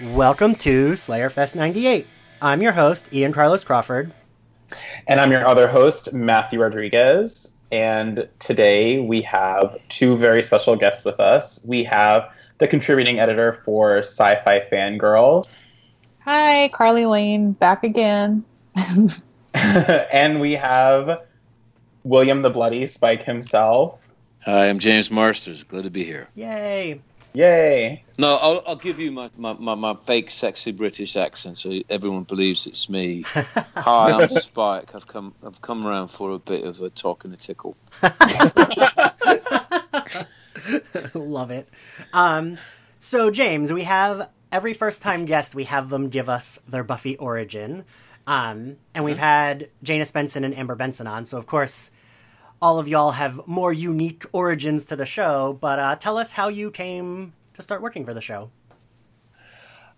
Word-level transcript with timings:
Welcome 0.00 0.54
to 0.56 0.92
Slayerfest 0.92 1.56
98. 1.56 2.06
I'm 2.40 2.62
your 2.62 2.70
host, 2.70 3.12
Ian 3.12 3.32
Carlos 3.32 3.64
Crawford. 3.64 4.12
And 5.08 5.20
I'm 5.20 5.32
your 5.32 5.44
other 5.44 5.66
host, 5.66 6.12
Matthew 6.12 6.60
Rodriguez. 6.60 7.52
And 7.72 8.28
today 8.38 9.00
we 9.00 9.22
have 9.22 9.76
two 9.88 10.16
very 10.16 10.44
special 10.44 10.76
guests 10.76 11.04
with 11.04 11.18
us. 11.18 11.58
We 11.64 11.82
have 11.82 12.32
the 12.58 12.68
contributing 12.68 13.18
editor 13.18 13.54
for 13.64 13.98
Sci 13.98 14.36
Fi 14.44 14.60
Fangirls. 14.60 15.64
Hi, 16.20 16.68
Carly 16.68 17.06
Lane, 17.06 17.50
back 17.50 17.82
again. 17.82 18.44
and 19.54 20.40
we 20.40 20.52
have 20.52 21.22
William 22.04 22.42
the 22.42 22.50
Bloody 22.50 22.86
Spike 22.86 23.24
himself. 23.24 24.00
Hi, 24.44 24.68
I'm 24.68 24.78
James 24.78 25.10
Marsters. 25.10 25.64
Glad 25.64 25.82
to 25.84 25.90
be 25.90 26.04
here. 26.04 26.28
Yay. 26.36 27.00
Yay. 27.34 28.02
No, 28.18 28.36
I'll, 28.36 28.62
I'll 28.66 28.76
give 28.76 28.98
you 28.98 29.12
my, 29.12 29.30
my, 29.36 29.52
my, 29.52 29.74
my, 29.74 29.94
fake, 30.04 30.30
sexy 30.30 30.72
British 30.72 31.16
accent 31.16 31.58
so 31.58 31.80
everyone 31.88 32.24
believes 32.24 32.66
it's 32.66 32.88
me. 32.88 33.22
Hi, 33.26 34.12
I'm 34.12 34.28
Spike. 34.30 34.94
I've 34.94 35.06
come 35.06 35.34
I've 35.44 35.60
come 35.60 35.86
around 35.86 36.08
for 36.08 36.32
a 36.32 36.38
bit 36.38 36.64
of 36.64 36.80
a 36.80 36.90
talk 36.90 37.24
and 37.24 37.34
a 37.34 37.36
tickle. 37.36 37.76
Love 41.14 41.50
it. 41.50 41.68
Um, 42.12 42.58
so, 42.98 43.30
James, 43.30 43.72
we 43.72 43.84
have 43.84 44.30
every 44.50 44.74
first 44.74 45.02
time 45.02 45.24
guest, 45.24 45.54
we 45.54 45.64
have 45.64 45.90
them 45.90 46.08
give 46.08 46.28
us 46.28 46.60
their 46.66 46.82
Buffy 46.82 47.16
origin. 47.16 47.84
Um, 48.26 48.76
and 48.94 49.04
we've 49.04 49.18
had 49.18 49.70
Jana 49.82 50.04
Benson 50.12 50.44
and 50.44 50.54
Amber 50.54 50.74
Benson 50.74 51.06
on. 51.06 51.24
So, 51.24 51.38
of 51.38 51.46
course, 51.46 51.90
all 52.60 52.78
of 52.78 52.88
y'all 52.88 53.12
have 53.12 53.46
more 53.46 53.72
unique 53.72 54.24
origins 54.32 54.84
to 54.86 54.96
the 54.96 55.06
show, 55.06 55.58
but 55.60 55.78
uh, 55.78 55.96
tell 55.96 56.18
us 56.18 56.32
how 56.32 56.48
you 56.48 56.70
came 56.70 57.32
to 57.54 57.62
start 57.62 57.82
working 57.82 58.04
for 58.04 58.14
the 58.14 58.20
show. 58.20 58.50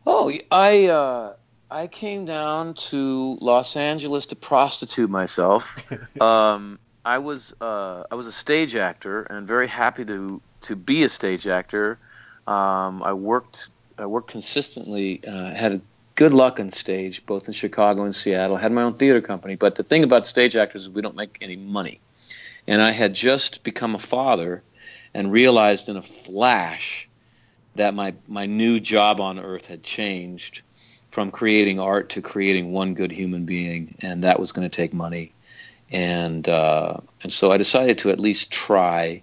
Oh, 0.06 0.33
I 0.50 0.86
uh, 0.86 1.34
I 1.70 1.86
came 1.86 2.25
down 2.25 2.75
to 2.75 3.38
Los 3.41 3.77
Angeles 3.77 4.27
to 4.27 4.36
prostitute 4.36 5.11
myself. 5.11 5.91
um, 6.20 6.78
I 7.05 7.19
was 7.19 7.55
uh, 7.61 8.05
I 8.11 8.14
was 8.14 8.27
a 8.27 8.33
stage 8.33 8.77
actor 8.77 9.22
and 9.25 9.47
very 9.47 9.69
happy 9.69 10.05
to 10.05 10.41
to 10.62 10.77
be 10.77 11.03
a 11.05 11.08
stage 11.08 11.47
actor. 11.47 11.98
Um, 12.47 13.03
I 13.03 13.12
worked 13.12 13.69
I 13.98 14.06
worked 14.06 14.31
consistently. 14.31 15.22
Uh, 15.27 15.55
had 15.55 15.81
good 16.14 16.34
luck 16.34 16.61
on 16.61 16.70
stage, 16.70 17.25
both 17.25 17.47
in 17.48 17.55
Chicago 17.55 18.05
and 18.05 18.14
Seattle. 18.14 18.56
Had 18.56 18.72
my 18.72 18.83
own 18.83 18.94
theater 18.94 19.20
company, 19.20 19.55
but 19.55 19.77
the 19.77 19.83
thing 19.83 20.03
about 20.03 20.27
stage 20.27 20.56
actors 20.56 20.83
is 20.83 20.91
we 20.91 21.00
don't 21.00 21.16
make 21.16 21.38
any 21.41 21.56
money 21.56 22.00
and 22.66 22.80
I 22.80 22.91
had 22.91 23.14
just 23.14 23.64
become 23.64 23.94
a 23.94 23.98
father 23.98 24.62
and 25.14 25.33
realized 25.33 25.89
in 25.89 25.97
a 25.97 26.03
flash 26.03 27.08
that 27.75 27.94
my, 27.94 28.14
my 28.28 28.47
new 28.47 28.80
job 28.80 29.20
on 29.20 29.39
earth 29.39 29.66
had 29.66 29.83
changed 29.83 30.62
from 31.11 31.31
creating 31.31 31.81
art 31.81 32.11
to 32.11 32.22
creating 32.22 32.72
one 32.72 32.94
good 32.94 33.11
human 33.11 33.44
being, 33.44 33.97
and 34.03 34.25
that 34.25 34.38
was 34.38 34.53
going 34.53 34.69
to 34.69 34.75
take 34.75 34.92
money. 34.92 35.33
And, 35.91 36.48
uh, 36.48 36.98
and 37.22 37.33
so 37.33 37.50
I 37.50 37.56
decided 37.56 37.98
to 37.98 38.11
at 38.11 38.20
least 38.20 38.53
try 38.53 39.22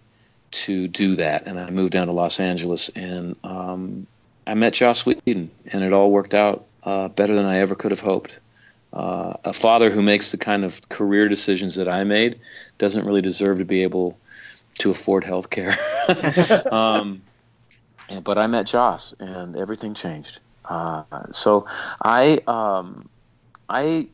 to 0.52 0.88
do 0.88 1.16
that. 1.16 1.48
And 1.48 1.60
I 1.60 1.70
moved 1.70 1.94
down 1.94 2.08
to 2.08 2.14
Los 2.14 2.40
Angeles 2.40 2.90
and 2.90 3.36
um, 3.44 4.08
I 4.46 4.54
met 4.54 4.74
Joss 4.74 5.06
Whedon, 5.06 5.52
and 5.72 5.84
it 5.84 5.94
all 5.94 6.10
worked 6.10 6.34
out 6.34 6.66
uh, 6.84 7.10
better 7.10 7.36
than 7.36 7.46
I 7.46 7.60
ever 7.60 7.76
could 7.76 7.92
have 7.92 8.00
hoped. 8.00 8.40
Uh, 8.98 9.38
a 9.44 9.54
father 9.54 9.92
who 9.92 10.02
makes 10.02 10.32
the 10.32 10.38
kind 10.40 10.66
of 10.66 10.90
career 10.90 11.30
decisions 11.30 11.76
that 11.76 11.88
I 11.88 12.04
made 12.04 12.40
doesn't 12.80 13.06
really 13.06 13.22
deserve 13.22 13.60
to 13.60 13.66
be 13.66 13.84
able 13.84 14.18
to 14.80 14.90
afford 14.90 15.24
health 15.24 15.52
care. 15.52 15.76
um, 16.74 17.22
but 18.24 18.40
I 18.40 18.48
met 18.48 18.66
Joss, 18.66 19.14
and 19.20 19.56
everything 19.56 19.94
changed. 19.94 20.40
Uh, 20.66 21.04
so 21.32 21.68
I 22.02 22.40
um, 22.48 23.08
I 23.70 24.08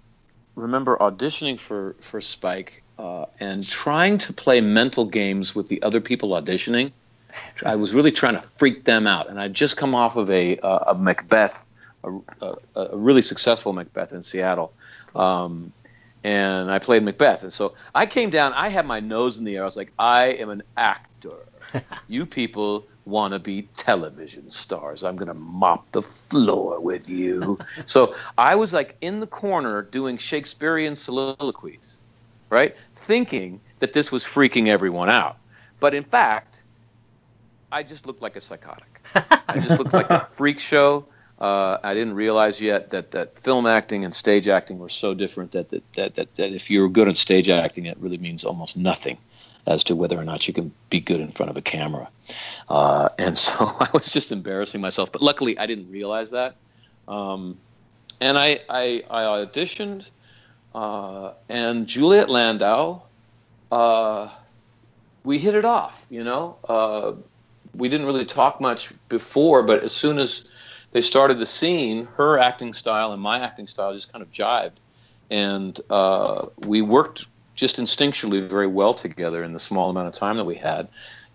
remember 0.55 0.97
auditioning 0.97 1.57
for 1.57 1.95
for 2.01 2.19
Spike 2.19 2.83
uh, 2.99 3.25
and 3.39 3.65
trying 3.65 4.17
to 4.17 4.33
play 4.33 4.59
mental 4.59 5.05
games 5.05 5.55
with 5.55 5.69
the 5.69 5.81
other 5.81 6.01
people 6.01 6.31
auditioning. 6.31 6.91
I 7.65 7.77
was 7.77 7.93
really 7.93 8.11
trying 8.11 8.35
to 8.35 8.41
freak 8.41 8.83
them 8.83 9.07
out, 9.07 9.29
and 9.29 9.39
I'd 9.39 9.53
just 9.53 9.77
come 9.77 9.95
off 9.95 10.17
of 10.17 10.29
a, 10.29 10.57
a 10.57 10.93
Macbeth, 10.93 11.62
a, 12.03 12.19
a, 12.41 12.55
a, 12.75 12.97
really 12.97 13.21
successful 13.21 13.73
Macbeth 13.73 14.13
in 14.13 14.23
Seattle, 14.23 14.73
um, 15.15 15.71
and 16.23 16.71
I 16.71 16.79
played 16.79 17.03
Macbeth. 17.03 17.43
And 17.43 17.53
so 17.53 17.73
I 17.93 18.05
came 18.05 18.29
down. 18.29 18.53
I 18.53 18.69
had 18.69 18.85
my 18.85 18.99
nose 18.99 19.37
in 19.37 19.43
the 19.43 19.55
air. 19.55 19.63
I 19.63 19.65
was 19.65 19.75
like, 19.75 19.91
I 19.99 20.25
am 20.25 20.49
an 20.49 20.63
actor. 20.77 21.35
you 22.07 22.25
people 22.25 22.85
want 23.05 23.33
to 23.33 23.39
be 23.39 23.63
television 23.75 24.49
stars. 24.49 25.03
I'm 25.03 25.15
going 25.15 25.27
to 25.27 25.33
mop 25.33 25.91
the 25.91 26.01
floor 26.01 26.79
with 26.79 27.09
you. 27.09 27.57
so 27.85 28.15
I 28.37 28.55
was 28.55 28.73
like 28.73 28.95
in 29.01 29.19
the 29.19 29.27
corner 29.27 29.81
doing 29.81 30.17
Shakespearean 30.17 30.95
soliloquies, 30.95 31.97
right? 32.49 32.75
Thinking 32.95 33.59
that 33.79 33.93
this 33.93 34.11
was 34.11 34.23
freaking 34.23 34.67
everyone 34.67 35.09
out. 35.09 35.37
But 35.79 35.93
in 35.93 36.03
fact, 36.03 36.61
I 37.71 37.83
just 37.83 38.05
looked 38.05 38.21
like 38.21 38.35
a 38.35 38.41
psychotic. 38.41 39.01
I 39.15 39.59
just 39.59 39.79
looked 39.79 39.93
like 39.93 40.09
a 40.09 40.27
freak 40.31 40.59
show. 40.59 41.05
Uh, 41.39 41.77
I 41.83 41.93
didn't 41.93 42.13
realize 42.13 42.61
yet 42.61 42.91
that, 42.91 43.11
that 43.11 43.37
film 43.39 43.65
acting 43.65 44.05
and 44.05 44.13
stage 44.13 44.47
acting 44.47 44.79
were 44.79 44.89
so 44.89 45.13
different 45.13 45.51
that 45.51 45.69
that, 45.69 45.93
that, 45.93 46.15
that, 46.15 46.35
that 46.35 46.53
if 46.53 46.69
you're 46.69 46.87
good 46.87 47.09
at 47.09 47.17
stage 47.17 47.49
acting, 47.49 47.85
it 47.85 47.97
really 47.99 48.17
means 48.17 48.43
almost 48.43 48.77
nothing 48.77 49.17
as 49.65 49.83
to 49.85 49.95
whether 49.95 50.17
or 50.17 50.23
not 50.23 50.47
you 50.47 50.53
can 50.53 50.71
be 50.89 50.99
good 50.99 51.19
in 51.19 51.29
front 51.29 51.49
of 51.49 51.57
a 51.57 51.61
camera. 51.61 52.09
Uh, 52.69 53.09
and 53.17 53.37
so 53.37 53.65
I 53.79 53.89
was 53.93 54.11
just 54.11 54.31
embarrassing 54.31 54.81
myself. 54.81 55.11
But 55.11 55.21
luckily, 55.21 55.57
I 55.57 55.65
didn't 55.65 55.91
realize 55.91 56.31
that. 56.31 56.55
Um, 57.07 57.57
and 58.21 58.37
I, 58.37 58.61
I, 58.69 59.03
I 59.09 59.23
auditioned, 59.23 60.09
uh, 60.73 61.33
and 61.49 61.87
Juliet 61.87 62.29
Landau, 62.29 63.01
uh, 63.71 64.29
we 65.23 65.39
hit 65.39 65.55
it 65.55 65.65
off, 65.65 66.05
you 66.09 66.23
know. 66.23 66.57
Uh, 66.67 67.13
we 67.75 67.89
didn't 67.89 68.05
really 68.05 68.25
talk 68.25 68.61
much 68.61 68.93
before, 69.09 69.63
but 69.63 69.83
as 69.83 69.91
soon 69.91 70.19
as 70.19 70.51
they 70.93 71.01
started 71.01 71.39
the 71.39 71.45
scene, 71.45 72.05
her 72.17 72.39
acting 72.39 72.73
style 72.73 73.11
and 73.11 73.21
my 73.21 73.39
acting 73.39 73.67
style 73.67 73.93
just 73.93 74.11
kind 74.11 74.21
of 74.21 74.31
jived, 74.31 74.77
and 75.29 75.79
uh, 75.89 76.45
we 76.59 76.81
worked 76.81 77.27
just 77.55 77.77
instinctually 77.77 78.47
very 78.47 78.67
well 78.67 78.93
together 78.93 79.43
in 79.43 79.53
the 79.53 79.59
small 79.59 79.89
amount 79.89 80.07
of 80.07 80.13
time 80.13 80.37
that 80.37 80.45
we 80.45 80.55
had. 80.55 80.87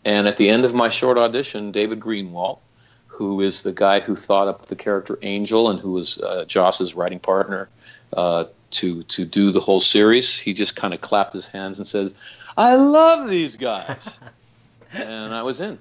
And 0.04 0.26
at 0.26 0.36
the 0.36 0.48
end 0.48 0.64
of 0.64 0.74
my 0.74 0.88
short 0.88 1.18
audition, 1.18 1.72
David 1.72 2.00
Greenwalt, 2.00 2.58
who 3.06 3.40
is 3.40 3.62
the 3.62 3.72
guy 3.72 4.00
who 4.00 4.14
thought 4.14 4.48
up 4.48 4.66
the 4.66 4.76
character 4.76 5.18
Angel 5.22 5.70
and 5.70 5.80
who 5.80 5.92
was 5.92 6.18
uh, 6.18 6.44
Joss's 6.46 6.94
writing 6.94 7.18
partner 7.18 7.68
uh, 8.12 8.44
to 8.70 9.02
to 9.04 9.24
do 9.24 9.50
the 9.50 9.60
whole 9.60 9.80
series, 9.80 10.38
he 10.38 10.54
just 10.54 10.76
kind 10.76 10.94
of 10.94 11.00
clapped 11.00 11.32
his 11.32 11.46
hands 11.46 11.78
and 11.78 11.86
says, 11.86 12.14
"I 12.56 12.76
love 12.76 13.28
these 13.28 13.56
guys," 13.56 14.16
and 14.92 15.34
I 15.34 15.42
was 15.42 15.60
in. 15.60 15.78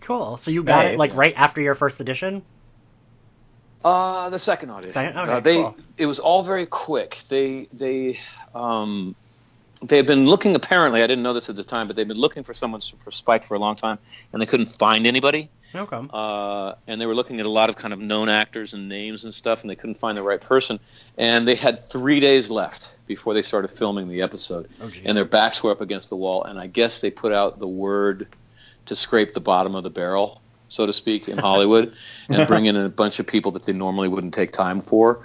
Cool. 0.00 0.38
So 0.38 0.50
you 0.50 0.62
got 0.62 0.84
nice. 0.84 0.94
it 0.94 0.98
like 0.98 1.14
right 1.14 1.34
after 1.36 1.60
your 1.60 1.74
first 1.74 2.00
audition. 2.00 2.42
Uh, 3.84 4.28
the 4.30 4.38
second 4.38 4.70
audition. 4.70 4.90
Second? 4.90 5.18
Okay, 5.18 5.32
uh, 5.32 5.40
they 5.40 5.56
cool. 5.56 5.76
it 5.96 6.06
was 6.06 6.18
all 6.18 6.42
very 6.42 6.66
quick. 6.66 7.20
They 7.28 7.68
they 7.72 8.18
um, 8.54 9.14
they 9.82 9.96
had 9.96 10.06
been 10.06 10.26
looking. 10.26 10.54
Apparently, 10.56 11.02
I 11.02 11.06
didn't 11.06 11.22
know 11.22 11.32
this 11.32 11.48
at 11.48 11.56
the 11.56 11.64
time, 11.64 11.86
but 11.86 11.96
they'd 11.96 12.08
been 12.08 12.18
looking 12.18 12.42
for 12.42 12.54
someone 12.54 12.80
for 12.80 13.10
Spike 13.10 13.44
for 13.44 13.54
a 13.54 13.58
long 13.58 13.76
time, 13.76 13.98
and 14.32 14.42
they 14.42 14.46
couldn't 14.46 14.66
find 14.66 15.06
anybody. 15.06 15.48
Okay. 15.74 16.00
Uh, 16.10 16.74
and 16.86 17.00
they 17.00 17.04
were 17.06 17.14
looking 17.14 17.40
at 17.40 17.46
a 17.46 17.50
lot 17.50 17.68
of 17.68 17.76
kind 17.76 17.92
of 17.92 18.00
known 18.00 18.28
actors 18.30 18.72
and 18.72 18.88
names 18.88 19.24
and 19.24 19.34
stuff, 19.34 19.60
and 19.60 19.70
they 19.70 19.76
couldn't 19.76 19.98
find 19.98 20.16
the 20.16 20.22
right 20.22 20.40
person. 20.40 20.80
And 21.18 21.46
they 21.46 21.54
had 21.54 21.78
three 21.90 22.20
days 22.20 22.48
left 22.50 22.96
before 23.06 23.34
they 23.34 23.42
started 23.42 23.68
filming 23.68 24.08
the 24.08 24.22
episode, 24.22 24.68
oh, 24.80 24.90
and 25.04 25.16
their 25.16 25.26
backs 25.26 25.62
were 25.62 25.70
up 25.70 25.82
against 25.82 26.08
the 26.08 26.16
wall. 26.16 26.42
And 26.42 26.58
I 26.58 26.66
guess 26.66 27.00
they 27.00 27.10
put 27.10 27.32
out 27.32 27.58
the 27.58 27.68
word 27.68 28.28
to 28.86 28.96
scrape 28.96 29.34
the 29.34 29.40
bottom 29.40 29.74
of 29.74 29.84
the 29.84 29.90
barrel 29.90 30.40
so 30.68 30.86
to 30.86 30.92
speak, 30.92 31.28
in 31.28 31.38
Hollywood, 31.38 31.94
and 32.28 32.46
bring 32.46 32.66
in 32.66 32.76
a 32.76 32.88
bunch 32.88 33.18
of 33.18 33.26
people 33.26 33.50
that 33.52 33.64
they 33.64 33.72
normally 33.72 34.08
wouldn't 34.08 34.34
take 34.34 34.52
time 34.52 34.80
for, 34.80 35.20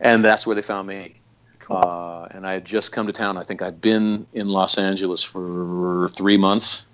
and 0.00 0.24
that's 0.24 0.46
where 0.46 0.54
they 0.54 0.62
found 0.62 0.88
me. 0.88 1.14
Cool. 1.60 1.76
Uh, 1.76 2.28
and 2.30 2.46
I 2.46 2.54
had 2.54 2.64
just 2.64 2.92
come 2.92 3.06
to 3.06 3.12
town. 3.12 3.36
I 3.36 3.42
think 3.42 3.60
I'd 3.60 3.80
been 3.80 4.26
in 4.32 4.48
Los 4.48 4.78
Angeles 4.78 5.22
for 5.22 6.08
three 6.10 6.36
months, 6.36 6.86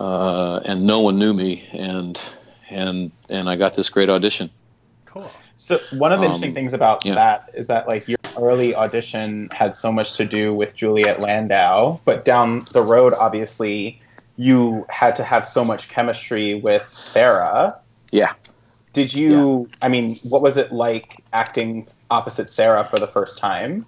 uh, 0.00 0.60
and 0.64 0.86
no 0.86 1.00
one 1.00 1.18
knew 1.18 1.34
me, 1.34 1.68
and 1.72 2.20
and 2.70 3.10
and 3.28 3.48
I 3.48 3.56
got 3.56 3.74
this 3.74 3.90
great 3.90 4.08
audition. 4.08 4.50
Cool. 5.04 5.30
So 5.56 5.78
one 5.92 6.12
of 6.12 6.20
the 6.20 6.26
um, 6.26 6.32
interesting 6.32 6.54
things 6.54 6.72
about 6.72 7.04
yeah. 7.04 7.14
that 7.14 7.50
is 7.54 7.66
that 7.66 7.88
like 7.88 8.06
your 8.08 8.18
early 8.36 8.74
audition 8.74 9.48
had 9.50 9.74
so 9.74 9.90
much 9.90 10.16
to 10.16 10.24
do 10.24 10.54
with 10.54 10.76
Juliet 10.76 11.20
Landau, 11.20 11.98
but 12.04 12.24
down 12.24 12.62
the 12.72 12.82
road, 12.82 13.12
obviously 13.20 14.00
you 14.36 14.86
had 14.88 15.16
to 15.16 15.24
have 15.24 15.46
so 15.46 15.64
much 15.64 15.88
chemistry 15.88 16.54
with 16.54 16.88
Sarah. 16.92 17.78
Yeah. 18.10 18.32
Did 18.92 19.12
you? 19.12 19.68
Yeah. 19.68 19.86
I 19.86 19.88
mean, 19.88 20.16
what 20.24 20.42
was 20.42 20.56
it 20.56 20.72
like 20.72 21.22
acting 21.32 21.86
opposite 22.10 22.48
Sarah 22.48 22.86
for 22.88 22.98
the 22.98 23.06
first 23.06 23.38
time? 23.38 23.84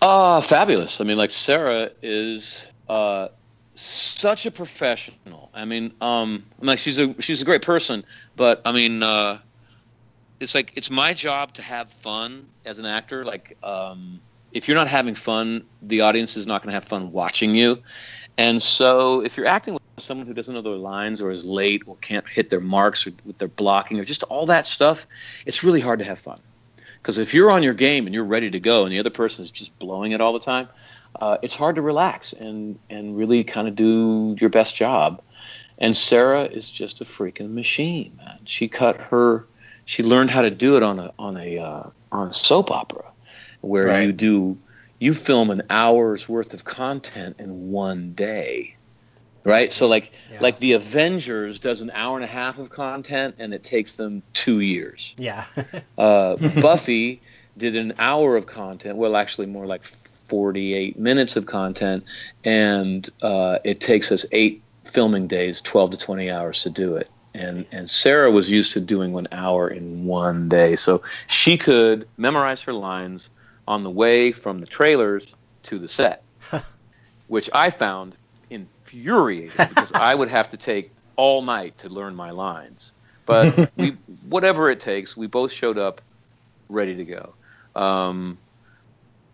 Uh, 0.00 0.40
fabulous. 0.40 1.00
I 1.00 1.04
mean, 1.04 1.18
like 1.18 1.30
Sarah 1.30 1.90
is 2.02 2.64
uh, 2.88 3.28
such 3.74 4.46
a 4.46 4.50
professional. 4.50 5.50
I 5.52 5.64
mean, 5.64 5.92
um, 6.00 6.44
I'm 6.60 6.66
like 6.66 6.78
she's 6.78 6.98
a 6.98 7.20
she's 7.20 7.42
a 7.42 7.44
great 7.44 7.62
person, 7.62 8.04
but 8.36 8.62
I 8.64 8.72
mean, 8.72 9.02
uh, 9.02 9.38
it's 10.38 10.54
like 10.54 10.72
it's 10.76 10.90
my 10.90 11.12
job 11.12 11.52
to 11.54 11.62
have 11.62 11.90
fun 11.92 12.48
as 12.64 12.78
an 12.78 12.86
actor. 12.86 13.24
Like, 13.24 13.56
um, 13.62 14.20
if 14.52 14.66
you're 14.66 14.76
not 14.76 14.88
having 14.88 15.14
fun, 15.14 15.64
the 15.82 16.00
audience 16.00 16.36
is 16.36 16.46
not 16.46 16.62
going 16.62 16.68
to 16.68 16.74
have 16.74 16.84
fun 16.84 17.12
watching 17.12 17.54
you. 17.54 17.82
And 18.40 18.62
so, 18.62 19.20
if 19.20 19.36
you're 19.36 19.44
acting 19.44 19.74
with 19.74 19.82
someone 19.98 20.26
who 20.26 20.32
doesn't 20.32 20.54
know 20.54 20.62
their 20.62 20.72
lines 20.72 21.20
or 21.20 21.30
is 21.30 21.44
late 21.44 21.82
or 21.84 21.96
can't 21.96 22.26
hit 22.26 22.48
their 22.48 22.58
marks 22.58 23.06
or 23.06 23.12
with 23.26 23.36
their 23.36 23.48
blocking 23.48 24.00
or 24.00 24.04
just 24.06 24.22
all 24.22 24.46
that 24.46 24.66
stuff, 24.66 25.06
it's 25.44 25.62
really 25.62 25.80
hard 25.80 25.98
to 25.98 26.06
have 26.06 26.18
fun. 26.18 26.40
Because 27.02 27.18
if 27.18 27.34
you're 27.34 27.50
on 27.50 27.62
your 27.62 27.74
game 27.74 28.06
and 28.06 28.14
you're 28.14 28.24
ready 28.24 28.50
to 28.50 28.58
go 28.58 28.84
and 28.84 28.92
the 28.94 28.98
other 28.98 29.10
person 29.10 29.44
is 29.44 29.50
just 29.50 29.78
blowing 29.78 30.12
it 30.12 30.22
all 30.22 30.32
the 30.32 30.40
time, 30.40 30.70
uh, 31.20 31.36
it's 31.42 31.54
hard 31.54 31.74
to 31.74 31.82
relax 31.82 32.32
and, 32.32 32.78
and 32.88 33.14
really 33.14 33.44
kind 33.44 33.68
of 33.68 33.76
do 33.76 34.34
your 34.40 34.48
best 34.48 34.74
job. 34.74 35.20
And 35.76 35.94
Sarah 35.94 36.44
is 36.44 36.70
just 36.70 37.02
a 37.02 37.04
freaking 37.04 37.52
machine, 37.52 38.14
man. 38.16 38.38
She 38.46 38.68
cut 38.68 39.02
her, 39.02 39.44
she 39.84 40.02
learned 40.02 40.30
how 40.30 40.40
to 40.40 40.50
do 40.50 40.78
it 40.78 40.82
on 40.82 40.98
a 40.98 41.12
on 41.18 41.36
a 41.36 41.58
uh, 41.58 41.90
on 42.10 42.28
a 42.28 42.32
soap 42.32 42.70
opera, 42.70 43.12
where 43.60 43.88
right. 43.88 44.06
you 44.06 44.12
do 44.12 44.56
you 45.00 45.14
film 45.14 45.50
an 45.50 45.62
hour's 45.68 46.28
worth 46.28 46.54
of 46.54 46.62
content 46.62 47.36
in 47.40 47.72
one 47.72 48.12
day 48.12 48.76
right? 49.44 49.72
So 49.72 49.86
like 49.86 50.12
yeah. 50.30 50.38
like 50.40 50.58
the 50.58 50.72
avengers 50.72 51.58
does 51.58 51.80
an 51.80 51.90
hour 51.94 52.16
and 52.16 52.24
a 52.24 52.28
half 52.28 52.58
of 52.58 52.70
content 52.70 53.36
and 53.38 53.54
it 53.54 53.62
takes 53.62 53.96
them 53.96 54.22
two 54.32 54.60
years. 54.60 55.14
Yeah. 55.18 55.44
Uh, 55.98 56.36
buffy 56.60 57.20
did 57.56 57.76
an 57.76 57.92
hour 57.98 58.36
of 58.36 58.46
content 58.46 58.96
well 58.96 59.16
actually 59.16 59.46
more 59.46 59.66
like 59.66 59.82
48 59.82 60.98
minutes 60.98 61.36
of 61.36 61.44
content 61.44 62.04
and 62.42 63.08
uh, 63.20 63.58
it 63.64 63.80
takes 63.80 64.10
us 64.10 64.24
eight 64.32 64.62
filming 64.84 65.26
days 65.26 65.60
12 65.60 65.92
to 65.92 65.98
20 65.98 66.30
hours 66.30 66.62
to 66.62 66.70
do 66.70 66.96
it. 66.96 67.10
And 67.34 67.66
and 67.70 67.90
sarah 67.90 68.30
was 68.30 68.50
used 68.50 68.72
to 68.72 68.80
doing 68.80 69.12
one 69.12 69.28
hour 69.30 69.68
in 69.68 70.06
one 70.06 70.48
day. 70.48 70.76
So 70.76 71.02
she 71.26 71.58
could 71.58 72.08
memorize 72.16 72.62
her 72.62 72.72
lines 72.72 73.28
on 73.66 73.82
the 73.82 73.90
way 73.90 74.32
from 74.32 74.60
the 74.60 74.66
trailers 74.66 75.34
to 75.62 75.78
the 75.78 75.88
set 75.88 76.22
which 77.28 77.48
i 77.52 77.70
found 77.70 78.14
infuriating 78.50 79.52
because 79.56 79.92
I 79.92 80.14
would 80.14 80.28
have 80.28 80.50
to 80.50 80.56
take 80.56 80.90
all 81.16 81.42
night 81.42 81.78
to 81.78 81.88
learn 81.88 82.14
my 82.14 82.30
lines. 82.30 82.92
But 83.26 83.70
we, 83.76 83.96
whatever 84.28 84.70
it 84.70 84.80
takes, 84.80 85.16
we 85.16 85.26
both 85.26 85.52
showed 85.52 85.78
up 85.78 86.00
ready 86.68 86.96
to 86.96 87.04
go. 87.04 87.34
Um, 87.80 88.38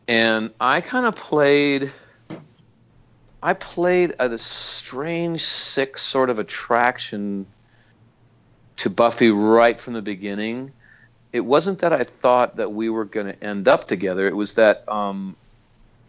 and 0.08 0.50
I 0.60 0.80
kind 0.80 1.06
of 1.06 1.16
played. 1.16 1.92
I 3.42 3.54
played 3.54 4.14
at 4.18 4.32
a 4.32 4.38
strange, 4.38 5.44
sick 5.44 5.98
sort 5.98 6.30
of 6.30 6.38
attraction 6.38 7.46
to 8.78 8.90
Buffy 8.90 9.30
right 9.30 9.80
from 9.80 9.94
the 9.94 10.02
beginning. 10.02 10.72
It 11.36 11.44
wasn't 11.44 11.80
that 11.80 11.92
I 11.92 12.02
thought 12.02 12.56
that 12.56 12.72
we 12.72 12.88
were 12.88 13.04
going 13.04 13.26
to 13.26 13.44
end 13.44 13.68
up 13.68 13.86
together. 13.86 14.26
It 14.26 14.34
was 14.34 14.54
that 14.54 14.88
um, 14.88 15.36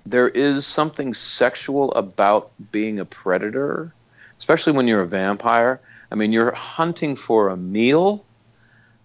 there 0.06 0.30
is 0.30 0.66
something 0.66 1.14
sexual 1.14 1.92
about 1.92 2.50
being 2.72 2.98
a 3.00 3.04
predator, 3.04 3.94
especially 4.40 4.72
when 4.72 4.88
you're 4.88 5.02
a 5.02 5.08
vampire. 5.08 5.82
I 6.10 6.16
mean, 6.16 6.32
you're 6.32 6.54
hunting 6.54 7.18
for 7.18 7.50
a 7.50 7.58
meal, 7.58 8.24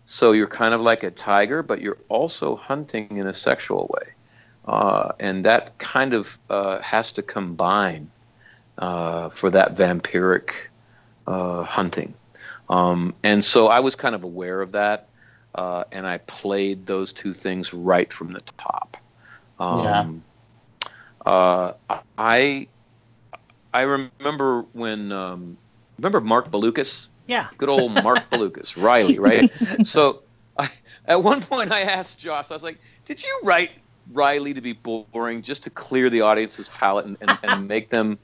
so 0.06 0.30
you're 0.30 0.46
kind 0.46 0.74
of 0.74 0.80
like 0.80 1.02
a 1.02 1.10
tiger, 1.10 1.60
but 1.60 1.80
you're 1.80 1.98
also 2.08 2.54
hunting 2.54 3.16
in 3.16 3.26
a 3.26 3.34
sexual 3.34 3.90
way. 3.92 4.12
Uh, 4.64 5.10
and 5.18 5.44
that 5.44 5.76
kind 5.78 6.14
of 6.14 6.38
uh, 6.48 6.78
has 6.82 7.10
to 7.14 7.22
combine 7.22 8.08
uh, 8.78 9.28
for 9.30 9.50
that 9.50 9.74
vampiric 9.74 10.52
uh, 11.26 11.64
hunting. 11.64 12.14
Um, 12.68 13.12
and 13.24 13.44
so 13.44 13.66
I 13.66 13.80
was 13.80 13.96
kind 13.96 14.14
of 14.14 14.22
aware 14.22 14.60
of 14.60 14.70
that, 14.72 15.08
uh, 15.54 15.84
and 15.92 16.06
I 16.06 16.18
played 16.18 16.86
those 16.86 17.12
two 17.12 17.32
things 17.32 17.72
right 17.74 18.12
from 18.12 18.32
the 18.32 18.40
top. 18.58 18.96
Um, 19.58 19.84
yeah 19.84 20.06
uh, 21.24 21.74
I 22.18 22.68
I 23.72 23.82
remember 23.82 24.62
when 24.72 25.12
um, 25.12 25.56
remember 25.98 26.20
Marc 26.20 26.50
Blucas. 26.50 27.08
Yeah. 27.26 27.48
Good 27.56 27.68
old 27.68 27.92
Marc 27.92 28.28
Blucas, 28.30 28.76
Riley, 28.76 29.18
right? 29.18 29.50
so 29.86 30.22
I, 30.58 30.70
at 31.06 31.22
one 31.22 31.40
point 31.40 31.70
I 31.70 31.82
asked 31.82 32.18
Joss, 32.18 32.50
I 32.50 32.54
was 32.54 32.62
like, 32.62 32.78
"Did 33.04 33.22
you 33.22 33.40
write 33.44 33.70
Riley 34.10 34.54
to 34.54 34.60
be 34.60 34.72
boring 34.72 35.42
just 35.42 35.62
to 35.64 35.70
clear 35.70 36.10
the 36.10 36.22
audience's 36.22 36.68
palate 36.68 37.06
and, 37.06 37.16
and, 37.20 37.38
and 37.42 37.68
make 37.68 37.90
them?" 37.90 38.18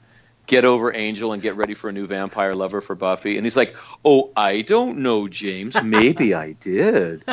Get 0.49 0.65
over 0.65 0.91
Angel 0.95 1.31
and 1.31 1.43
get 1.43 1.55
ready 1.55 1.75
for 1.75 1.89
a 1.89 1.93
new 1.93 2.07
vampire 2.07 2.55
lover 2.55 2.81
for 2.81 2.95
Buffy. 2.95 3.37
And 3.37 3.45
he's 3.45 3.55
like, 3.55 3.75
"Oh, 4.03 4.31
I 4.35 4.61
don't 4.61 4.97
know, 4.97 5.27
James. 5.27 5.81
Maybe 5.83 6.33
I 6.33 6.53
did." 6.53 7.23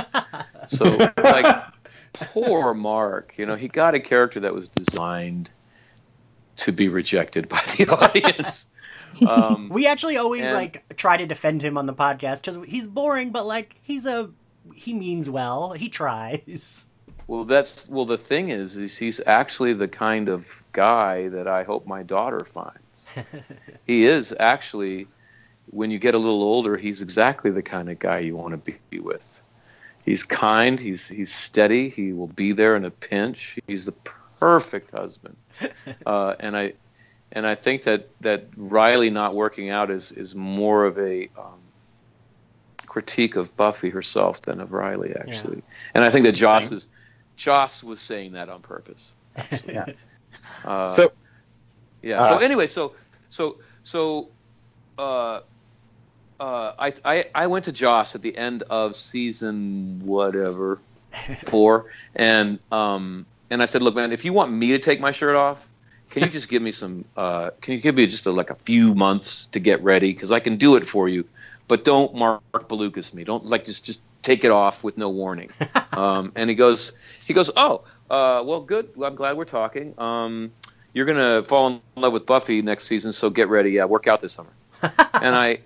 So 0.68 1.10
like, 1.16 1.64
poor 2.12 2.74
Marc, 2.74 3.32
You 3.38 3.46
know, 3.46 3.56
he 3.56 3.68
got 3.68 3.94
a 3.94 4.00
character 4.00 4.40
that 4.40 4.52
was 4.52 4.68
designed 4.68 5.48
to 6.58 6.72
be 6.72 6.88
rejected 6.88 7.48
by 7.48 7.62
the 7.78 7.88
audience. 7.90 8.66
Um, 9.26 9.70
we 9.70 9.86
actually 9.86 10.18
always 10.18 10.42
and, 10.42 10.54
like 10.54 10.84
try 10.96 11.16
to 11.16 11.24
defend 11.24 11.62
him 11.62 11.78
on 11.78 11.86
the 11.86 11.94
podcast 11.94 12.42
because 12.42 12.62
he's 12.66 12.86
boring, 12.86 13.30
but 13.30 13.46
like 13.46 13.76
he's 13.82 14.04
a 14.04 14.30
he 14.74 14.92
means 14.92 15.30
well. 15.30 15.72
He 15.72 15.88
tries. 15.88 16.86
Well, 17.28 17.44
that's 17.44 17.88
well. 17.88 18.04
The 18.04 18.18
thing 18.18 18.50
is, 18.50 18.76
is 18.76 18.98
he's 18.98 19.22
actually 19.26 19.72
the 19.72 19.88
kind 19.88 20.28
of 20.28 20.44
guy 20.72 21.28
that 21.28 21.48
I 21.48 21.62
hope 21.62 21.86
my 21.86 22.02
daughter 22.02 22.40
finds. 22.40 22.78
he 23.86 24.06
is 24.06 24.34
actually. 24.38 25.06
When 25.70 25.90
you 25.90 25.98
get 25.98 26.14
a 26.14 26.18
little 26.18 26.44
older, 26.44 26.76
he's 26.76 27.02
exactly 27.02 27.50
the 27.50 27.60
kind 27.62 27.90
of 27.90 27.98
guy 27.98 28.20
you 28.20 28.36
want 28.36 28.64
to 28.64 28.78
be 28.88 29.00
with. 29.00 29.40
He's 30.04 30.22
kind. 30.22 30.78
He's 30.78 31.08
he's 31.08 31.34
steady. 31.34 31.88
He 31.88 32.12
will 32.12 32.28
be 32.28 32.52
there 32.52 32.76
in 32.76 32.84
a 32.84 32.90
pinch. 32.92 33.58
He's 33.66 33.84
the 33.84 33.94
perfect 34.38 34.92
husband. 34.92 35.36
Uh, 36.04 36.34
and 36.38 36.54
I 36.56 36.74
and 37.32 37.46
I 37.46 37.54
think 37.54 37.84
that 37.84 38.08
that 38.20 38.44
Riley 38.56 39.10
not 39.10 39.34
working 39.34 39.70
out 39.70 39.90
is 39.90 40.12
is 40.12 40.34
more 40.34 40.84
of 40.84 40.98
a 40.98 41.28
um, 41.38 41.58
critique 42.86 43.36
of 43.36 43.56
Buffy 43.56 43.90
herself 43.90 44.42
than 44.42 44.60
of 44.60 44.72
Riley 44.72 45.14
actually. 45.16 45.56
Yeah. 45.56 45.74
And 45.94 46.04
I 46.04 46.10
think 46.10 46.24
that 46.24 46.32
Joss 46.32 46.70
is 46.70 46.88
Joss 47.36 47.82
was 47.82 48.00
saying 48.00 48.32
that 48.32 48.48
on 48.48 48.60
purpose. 48.60 49.12
yeah. 49.66 49.86
Uh, 50.64 50.88
so 50.88 51.10
yeah. 52.02 52.20
Uh, 52.20 52.38
so 52.38 52.44
anyway, 52.44 52.66
so 52.66 52.94
so 53.36 53.56
so 53.84 54.28
uh, 54.98 55.40
uh, 56.40 56.72
I, 56.78 56.94
I 57.04 57.25
I 57.34 57.46
went 57.46 57.66
to 57.66 57.72
Joss 57.72 58.14
at 58.14 58.22
the 58.22 58.37
end 58.37 58.62
of 58.64 58.96
season 58.96 60.00
whatever 60.04 60.78
four, 61.46 61.87
and 62.14 62.58
um, 62.72 63.26
and 63.50 63.62
I 63.62 63.66
said, 63.66 63.82
"Look, 63.82 63.94
man, 63.94 64.12
if 64.12 64.25
you 64.25 64.32
want 64.32 64.52
me 64.52 64.68
to 64.68 64.78
take 64.78 65.00
my 65.00 65.12
shirt 65.12 65.37
off, 65.37 65.66
can 66.11 66.22
you 66.22 66.30
just 66.38 66.49
give 66.49 66.62
me 66.62 66.72
some? 66.72 67.04
Uh, 67.16 67.50
can 67.61 67.75
you 67.75 67.80
give 67.80 67.94
me 67.94 68.06
just 68.06 68.26
a, 68.26 68.30
like 68.32 68.50
a 68.50 68.54
few 68.54 68.94
months 68.94 69.46
to 69.52 69.61
get 69.61 69.82
ready? 69.82 70.12
Because 70.12 70.32
I 70.32 70.40
can 70.40 70.56
do 70.56 70.76
it 70.76 70.88
for 70.88 71.08
you, 71.08 71.25
but 71.68 71.84
don't 71.84 72.14
Marc 72.14 72.42
Blucas 72.52 73.12
me. 73.12 73.25
Don't 73.25 73.44
like 73.44 73.66
just 73.66 73.84
just 73.84 74.00
take 74.22 74.44
it 74.44 74.50
off 74.50 74.82
with 74.82 74.96
no 74.96 75.11
warning." 75.11 75.50
um, 75.92 76.32
and 76.37 76.49
he 76.49 76.56
goes, 76.56 77.25
he 77.26 77.34
goes, 77.34 77.50
"Oh, 77.56 77.84
uh, 78.11 78.42
well, 78.46 78.61
good. 78.61 78.90
Well, 78.96 79.11
I'm 79.11 79.16
glad 79.16 79.37
we're 79.37 79.44
talking. 79.44 79.94
Um, 79.99 80.52
you're 80.96 81.04
gonna 81.04 81.42
fall 81.42 81.68
in 81.68 81.80
love 81.94 82.14
with 82.14 82.24
Buffy 82.24 82.62
next 82.62 82.86
season, 82.86 83.12
so 83.12 83.28
get 83.28 83.50
ready. 83.50 83.72
Yeah, 83.72 83.84
work 83.84 84.06
out 84.06 84.22
this 84.22 84.32
summer." 84.32 84.48
and 84.82 85.34
I. 85.34 85.60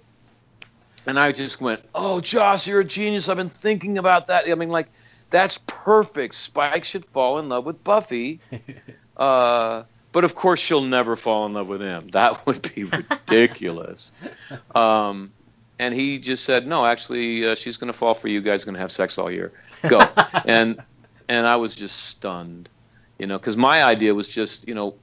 And 1.06 1.18
I 1.18 1.30
just 1.30 1.60
went, 1.60 1.82
"Oh, 1.94 2.20
Joss, 2.20 2.66
you're 2.66 2.80
a 2.80 2.84
genius. 2.84 3.28
I've 3.28 3.37
been 3.37 3.49
thinking 3.49 3.96
about 3.96 4.26
that. 4.26 4.50
I 4.50 4.54
mean, 4.56 4.70
like, 4.70 4.88
that's 5.30 5.58
perfect. 5.68 6.34
Spike 6.34 6.84
should 6.84 7.04
fall 7.06 7.38
in 7.38 7.49
love 7.49 7.64
with 7.64 7.82
Buffy. 7.84 8.40
Uh, 9.16 9.82
but 10.12 10.25
of 10.25 10.34
course, 10.34 10.58
she'll 10.58 10.80
never 10.80 11.14
fall 11.14 11.44
in 11.44 11.52
love 11.52 11.66
with 11.66 11.82
him. 11.82 12.08
That 12.08 12.46
would 12.46 12.72
be 12.75 12.84
ridiculous. 12.84 14.10
um, 14.75 15.30
and 15.78 15.92
he 15.92 16.18
just 16.18 16.44
said, 16.44 16.66
"No, 16.66 16.87
actually, 16.87 17.46
uh, 17.46 17.54
she's 17.54 17.76
going 17.76 17.92
to 17.92 17.99
fall 17.99 18.14
for 18.14 18.28
you. 18.28 18.40
Guys 18.40 18.64
going 18.64 18.76
to 18.76 18.80
have 18.80 18.92
sex 18.92 19.18
all 19.18 19.30
year. 19.30 19.52
Go." 19.90 20.00
and 20.46 20.82
and 21.28 21.46
I 21.46 21.56
was 21.56 21.75
just 21.75 22.06
stunned, 22.06 22.70
you 23.18 23.26
know, 23.26 23.37
because 23.37 23.58
my 23.58 23.84
idea 23.84 24.14
was 24.14 24.26
just, 24.26 24.66
you 24.66 24.75
know, 24.75 24.94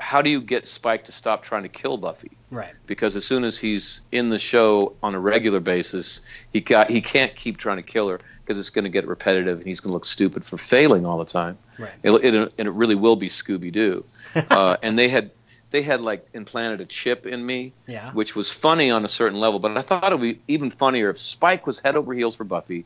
how 0.00 0.22
do 0.22 0.30
you 0.30 0.40
get 0.40 0.66
Spike 0.66 1.04
to 1.04 1.12
stop 1.12 1.42
trying 1.42 1.62
to 1.62 1.68
kill 1.68 1.96
Buffy? 1.96 2.32
Right. 2.50 2.72
Because 2.86 3.16
as 3.16 3.24
soon 3.24 3.44
as 3.44 3.58
he's 3.58 4.00
in 4.10 4.30
the 4.30 4.38
show 4.38 4.94
on 5.02 5.14
a 5.14 5.20
regular 5.20 5.60
basis, 5.60 6.20
he 6.52 6.60
got 6.60 6.90
he 6.90 7.00
can't 7.00 7.34
keep 7.36 7.58
trying 7.58 7.76
to 7.76 7.82
kill 7.82 8.08
her 8.08 8.20
because 8.44 8.58
it's 8.58 8.70
going 8.70 8.84
to 8.84 8.90
get 8.90 9.06
repetitive 9.06 9.58
and 9.58 9.66
he's 9.66 9.78
going 9.78 9.90
to 9.90 9.94
look 9.94 10.04
stupid 10.04 10.44
for 10.44 10.58
failing 10.58 11.06
all 11.06 11.18
the 11.18 11.24
time. 11.24 11.56
Right. 11.78 11.94
It, 12.02 12.10
it, 12.10 12.34
and 12.34 12.68
it 12.68 12.72
really 12.72 12.96
will 12.96 13.16
be 13.16 13.28
Scooby 13.28 13.70
Doo. 13.70 14.04
uh, 14.50 14.76
and 14.82 14.98
they 14.98 15.08
had 15.08 15.30
they 15.70 15.82
had 15.82 16.00
like 16.00 16.26
implanted 16.34 16.80
a 16.80 16.86
chip 16.86 17.26
in 17.26 17.44
me, 17.44 17.72
yeah. 17.86 18.12
which 18.12 18.34
was 18.34 18.50
funny 18.50 18.90
on 18.90 19.04
a 19.04 19.08
certain 19.08 19.38
level. 19.38 19.60
But 19.60 19.76
I 19.76 19.82
thought 19.82 20.12
it 20.12 20.18
would 20.18 20.36
be 20.36 20.40
even 20.48 20.70
funnier 20.70 21.10
if 21.10 21.18
Spike 21.18 21.66
was 21.66 21.78
head 21.78 21.96
over 21.96 22.12
heels 22.12 22.34
for 22.34 22.44
Buffy, 22.44 22.84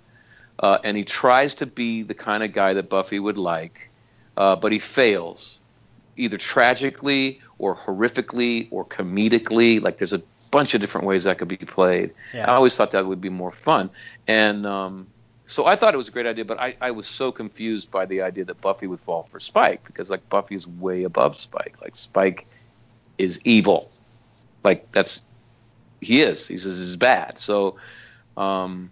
uh, 0.58 0.78
and 0.84 0.96
he 0.96 1.04
tries 1.04 1.54
to 1.56 1.66
be 1.66 2.02
the 2.02 2.14
kind 2.14 2.42
of 2.42 2.52
guy 2.52 2.74
that 2.74 2.88
Buffy 2.88 3.18
would 3.18 3.38
like, 3.38 3.88
uh, 4.36 4.56
but 4.56 4.72
he 4.72 4.78
fails, 4.78 5.58
either 6.16 6.38
tragically 6.38 7.40
or 7.58 7.76
horrifically 7.76 8.68
or 8.70 8.84
comedically. 8.84 9.80
Like 9.80 9.98
there's 9.98 10.12
a 10.12 10.22
bunch 10.50 10.74
of 10.74 10.80
different 10.80 11.06
ways 11.06 11.24
that 11.24 11.38
could 11.38 11.48
be 11.48 11.56
played. 11.56 12.12
Yeah. 12.32 12.50
I 12.50 12.54
always 12.54 12.76
thought 12.76 12.92
that 12.92 13.06
would 13.06 13.20
be 13.20 13.30
more 13.30 13.52
fun. 13.52 13.90
And 14.26 14.66
um, 14.66 15.06
so 15.46 15.66
I 15.66 15.76
thought 15.76 15.94
it 15.94 15.98
was 15.98 16.08
a 16.08 16.12
great 16.12 16.26
idea, 16.26 16.44
but 16.44 16.58
I, 16.58 16.76
I 16.80 16.90
was 16.90 17.06
so 17.06 17.30
confused 17.30 17.90
by 17.90 18.06
the 18.06 18.22
idea 18.22 18.44
that 18.46 18.60
Buffy 18.60 18.86
would 18.86 19.00
fall 19.00 19.28
for 19.30 19.40
Spike 19.40 19.84
because 19.84 20.10
like 20.10 20.28
Buffy's 20.28 20.66
way 20.66 21.04
above 21.04 21.36
Spike. 21.36 21.76
Like 21.82 21.96
Spike 21.96 22.46
is 23.18 23.40
evil. 23.44 23.90
Like 24.62 24.90
that's 24.92 25.22
he 26.00 26.22
is. 26.22 26.46
He 26.46 26.58
says 26.58 26.78
he's 26.78 26.96
bad. 26.96 27.38
So 27.38 27.76
um, 28.36 28.90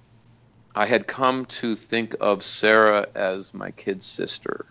I 0.75 0.87
had 0.87 1.07
come 1.07 1.47
to 1.47 1.77
think 1.77 2.17
of 2.21 2.43
Sarah 2.43 3.07
as 3.15 3.53
my 3.55 3.71
kid 3.73 4.03
sister. 4.03 4.67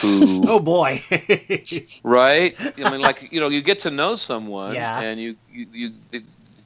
Who, 0.00 0.42
oh 0.48 0.58
boy, 0.58 1.02
right? 2.02 2.56
I 2.78 2.90
mean, 2.90 3.00
like 3.00 3.32
you 3.32 3.40
know, 3.40 3.48
you 3.48 3.62
get 3.62 3.80
to 3.80 3.90
know 3.90 4.16
someone, 4.16 4.74
yeah. 4.74 5.00
and 5.00 5.20
you, 5.20 5.36
you, 5.52 5.66
you 5.72 5.90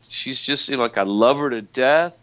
she's 0.08 0.40
just 0.40 0.68
you 0.68 0.76
know, 0.76 0.82
like 0.82 0.96
I 0.98 1.02
love 1.02 1.38
her 1.38 1.50
to 1.50 1.62
death 1.62 2.22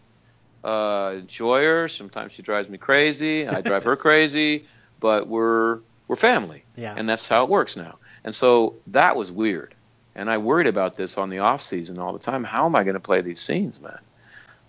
uh, 0.64 1.16
enjoy 1.18 1.64
her. 1.64 1.88
Sometimes 1.88 2.32
she 2.32 2.42
drives 2.42 2.70
me 2.70 2.78
crazy. 2.78 3.48
I 3.48 3.62
drive 3.62 3.84
her 3.84 3.96
crazy, 4.08 4.66
but 5.00 5.28
we're 5.28 5.80
we're 6.08 6.16
family. 6.16 6.64
Yeah. 6.76 6.94
And 6.96 7.08
that's 7.08 7.28
how 7.28 7.44
it 7.44 7.50
works 7.50 7.76
now. 7.76 7.98
And 8.24 8.34
so 8.34 8.76
that 8.88 9.16
was 9.16 9.32
weird. 9.32 9.74
And 10.16 10.30
I 10.30 10.38
worried 10.38 10.68
about 10.68 10.96
this 10.96 11.18
on 11.18 11.30
the 11.30 11.40
off 11.40 11.64
season 11.64 11.98
all 11.98 12.14
the 12.14 12.20
time. 12.20 12.44
How 12.44 12.66
am 12.66 12.76
I 12.76 12.84
going 12.84 12.94
to 12.94 13.00
play 13.00 13.22
these 13.22 13.42
scenes, 13.42 13.80
man? 13.82 14.00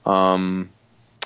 Um, 0.06 0.70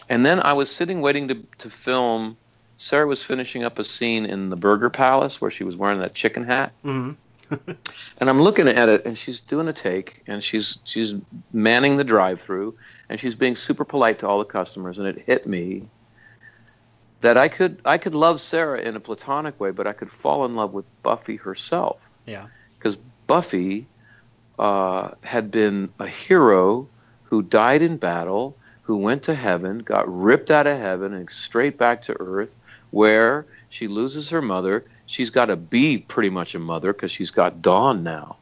and 0.09 0.27
then 0.27 0.41
I 0.41 0.53
was 0.53 0.71
sitting 0.71 1.01
waiting 1.01 1.29
to 1.29 1.35
to 1.59 1.71
film. 1.71 2.37
Sarah 2.79 3.07
was 3.07 3.23
finishing 3.23 3.65
up 3.65 3.79
a 3.79 3.85
scene 3.85 4.25
in 4.25 4.51
the 4.51 4.57
Burger 4.57 4.89
Palace 4.89 5.41
where 5.41 5.51
she 5.51 5.65
was 5.65 5.77
wearing 5.77 5.99
that 5.99 6.15
chicken 6.15 6.45
hat. 6.45 6.73
Mm-hmm. 6.85 7.13
and 8.21 8.31
I'm 8.31 8.41
looking 8.41 8.69
at 8.69 8.89
it, 8.89 9.05
and 9.05 9.19
she's 9.19 9.41
doing 9.41 9.69
a 9.69 9.73
take, 9.73 10.23
and 10.27 10.43
she's 10.45 10.79
she's 10.85 11.15
manning 11.53 11.97
the 11.97 12.05
drive-through, 12.05 12.77
and 13.09 13.19
she's 13.19 13.35
being 13.35 13.57
super 13.57 13.85
polite 13.85 14.21
to 14.21 14.29
all 14.29 14.39
the 14.39 14.45
customers, 14.45 14.99
and 14.99 15.09
it 15.09 15.19
hit 15.19 15.47
me 15.47 15.89
that 17.21 17.37
I 17.37 17.49
could 17.49 17.81
I 17.85 17.99
could 17.99 18.15
love 18.15 18.41
Sarah 18.41 18.81
in 18.81 18.97
a 18.97 19.01
platonic 19.01 19.59
way, 19.59 19.71
but 19.71 19.87
I 19.87 19.93
could 19.93 20.11
fall 20.11 20.45
in 20.45 20.55
love 20.55 20.73
with 20.73 20.85
Buffy 21.03 21.37
herself. 21.37 21.99
Yeah, 22.27 22.47
because 22.77 22.97
Buffy 23.27 23.87
uh, 24.59 25.13
had 25.23 25.51
been 25.51 25.89
a 25.99 26.07
hero 26.07 26.87
who 27.25 27.43
died 27.43 27.83
in 27.83 27.97
battle, 27.97 28.57
who 28.83 28.97
went 28.97 29.25
to 29.25 29.35
heaven, 29.35 29.79
got 29.79 30.07
ripped 30.07 30.51
out 30.51 30.67
of 30.67 30.79
heaven, 30.79 31.15
and 31.15 31.31
straight 31.31 31.79
back 31.79 32.03
to 32.03 32.17
Earth, 32.21 32.57
where 32.91 33.47
she 33.69 33.89
loses 33.89 34.31
her 34.31 34.43
mother. 34.43 34.85
She's 35.07 35.31
got 35.31 35.47
to 35.47 35.57
be 35.57 35.99
pretty 35.99 36.31
much 36.31 36.55
a 36.55 36.59
mother 36.59 36.93
because 36.93 37.11
she's 37.11 37.31
got 37.31 37.63
Dawn 37.63 38.03
now. 38.03 38.37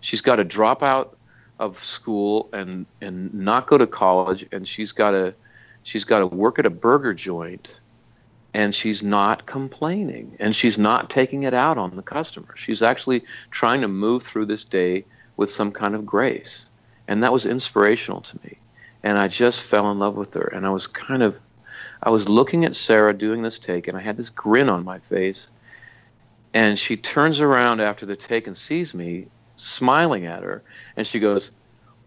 She's 0.00 0.20
got 0.20 0.36
to 0.36 0.44
drop 0.44 0.82
out 0.82 1.18
of 1.58 1.82
school 1.82 2.48
and 2.52 2.86
and 3.00 3.32
not 3.34 3.66
go 3.66 3.76
to 3.76 3.86
college 3.86 4.46
and 4.52 4.66
she's 4.66 4.92
got 4.92 5.10
to 5.10 5.34
she's 5.82 6.04
got 6.04 6.20
to 6.20 6.26
work 6.26 6.58
at 6.58 6.66
a 6.66 6.70
burger 6.70 7.12
joint 7.12 7.80
and 8.54 8.74
she's 8.74 9.02
not 9.02 9.46
complaining 9.46 10.36
and 10.38 10.54
she's 10.54 10.78
not 10.78 11.10
taking 11.10 11.42
it 11.42 11.54
out 11.54 11.76
on 11.76 11.96
the 11.96 12.02
customer 12.02 12.54
she's 12.56 12.82
actually 12.82 13.24
trying 13.50 13.80
to 13.80 13.88
move 13.88 14.22
through 14.22 14.46
this 14.46 14.64
day 14.64 15.04
with 15.36 15.50
some 15.50 15.72
kind 15.72 15.94
of 15.94 16.06
grace 16.06 16.70
and 17.08 17.22
that 17.22 17.32
was 17.32 17.44
inspirational 17.44 18.20
to 18.20 18.38
me 18.44 18.56
and 19.02 19.18
i 19.18 19.26
just 19.26 19.60
fell 19.60 19.90
in 19.90 19.98
love 19.98 20.14
with 20.16 20.32
her 20.34 20.48
and 20.54 20.64
i 20.64 20.70
was 20.70 20.86
kind 20.86 21.22
of 21.22 21.36
i 22.02 22.10
was 22.10 22.28
looking 22.28 22.64
at 22.64 22.76
sarah 22.76 23.16
doing 23.16 23.42
this 23.42 23.58
take 23.58 23.88
and 23.88 23.96
i 23.96 24.00
had 24.00 24.16
this 24.16 24.30
grin 24.30 24.68
on 24.68 24.84
my 24.84 24.98
face 24.98 25.50
and 26.54 26.78
she 26.78 26.96
turns 26.96 27.40
around 27.40 27.80
after 27.80 28.06
the 28.06 28.16
take 28.16 28.46
and 28.46 28.56
sees 28.56 28.94
me 28.94 29.26
smiling 29.56 30.26
at 30.26 30.42
her, 30.42 30.62
and 30.96 31.06
she 31.06 31.20
goes, 31.20 31.50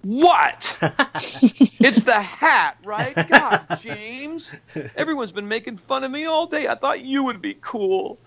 "What? 0.02 0.78
it's 0.82 2.04
the 2.04 2.20
hat, 2.20 2.78
right? 2.84 3.16
God, 3.30 3.80
James, 3.82 4.56
everyone's 4.96 5.32
been 5.32 5.48
making 5.48 5.78
fun 5.78 6.04
of 6.04 6.12
me 6.12 6.26
all 6.26 6.48
day. 6.48 6.68
I 6.68 6.76
thought 6.76 7.02
you 7.02 7.24
would 7.24 7.42
be 7.42 7.58
cool." 7.62 8.18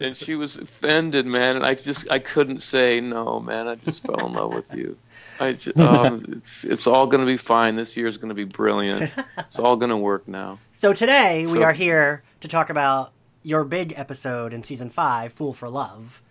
And 0.00 0.16
she 0.16 0.34
was 0.34 0.56
offended, 0.56 1.26
man, 1.26 1.56
and 1.56 1.66
I 1.66 1.74
just 1.74 2.10
I 2.10 2.18
couldn't 2.18 2.60
say 2.60 3.00
no, 3.00 3.40
man. 3.40 3.68
I 3.68 3.74
just 3.74 4.02
fell 4.02 4.26
in 4.26 4.32
love 4.32 4.54
with 4.54 4.72
you. 4.72 4.96
I 5.40 5.48
um, 5.76 6.42
it's, 6.44 6.64
it's, 6.64 6.86
all 6.86 7.06
going 7.06 7.20
to 7.20 7.26
be 7.26 7.36
fine. 7.36 7.76
This 7.76 7.96
year 7.96 8.06
is 8.06 8.18
going 8.18 8.28
to 8.28 8.34
be 8.34 8.44
brilliant. 8.44 9.10
It's 9.38 9.58
all 9.58 9.76
going 9.76 9.90
to 9.90 9.96
work 9.96 10.28
now. 10.28 10.58
So 10.72 10.92
today 10.92 11.44
so, 11.46 11.52
we 11.52 11.64
are 11.64 11.72
here 11.72 12.22
to 12.40 12.48
talk 12.48 12.70
about 12.70 13.12
your 13.42 13.64
big 13.64 13.94
episode 13.96 14.52
in 14.52 14.62
season 14.62 14.90
five, 14.90 15.32
"Fool 15.32 15.52
for 15.52 15.68
Love," 15.68 16.22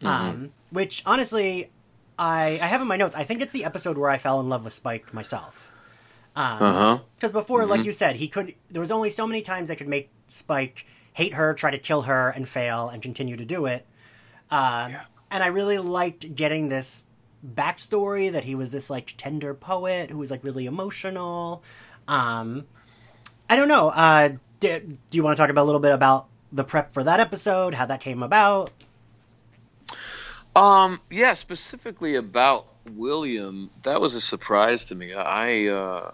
mm-hmm. 0.00 0.06
um, 0.06 0.52
which 0.70 1.02
honestly 1.04 1.70
I 2.18 2.58
I 2.62 2.66
have 2.66 2.80
in 2.80 2.88
my 2.88 2.96
notes. 2.96 3.14
I 3.14 3.24
think 3.24 3.42
it's 3.42 3.52
the 3.52 3.64
episode 3.64 3.98
where 3.98 4.08
I 4.08 4.18
fell 4.18 4.40
in 4.40 4.48
love 4.48 4.64
with 4.64 4.72
Spike 4.72 5.12
myself. 5.12 5.70
Because 6.34 6.62
um, 6.62 6.98
uh-huh. 7.20 7.28
before, 7.32 7.62
mm-hmm. 7.62 7.70
like 7.70 7.84
you 7.84 7.92
said, 7.92 8.16
he 8.16 8.28
could. 8.28 8.54
There 8.70 8.80
was 8.80 8.92
only 8.92 9.10
so 9.10 9.26
many 9.26 9.42
times 9.42 9.70
I 9.70 9.74
could 9.74 9.88
make 9.88 10.08
Spike 10.28 10.86
hate 11.12 11.34
her, 11.34 11.52
try 11.52 11.70
to 11.70 11.78
kill 11.78 12.02
her, 12.02 12.30
and 12.30 12.48
fail, 12.48 12.88
and 12.88 13.02
continue 13.02 13.36
to 13.36 13.44
do 13.44 13.66
it. 13.66 13.86
Uh, 14.50 14.88
yeah. 14.90 15.02
And 15.30 15.42
I 15.42 15.48
really 15.48 15.78
liked 15.78 16.34
getting 16.34 16.68
this 16.68 17.06
backstory 17.46 18.30
that 18.30 18.44
he 18.44 18.54
was 18.54 18.72
this 18.72 18.88
like 18.88 19.14
tender 19.16 19.54
poet 19.54 20.10
who 20.10 20.18
was 20.18 20.30
like 20.30 20.44
really 20.44 20.66
emotional. 20.66 21.62
Um, 22.08 22.64
I 23.48 23.56
don't 23.56 23.68
know. 23.68 23.88
Uh, 23.90 24.30
do, 24.60 24.80
do 24.80 25.16
you 25.16 25.22
want 25.22 25.36
to 25.36 25.42
talk 25.42 25.50
about 25.50 25.62
a 25.62 25.66
little 25.66 25.80
bit 25.80 25.92
about 25.92 26.28
the 26.52 26.64
prep 26.64 26.92
for 26.92 27.02
that 27.04 27.20
episode, 27.20 27.74
how 27.74 27.86
that 27.86 28.00
came 28.00 28.22
about? 28.22 28.70
Um, 30.54 31.00
yeah, 31.10 31.34
specifically 31.34 32.16
about 32.16 32.66
William, 32.94 33.70
that 33.84 34.00
was 34.00 34.14
a 34.14 34.20
surprise 34.20 34.84
to 34.86 34.94
me. 34.94 35.14
I, 35.14 35.68
uh, 35.68 36.10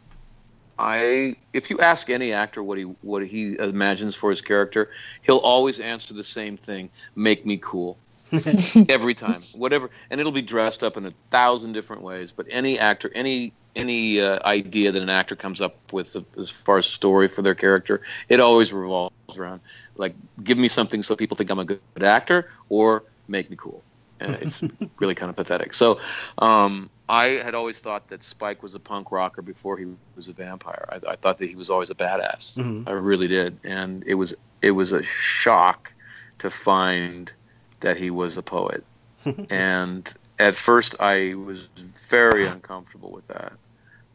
I, 0.78 1.36
if 1.52 1.70
you 1.70 1.80
ask 1.80 2.08
any 2.08 2.32
actor 2.32 2.62
what 2.62 2.78
he 2.78 2.84
what 2.84 3.26
he 3.26 3.58
imagines 3.58 4.14
for 4.14 4.30
his 4.30 4.40
character, 4.40 4.90
he'll 5.22 5.38
always 5.38 5.80
answer 5.80 6.14
the 6.14 6.22
same 6.22 6.56
thing: 6.56 6.88
"Make 7.16 7.44
me 7.44 7.58
cool." 7.60 7.98
Every 8.88 9.14
time, 9.14 9.42
whatever, 9.52 9.90
and 10.10 10.20
it'll 10.20 10.32
be 10.32 10.42
dressed 10.42 10.82
up 10.82 10.96
in 10.96 11.06
a 11.06 11.12
thousand 11.28 11.72
different 11.72 12.02
ways. 12.02 12.32
But 12.32 12.46
any 12.50 12.78
actor, 12.78 13.10
any 13.14 13.52
any 13.76 14.20
uh, 14.20 14.38
idea 14.44 14.92
that 14.92 15.02
an 15.02 15.10
actor 15.10 15.36
comes 15.36 15.60
up 15.60 15.92
with 15.92 16.16
as 16.36 16.50
far 16.50 16.78
as 16.78 16.86
story 16.86 17.28
for 17.28 17.42
their 17.42 17.54
character, 17.54 18.02
it 18.28 18.40
always 18.40 18.72
revolves 18.72 19.38
around 19.38 19.60
like, 19.96 20.14
give 20.42 20.58
me 20.58 20.68
something 20.68 21.02
so 21.02 21.16
people 21.16 21.36
think 21.36 21.50
I'm 21.50 21.58
a 21.58 21.64
good 21.64 21.80
actor, 22.00 22.48
or 22.68 23.04
make 23.28 23.50
me 23.50 23.56
cool 23.56 23.82
and 24.20 24.34
it's 24.36 24.62
really 24.98 25.14
kind 25.14 25.30
of 25.30 25.36
pathetic. 25.36 25.74
So, 25.74 26.00
um, 26.38 26.90
I 27.08 27.40
had 27.42 27.54
always 27.54 27.80
thought 27.80 28.08
that 28.08 28.22
Spike 28.22 28.62
was 28.62 28.74
a 28.74 28.80
punk 28.80 29.10
rocker 29.10 29.40
before 29.40 29.78
he 29.78 29.86
was 30.14 30.28
a 30.28 30.32
vampire. 30.32 30.86
I, 30.90 31.12
I 31.12 31.16
thought 31.16 31.38
that 31.38 31.48
he 31.48 31.56
was 31.56 31.70
always 31.70 31.90
a 31.90 31.94
badass. 31.94 32.54
Mm-hmm. 32.54 32.88
I 32.88 32.92
really 32.92 33.28
did, 33.28 33.58
and 33.64 34.04
it 34.06 34.14
was 34.14 34.34
it 34.60 34.72
was 34.72 34.92
a 34.92 35.02
shock 35.02 35.92
to 36.38 36.50
find 36.50 37.32
that 37.80 37.96
he 37.96 38.10
was 38.10 38.36
a 38.36 38.42
poet. 38.42 38.84
and 39.50 40.12
at 40.38 40.56
first, 40.56 40.94
I 41.00 41.34
was 41.34 41.68
very 42.08 42.46
uncomfortable 42.46 43.10
with 43.10 43.26
that. 43.28 43.52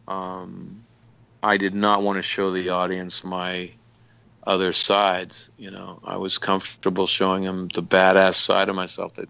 Um, 0.07 0.83
I 1.41 1.57
did 1.57 1.73
not 1.73 2.03
want 2.03 2.17
to 2.17 2.21
show 2.21 2.51
the 2.51 2.69
audience 2.69 3.23
my 3.23 3.71
other 4.47 4.73
sides. 4.73 5.49
You 5.57 5.71
know, 5.71 5.99
I 6.03 6.17
was 6.17 6.37
comfortable 6.37 7.07
showing 7.07 7.43
them 7.43 7.67
the 7.69 7.83
badass 7.83 8.35
side 8.35 8.69
of 8.69 8.75
myself 8.75 9.15
that 9.15 9.29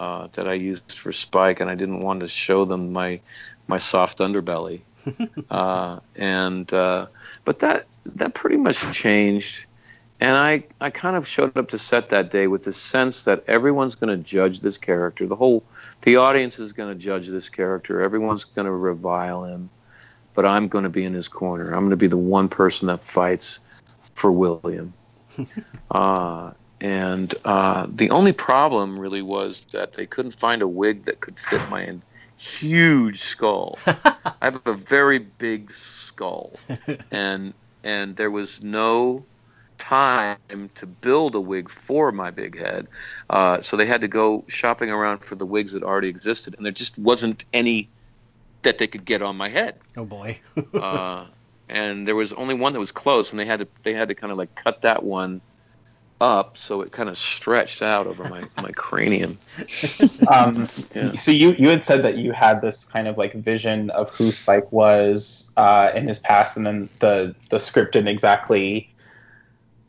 uh, 0.00 0.28
that 0.32 0.46
I 0.46 0.54
used 0.54 0.92
for 0.92 1.12
Spike, 1.12 1.60
and 1.60 1.70
I 1.70 1.74
didn't 1.74 2.00
want 2.00 2.20
to 2.20 2.28
show 2.28 2.64
them 2.64 2.92
my 2.92 3.20
my 3.66 3.78
soft 3.78 4.18
underbelly. 4.18 4.82
uh, 5.50 6.00
and 6.16 6.72
uh, 6.72 7.06
but 7.44 7.58
that 7.60 7.86
that 8.04 8.34
pretty 8.34 8.56
much 8.56 8.80
changed, 8.92 9.64
and 10.20 10.36
I 10.36 10.64
I 10.80 10.90
kind 10.90 11.16
of 11.16 11.26
showed 11.26 11.56
up 11.56 11.68
to 11.70 11.78
set 11.78 12.08
that 12.10 12.30
day 12.30 12.46
with 12.46 12.64
the 12.64 12.72
sense 12.72 13.24
that 13.24 13.44
everyone's 13.46 13.94
going 13.94 14.16
to 14.16 14.22
judge 14.22 14.60
this 14.60 14.78
character. 14.78 15.26
The 15.26 15.36
whole 15.36 15.62
the 16.02 16.16
audience 16.16 16.58
is 16.58 16.72
going 16.72 16.96
to 16.96 17.02
judge 17.02 17.28
this 17.28 17.48
character. 17.48 18.00
Everyone's 18.02 18.44
going 18.44 18.66
to 18.66 18.72
revile 18.72 19.44
him, 19.44 19.70
but 20.34 20.44
I'm 20.44 20.68
going 20.68 20.84
to 20.84 20.90
be 20.90 21.04
in 21.04 21.14
his 21.14 21.28
corner. 21.28 21.66
I'm 21.66 21.80
going 21.80 21.90
to 21.90 21.96
be 21.96 22.06
the 22.06 22.16
one 22.16 22.48
person 22.48 22.88
that 22.88 23.04
fights 23.04 23.60
for 24.14 24.32
William. 24.32 24.92
uh, 25.90 26.52
and 26.80 27.34
uh, 27.44 27.86
the 27.88 28.10
only 28.10 28.32
problem 28.32 28.98
really 28.98 29.22
was 29.22 29.64
that 29.72 29.94
they 29.94 30.06
couldn't 30.06 30.38
find 30.38 30.62
a 30.62 30.68
wig 30.68 31.04
that 31.06 31.20
could 31.20 31.38
fit 31.38 31.60
my 31.70 31.98
huge 32.38 33.22
skull. 33.22 33.78
I 33.86 34.34
have 34.42 34.60
a 34.66 34.74
very 34.74 35.18
big 35.18 35.72
skull, 35.72 36.52
and 37.10 37.52
and 37.82 38.16
there 38.16 38.30
was 38.30 38.62
no 38.62 39.24
time 39.78 40.38
to 40.74 40.86
build 40.86 41.34
a 41.34 41.40
wig 41.40 41.70
for 41.70 42.12
my 42.12 42.30
big 42.30 42.58
head. 42.58 42.88
Uh, 43.30 43.60
so 43.60 43.76
they 43.76 43.86
had 43.86 44.00
to 44.02 44.08
go 44.08 44.44
shopping 44.48 44.90
around 44.90 45.18
for 45.18 45.34
the 45.34 45.46
wigs 45.46 45.72
that 45.72 45.82
already 45.82 46.08
existed, 46.08 46.54
and 46.56 46.64
there 46.64 46.72
just 46.72 46.98
wasn't 46.98 47.44
any 47.52 47.88
that 48.62 48.78
they 48.78 48.86
could 48.86 49.04
get 49.04 49.22
on 49.22 49.36
my 49.36 49.48
head. 49.48 49.76
Oh 49.96 50.04
boy! 50.04 50.38
uh, 50.74 51.26
and 51.68 52.06
there 52.06 52.16
was 52.16 52.32
only 52.32 52.54
one 52.54 52.72
that 52.72 52.80
was 52.80 52.92
close, 52.92 53.30
and 53.30 53.38
they 53.38 53.46
had 53.46 53.60
to 53.60 53.68
they 53.82 53.94
had 53.94 54.08
to 54.08 54.14
kind 54.14 54.32
of 54.32 54.38
like 54.38 54.54
cut 54.54 54.82
that 54.82 55.02
one 55.02 55.40
up, 56.20 56.58
so 56.58 56.80
it 56.82 56.92
kind 56.92 57.08
of 57.08 57.16
stretched 57.16 57.80
out 57.80 58.06
over 58.06 58.24
my, 58.28 58.42
my 58.56 58.72
cranium. 58.72 59.38
Um, 60.30 60.54
yeah. 60.94 61.12
So 61.12 61.30
you 61.30 61.54
you 61.58 61.68
had 61.68 61.84
said 61.84 62.02
that 62.02 62.18
you 62.18 62.32
had 62.32 62.60
this 62.60 62.84
kind 62.84 63.08
of 63.08 63.16
like 63.16 63.32
vision 63.32 63.88
of 63.90 64.10
who 64.10 64.30
Spike 64.30 64.70
was 64.70 65.50
uh, 65.56 65.90
in 65.94 66.06
his 66.06 66.18
past, 66.18 66.56
and 66.56 66.66
then 66.66 66.88
the 66.98 67.34
the 67.48 67.58
script 67.58 67.92
didn't 67.92 68.08
exactly 68.08 68.90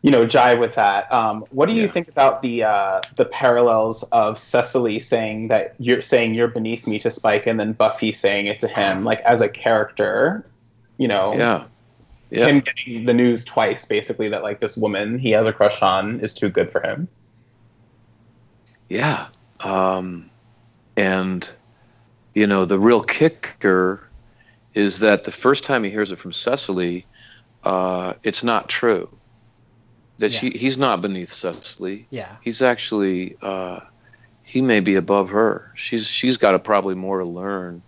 you 0.02 0.12
know, 0.12 0.26
jive 0.26 0.60
with 0.60 0.76
that. 0.76 1.12
Um, 1.12 1.46
what 1.52 1.68
do 1.68 1.74
you 1.74 1.88
think 1.88 2.08
about 2.08 2.42
the 2.42 2.64
uh, 2.64 3.02
the 3.16 3.26
parallels 3.26 4.04
of 4.04 4.40
Cecily 4.40 5.00
saying 5.00 5.50
that 5.50 5.76
you're 5.78 6.02
saying 6.02 6.36
you're 6.36 6.48
beneath 6.48 6.88
me 6.88 7.00
to 7.00 7.12
Spike, 7.12 7.48
and 7.48 7.60
then 7.60 7.74
Buffy 7.74 8.12
saying 8.12 8.48
it 8.48 8.62
to 8.62 8.68
him, 8.68 9.04
like 9.04 9.20
as 9.22 9.42
a 9.42 9.50
character, 9.50 10.46
you 10.98 11.08
know? 11.08 11.34
Yeah. 11.34 11.66
Yeah. 12.32 12.46
Him 12.46 12.60
getting 12.60 13.06
the 13.06 13.14
news 13.14 13.44
twice, 13.44 13.86
basically, 13.86 14.30
that 14.30 14.44
like 14.44 14.60
this 14.60 14.78
woman 14.78 15.18
he 15.18 15.32
has 15.32 15.48
a 15.48 15.54
crush 15.54 15.82
on 15.82 16.20
is 16.20 16.34
too 16.34 16.50
good 16.50 16.72
for 16.72 16.80
him. 16.80 17.08
Yeah. 18.88 19.28
Um, 19.60 20.30
and 20.96 21.50
you 22.36 22.46
know, 22.48 22.66
the 22.66 22.80
real 22.80 23.04
kicker 23.04 24.08
is 24.76 25.00
that 25.00 25.24
the 25.24 25.32
first 25.32 25.64
time 25.64 25.84
he 25.84 25.90
hears 25.90 26.12
it 26.12 26.20
from 26.20 26.32
Cecily, 26.32 27.04
uh, 27.64 28.14
it's 28.24 28.44
not 28.44 28.70
true. 28.70 29.10
That 30.20 30.32
yeah. 30.32 30.40
she 30.40 30.50
he's 30.52 30.78
not 30.78 31.02
beneath 31.02 31.32
Cecily. 31.32 32.06
Yeah. 32.10 32.36
He's 32.42 32.62
actually 32.62 33.38
uh, 33.42 33.80
he 34.44 34.62
may 34.62 34.82
be 34.82 34.96
above 34.96 35.30
her. 35.30 35.72
She's 35.76 36.06
she's 36.08 36.38
got 36.38 36.54
a, 36.54 36.60
probably 36.60 36.96
more 36.96 37.20
to 37.20 37.26
learn 37.26 37.82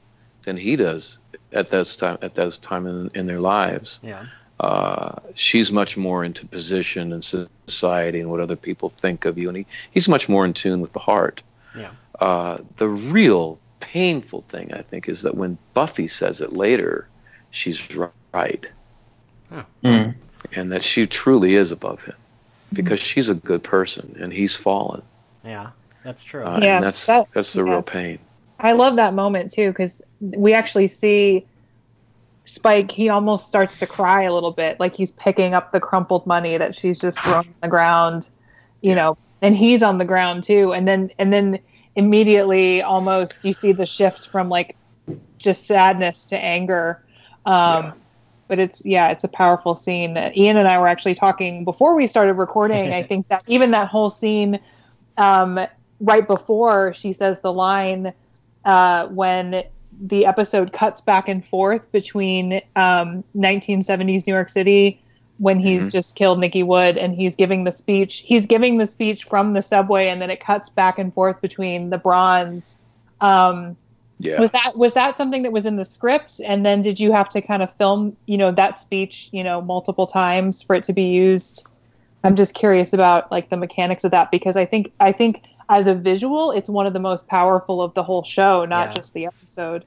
than 0.46 0.58
he 0.58 0.76
does 0.76 1.18
at 1.52 1.70
this 1.70 1.96
time 1.96 2.18
at 2.22 2.36
this 2.36 2.58
time 2.58 2.88
in, 2.88 3.12
in 3.14 3.28
their 3.28 3.42
lives. 3.42 4.00
Yeah. 4.02 4.26
Uh, 4.62 5.16
she's 5.34 5.72
much 5.72 5.98
more 5.98 6.24
into 6.24 6.46
position 6.46 7.12
and 7.12 7.26
society 7.26 8.20
and 8.20 8.30
what 8.30 8.40
other 8.40 8.56
people 8.56 8.90
think 8.90 9.26
of 9.26 9.38
you, 9.38 9.50
and 9.50 9.58
he, 9.58 9.66
he's 9.90 10.08
much 10.08 10.30
more 10.30 10.46
in 10.46 10.54
tune 10.54 10.82
with 10.82 10.94
the 10.94 11.00
heart. 11.00 11.42
Yeah. 11.76 11.90
Uh, 12.20 12.60
the 12.78 12.88
real 12.88 13.60
painful 13.80 14.44
thing, 14.44 14.72
I 14.72 14.84
think, 14.84 15.10
is 15.10 15.24
that 15.24 15.36
when 15.36 15.58
Buffy 15.74 16.08
says 16.08 16.42
it 16.42 16.54
later, 16.54 17.08
she's 17.50 17.82
right. 18.34 18.68
Oh. 19.52 19.66
Mm. 19.84 20.14
And 20.54 20.72
that 20.72 20.84
she 20.84 21.08
truly 21.08 21.56
is 21.56 21.72
above 21.72 22.04
him 22.04 22.14
because 22.74 23.00
she's 23.00 23.30
a 23.30 23.34
good 23.34 23.64
person 23.64 24.18
and 24.20 24.32
he's 24.32 24.56
fallen. 24.56 25.02
Yeah, 25.44 25.72
that's 26.04 26.24
true. 26.24 26.44
Uh, 26.44 26.60
yeah, 26.62 26.82
that's 26.82 27.06
that, 27.06 27.28
that's 27.34 27.54
the 27.54 27.64
yeah. 27.64 27.72
real 27.72 27.82
pain. 27.82 28.20
I 28.60 28.74
love 28.74 28.96
that 28.98 29.14
moment 29.14 29.52
too 29.52 29.70
because 29.70 30.02
we 30.20 30.54
actually 30.54 30.88
see 30.88 31.46
Spike. 32.46 32.92
He 32.92 33.10
almost 33.10 33.48
starts 33.48 33.78
to 33.78 33.88
cry 33.88 34.24
a 34.24 34.34
little 34.34 34.52
bit, 34.52 34.80
like 34.80 34.96
he's 34.96 35.12
picking 35.12 35.54
up 35.54 35.72
the 35.72 35.80
crumpled 35.80 36.26
money 36.28 36.58
that 36.58 36.76
she's 36.76 37.00
just 37.00 37.20
thrown 37.20 37.40
on 37.40 37.56
the 37.62 37.68
ground, 37.68 38.30
you 38.82 38.96
know, 38.96 39.18
and 39.42 39.56
he's 39.56 39.84
on 39.84 39.98
the 39.98 40.06
ground 40.06 40.44
too. 40.44 40.74
And 40.74 40.88
then 40.88 41.12
and 41.18 41.32
then 41.34 41.60
immediately, 41.96 42.82
almost 42.82 43.44
you 43.46 43.54
see 43.54 43.72
the 43.72 43.86
shift 43.86 44.28
from 44.28 44.50
like 44.50 44.76
just 45.38 45.66
sadness 45.66 46.28
to 46.28 46.38
anger. 46.38 47.04
Um, 47.46 47.86
Yeah. 47.86 47.94
But 48.52 48.60
it's 48.60 48.82
yeah, 48.84 49.08
it's 49.12 49.24
a 49.24 49.30
powerful 49.30 49.76
scene. 49.76 50.18
Ian 50.36 50.58
and 50.58 50.68
I 50.68 50.78
were 50.78 50.90
actually 50.90 51.16
talking 51.16 51.64
before 51.64 51.96
we 51.96 52.06
started 52.06 52.34
recording. 52.34 52.92
I 52.92 53.02
think 53.08 53.30
that 53.30 53.44
even 53.48 53.72
that 53.72 53.88
whole 53.88 54.10
scene, 54.10 54.60
um, 55.18 55.58
right 56.02 56.28
before 56.28 56.94
she 56.94 57.14
says 57.14 57.40
the 57.40 57.54
line, 57.54 58.12
uh, 58.66 59.08
when 59.08 59.64
the 60.02 60.26
episode 60.26 60.74
cuts 60.74 61.00
back 61.00 61.30
and 61.30 61.46
forth 61.46 61.90
between 61.94 62.56
um, 62.76 63.24
1970s 63.38 64.28
New 64.28 64.34
York 64.34 64.50
City 64.50 65.02
when 65.38 65.58
he's 65.58 65.86
Mhm. 65.86 65.92
just 65.94 66.18
killed 66.18 66.38
Nikki 66.42 66.62
Wood 66.62 66.98
and 66.98 67.16
he's 67.16 67.38
giving 67.38 67.64
the 67.64 67.72
speech. 67.72 68.18
He's 68.26 68.48
giving 68.48 68.80
the 68.80 68.86
speech 68.86 69.24
from 69.24 69.54
the 69.54 69.62
subway, 69.62 70.10
and 70.10 70.22
then 70.22 70.30
it 70.30 70.42
cuts 70.42 70.68
back 70.68 71.00
and 71.00 71.14
forth 71.14 71.40
between 71.40 71.90
the 71.90 71.98
bronze. 71.98 72.80
Um, 73.22 73.78
Yeah. 74.22 74.40
Was 74.40 74.52
that 74.52 74.78
was 74.78 74.94
that 74.94 75.18
something 75.18 75.44
that 75.44 75.52
was 75.52 75.66
in 75.66 75.76
the 75.78 75.86
script? 75.86 76.40
And 76.46 76.66
then 76.66 76.82
did 76.82 77.00
you 77.00 77.12
have 77.12 77.30
to 77.30 77.42
kind 77.42 77.62
of 77.64 77.74
film, 77.78 78.16
you 78.28 78.38
know, 78.38 78.52
that 78.52 78.80
speech, 78.80 79.30
you 79.32 79.44
know, 79.44 79.62
multiple 79.62 80.08
times 80.08 80.62
for 80.62 80.76
it 80.76 80.84
to 80.86 80.94
be 80.94 81.04
used? 81.04 81.66
I'm 82.24 82.36
just 82.36 82.54
curious 82.54 82.94
about 82.94 83.32
like 83.32 83.50
the 83.50 83.58
mechanics 83.58 84.04
of 84.04 84.12
that 84.12 84.30
because 84.32 84.56
I 84.56 84.66
think 84.66 84.92
I 85.00 85.12
think 85.12 85.44
as 85.70 85.88
a 85.88 85.96
visual, 85.96 86.52
it's 86.52 86.70
one 86.70 86.86
of 86.86 86.94
the 86.94 87.00
most 87.00 87.28
powerful 87.28 87.82
of 87.82 87.94
the 87.94 88.04
whole 88.04 88.24
show, 88.24 88.66
not 88.66 88.90
Yeah. 88.90 88.94
just 88.94 89.14
the 89.14 89.26
episode. 89.26 89.86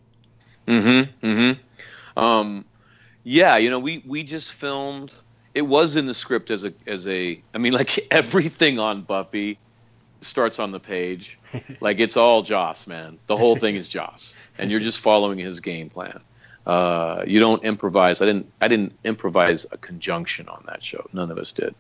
Mm-hmm. 0.67 1.27
Mm-hmm. 1.27 2.19
Um, 2.19 2.65
yeah, 3.23 3.57
you 3.57 3.71
know, 3.71 3.79
we 3.79 4.03
we 4.07 4.23
just 4.23 4.53
filmed. 4.53 5.15
It 5.55 5.63
was 5.63 5.95
in 5.95 6.07
the 6.07 6.15
script 6.15 6.51
as 6.51 6.65
a 6.65 6.73
as 6.87 7.07
a. 7.07 7.41
I 7.55 7.59
mean, 7.59 7.73
like 7.73 8.07
everything 8.11 8.79
on 8.79 9.03
Buffy 9.03 9.59
starts 10.25 10.59
on 10.59 10.73
the 10.73 10.81
page. 10.81 11.39
like 11.81 12.01
it's 12.01 12.17
all 12.17 12.43
Joss, 12.43 12.87
man. 12.87 13.19
The 13.27 13.37
whole 13.37 13.57
thing 13.57 13.77
is 13.77 13.89
Joss, 13.89 14.35
and 14.59 14.71
you're 14.71 14.81
just 14.81 15.01
following 15.01 15.39
his 15.39 15.61
game 15.61 15.89
plan. 15.89 16.19
Uh, 16.67 17.23
you 17.27 17.41
don't 17.41 17.63
improvise. 17.65 18.23
I 18.23 18.27
didn't. 18.27 18.51
I 18.61 18.69
didn't 18.69 18.93
improvise 19.05 19.67
a 19.71 19.77
conjunction 19.77 20.49
on 20.49 20.65
that 20.67 20.83
show. 20.83 21.07
None 21.13 21.31
of 21.31 21.39
us 21.39 21.53
did. 21.53 21.75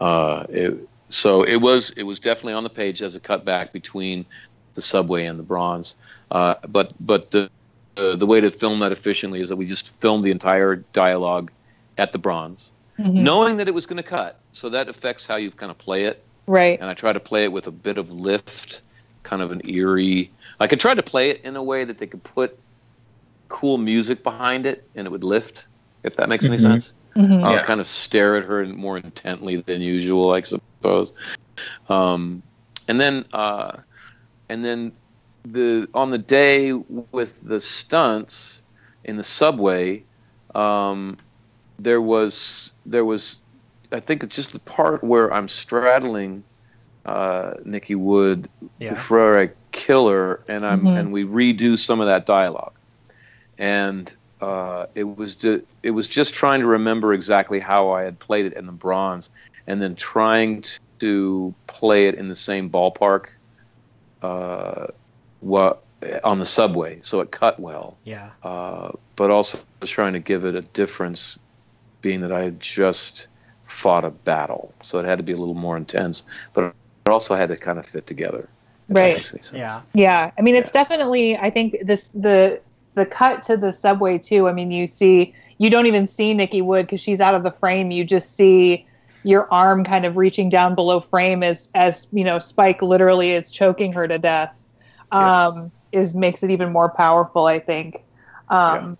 Uh, 0.00 0.44
it, 0.48 0.88
so 1.08 1.42
it 1.42 1.56
was. 1.56 1.90
It 1.96 2.02
was 2.02 2.20
definitely 2.20 2.52
on 2.54 2.62
the 2.64 2.70
page 2.70 3.00
as 3.02 3.14
a 3.16 3.20
cutback 3.20 3.72
between 3.72 4.26
the 4.74 4.82
subway 4.82 5.24
and 5.24 5.38
the 5.38 5.42
bronze. 5.42 5.96
Uh, 6.30 6.56
but 6.68 6.92
but 7.06 7.30
the 7.30 7.48
uh, 7.96 8.14
the 8.16 8.26
way 8.26 8.40
to 8.42 8.50
film 8.50 8.80
that 8.80 8.92
efficiently 8.92 9.40
is 9.40 9.48
that 9.48 9.56
we 9.56 9.64
just 9.66 9.88
filmed 10.00 10.22
the 10.22 10.30
entire 10.30 10.76
dialogue 10.92 11.50
at 11.96 12.12
the 12.12 12.18
bronze, 12.18 12.70
Mhm. 12.98 13.14
knowing 13.14 13.56
that 13.56 13.68
it 13.68 13.74
was 13.74 13.86
going 13.86 13.96
to 13.96 14.02
cut. 14.02 14.38
So 14.52 14.68
that 14.68 14.86
affects 14.90 15.26
how 15.26 15.36
you 15.36 15.50
kind 15.50 15.70
of 15.70 15.78
play 15.78 16.04
it. 16.04 16.22
Right. 16.46 16.78
And 16.80 16.88
I 16.88 16.94
try 16.94 17.12
to 17.12 17.20
play 17.20 17.44
it 17.44 17.52
with 17.52 17.66
a 17.66 17.72
bit 17.72 17.98
of 17.98 18.10
lift, 18.10 18.82
kind 19.22 19.42
of 19.42 19.50
an 19.50 19.62
eerie. 19.68 20.30
Like 20.60 20.72
I 20.72 20.76
tried 20.76 20.96
to 20.96 21.02
play 21.02 21.30
it 21.30 21.40
in 21.42 21.56
a 21.56 21.62
way 21.62 21.84
that 21.84 21.98
they 21.98 22.06
could 22.06 22.22
put 22.22 22.58
cool 23.48 23.78
music 23.78 24.22
behind 24.22 24.66
it 24.66 24.88
and 24.94 25.06
it 25.06 25.10
would 25.10 25.24
lift, 25.24 25.66
if 26.04 26.16
that 26.16 26.28
makes 26.28 26.44
any 26.44 26.56
Mhm. 26.56 26.60
sense. 26.62 26.92
Mhm. 27.16 27.44
Uh, 27.44 27.52
Yeah. 27.52 27.64
Kind 27.64 27.80
of 27.80 27.86
stare 27.86 28.36
at 28.36 28.44
her 28.44 28.64
more 28.66 28.98
intently 28.98 29.56
than 29.56 29.80
usual, 29.80 30.32
I 30.32 30.42
suppose. 30.42 31.12
Um, 31.88 32.42
and 32.88 33.00
then, 33.00 33.24
uh, 33.32 33.78
and 34.48 34.64
then 34.64 34.92
the 35.44 35.88
on 35.94 36.10
the 36.10 36.18
day 36.18 36.72
with 36.72 37.40
the 37.40 37.60
stunts 37.60 38.62
in 39.04 39.16
the 39.16 39.24
subway, 39.24 40.04
um, 40.54 41.16
there 41.78 42.00
was 42.00 42.72
there 42.84 43.04
was, 43.04 43.40
I 43.92 44.00
think 44.00 44.22
it's 44.22 44.36
just 44.36 44.52
the 44.52 44.58
part 44.60 45.02
where 45.04 45.32
I'm 45.32 45.48
straddling 45.48 46.44
uh, 47.04 47.54
Nikki 47.64 47.94
Wood 47.94 48.48
Yeah. 48.80 48.94
before 48.94 49.40
I 49.40 49.50
kill 49.70 50.08
her, 50.08 50.42
and 50.48 50.66
I'm 50.66 50.82
Mhm. 50.82 50.98
and 50.98 51.12
we 51.12 51.24
redo 51.24 51.78
some 51.78 52.00
of 52.00 52.06
that 52.06 52.26
dialogue, 52.26 52.74
and 53.58 54.12
uh, 54.40 54.86
it 54.94 55.04
was 55.04 55.36
ju- 55.36 55.64
it 55.82 55.92
was 55.92 56.08
just 56.08 56.34
trying 56.34 56.60
to 56.60 56.66
remember 56.66 57.14
exactly 57.14 57.60
how 57.60 57.90
I 57.90 58.02
had 58.02 58.18
played 58.18 58.46
it 58.46 58.54
in 58.54 58.66
the 58.66 58.72
bronze, 58.72 59.30
and 59.68 59.80
then 59.80 59.94
trying 59.94 60.64
to 60.98 61.54
play 61.68 62.08
it 62.08 62.16
in 62.16 62.28
the 62.28 62.34
same 62.36 62.70
ballpark, 62.70 63.26
uh, 64.22 64.86
what 65.40 65.82
on 66.24 66.38
the 66.38 66.46
subway, 66.46 67.00
so 67.02 67.20
it 67.20 67.30
cut 67.30 67.58
well, 67.60 67.98
Yeah. 68.04 68.30
uh, 68.42 68.90
but 69.14 69.30
also 69.30 69.58
was 69.80 69.90
trying 69.90 70.12
to 70.14 70.18
give 70.20 70.44
it 70.44 70.54
a 70.54 70.60
difference, 70.62 71.38
being 72.02 72.20
that 72.22 72.32
I 72.32 72.42
had 72.42 72.60
just 72.60 73.28
fought 73.76 74.04
a 74.04 74.10
battle, 74.10 74.72
so 74.80 74.98
it 74.98 75.04
had 75.04 75.18
to 75.18 75.22
be 75.22 75.32
a 75.32 75.36
little 75.36 75.54
more 75.54 75.76
intense, 75.76 76.22
but 76.54 76.64
it 76.64 77.10
also 77.10 77.34
had 77.34 77.50
to 77.50 77.56
kind 77.56 77.78
of 77.78 77.86
fit 77.86 78.06
together. 78.06 78.48
Right. 78.88 79.14
makes 79.14 79.32
any 79.32 79.42
sense. 79.42 79.58
Yeah. 79.58 79.82
Yeah, 79.94 80.30
I 80.38 80.42
mean, 80.42 80.54
it's 80.56 80.70
definitely. 80.70 81.36
I 81.36 81.50
think 81.50 81.76
this 81.82 82.08
the 82.08 82.60
the 82.94 83.04
cut 83.04 83.42
to 83.44 83.56
the 83.56 83.72
subway 83.72 84.18
too. 84.18 84.48
I 84.48 84.52
mean, 84.52 84.70
you 84.70 84.86
see, 84.86 85.34
you 85.58 85.68
don't 85.68 85.86
even 85.86 86.06
see 86.06 86.32
Nikki 86.32 86.62
Wood 86.62 86.86
because 86.86 87.00
she's 87.00 87.20
out 87.20 87.34
of 87.34 87.42
the 87.42 87.50
frame. 87.50 87.90
You 87.90 88.04
just 88.04 88.34
see 88.34 88.86
your 89.24 89.52
arm 89.52 89.84
kind 89.84 90.06
of 90.06 90.16
reaching 90.16 90.48
down 90.48 90.74
below 90.74 91.00
frame 91.00 91.42
as 91.42 91.68
as 91.74 92.08
you 92.12 92.24
know 92.24 92.38
Spike 92.38 92.80
literally 92.80 93.32
is 93.32 93.50
choking 93.50 93.92
her 93.92 94.08
to 94.08 94.18
death. 94.18 94.66
Um, 95.12 95.70
Is 95.92 96.14
makes 96.14 96.42
it 96.42 96.50
even 96.50 96.72
more 96.72 96.88
powerful, 96.88 97.46
I 97.46 97.58
think. 97.58 98.02
Um, 98.48 98.96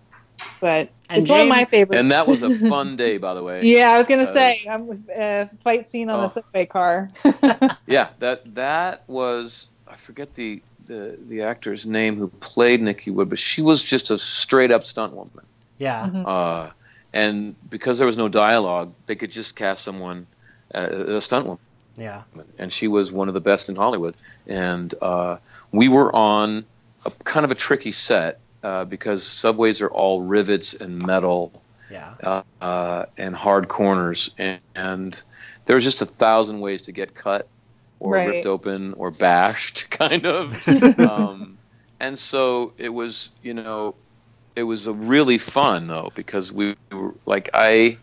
But 0.61 0.89
And 1.09 1.21
it's 1.23 1.31
one 1.31 1.41
of 1.41 1.47
my 1.47 1.65
favorites. 1.65 1.99
And 1.99 2.11
that 2.11 2.27
was 2.27 2.43
a 2.43 2.55
fun 2.69 2.95
day, 2.95 3.17
by 3.17 3.33
the 3.33 3.43
way. 3.43 3.63
yeah, 3.63 3.91
I 3.91 3.97
was 3.97 4.07
gonna 4.07 4.23
Uh, 4.23 4.33
say, 4.33 4.65
I'm 4.69 5.05
uh, 5.19 5.45
fight 5.63 5.89
scene 5.89 6.09
on 6.09 6.19
oh. 6.19 6.21
the 6.23 6.27
subway 6.29 6.65
car. 6.65 7.09
Yeah, 7.87 8.09
that 8.19 8.53
that 8.55 9.03
was 9.07 9.67
I 9.87 9.95
forget 9.95 10.33
the, 10.35 10.61
the 10.85 11.17
the 11.29 11.41
actor's 11.41 11.85
name 11.85 12.17
who 12.17 12.27
played 12.39 12.81
Nikki 12.81 13.11
Wood, 13.11 13.29
but 13.29 13.39
she 13.39 13.61
was 13.61 13.81
just 13.83 14.11
a 14.11 14.17
straight 14.17 14.71
up 14.71 14.85
stunt 14.85 15.13
woman. 15.13 15.45
Yeah. 15.77 16.09
Mhm. 16.11 16.27
Uh, 16.27 16.71
and 17.13 17.55
because 17.69 17.97
there 17.97 18.07
was 18.07 18.17
no 18.17 18.27
dialogue, 18.27 18.93
they 19.05 19.15
could 19.15 19.31
just 19.31 19.55
cast 19.55 19.83
someone 19.83 20.27
uh, 20.75 20.89
a 21.17 21.21
stunt 21.21 21.45
woman, 21.45 21.59
Yeah. 21.97 22.23
and 22.59 22.71
she 22.71 22.87
was 22.87 23.11
one 23.11 23.27
of 23.29 23.33
the 23.33 23.39
best 23.41 23.69
in 23.69 23.75
Hollywood. 23.75 24.15
And 24.47 24.93
uh, 25.01 25.37
we 25.71 25.87
were 25.87 26.13
on 26.15 26.65
a 27.05 27.11
kind 27.23 27.45
of 27.45 27.51
a 27.51 27.55
tricky 27.55 27.91
set 27.93 28.39
uh, 28.67 28.95
because 28.95 29.37
subways 29.37 29.91
are 29.91 30.01
all 30.01 30.31
rivets 30.39 30.83
and 30.85 31.05
metal 31.05 31.63
Yeah. 31.89 32.15
uh, 32.23 32.43
uh, 32.61 33.05
and 33.17 33.35
hard 33.35 33.69
corners, 33.69 34.31
and, 34.37 34.61
and 34.75 35.23
there's 35.65 35.83
just 35.83 36.01
a 36.01 36.05
thousand 36.05 36.59
ways 36.61 36.83
to 36.83 36.91
get 36.93 37.15
cut 37.15 37.49
or 37.99 38.19
Right. 38.19 38.33
ripped 38.33 38.45
open 38.47 38.93
or 38.93 39.11
bashed, 39.11 39.89
kind 40.01 40.25
of. 40.25 40.59
um, 40.99 41.59
and 41.99 42.19
so 42.19 42.73
it 42.77 42.89
was, 42.89 43.31
you 43.41 43.53
know, 43.53 43.95
it 44.55 44.63
was 44.63 44.87
a 44.87 44.93
really 44.93 45.37
fun 45.37 45.87
though 45.87 46.11
because 46.15 46.51
we 46.51 46.75
were 46.91 47.15
like 47.25 47.49
I 47.53 47.99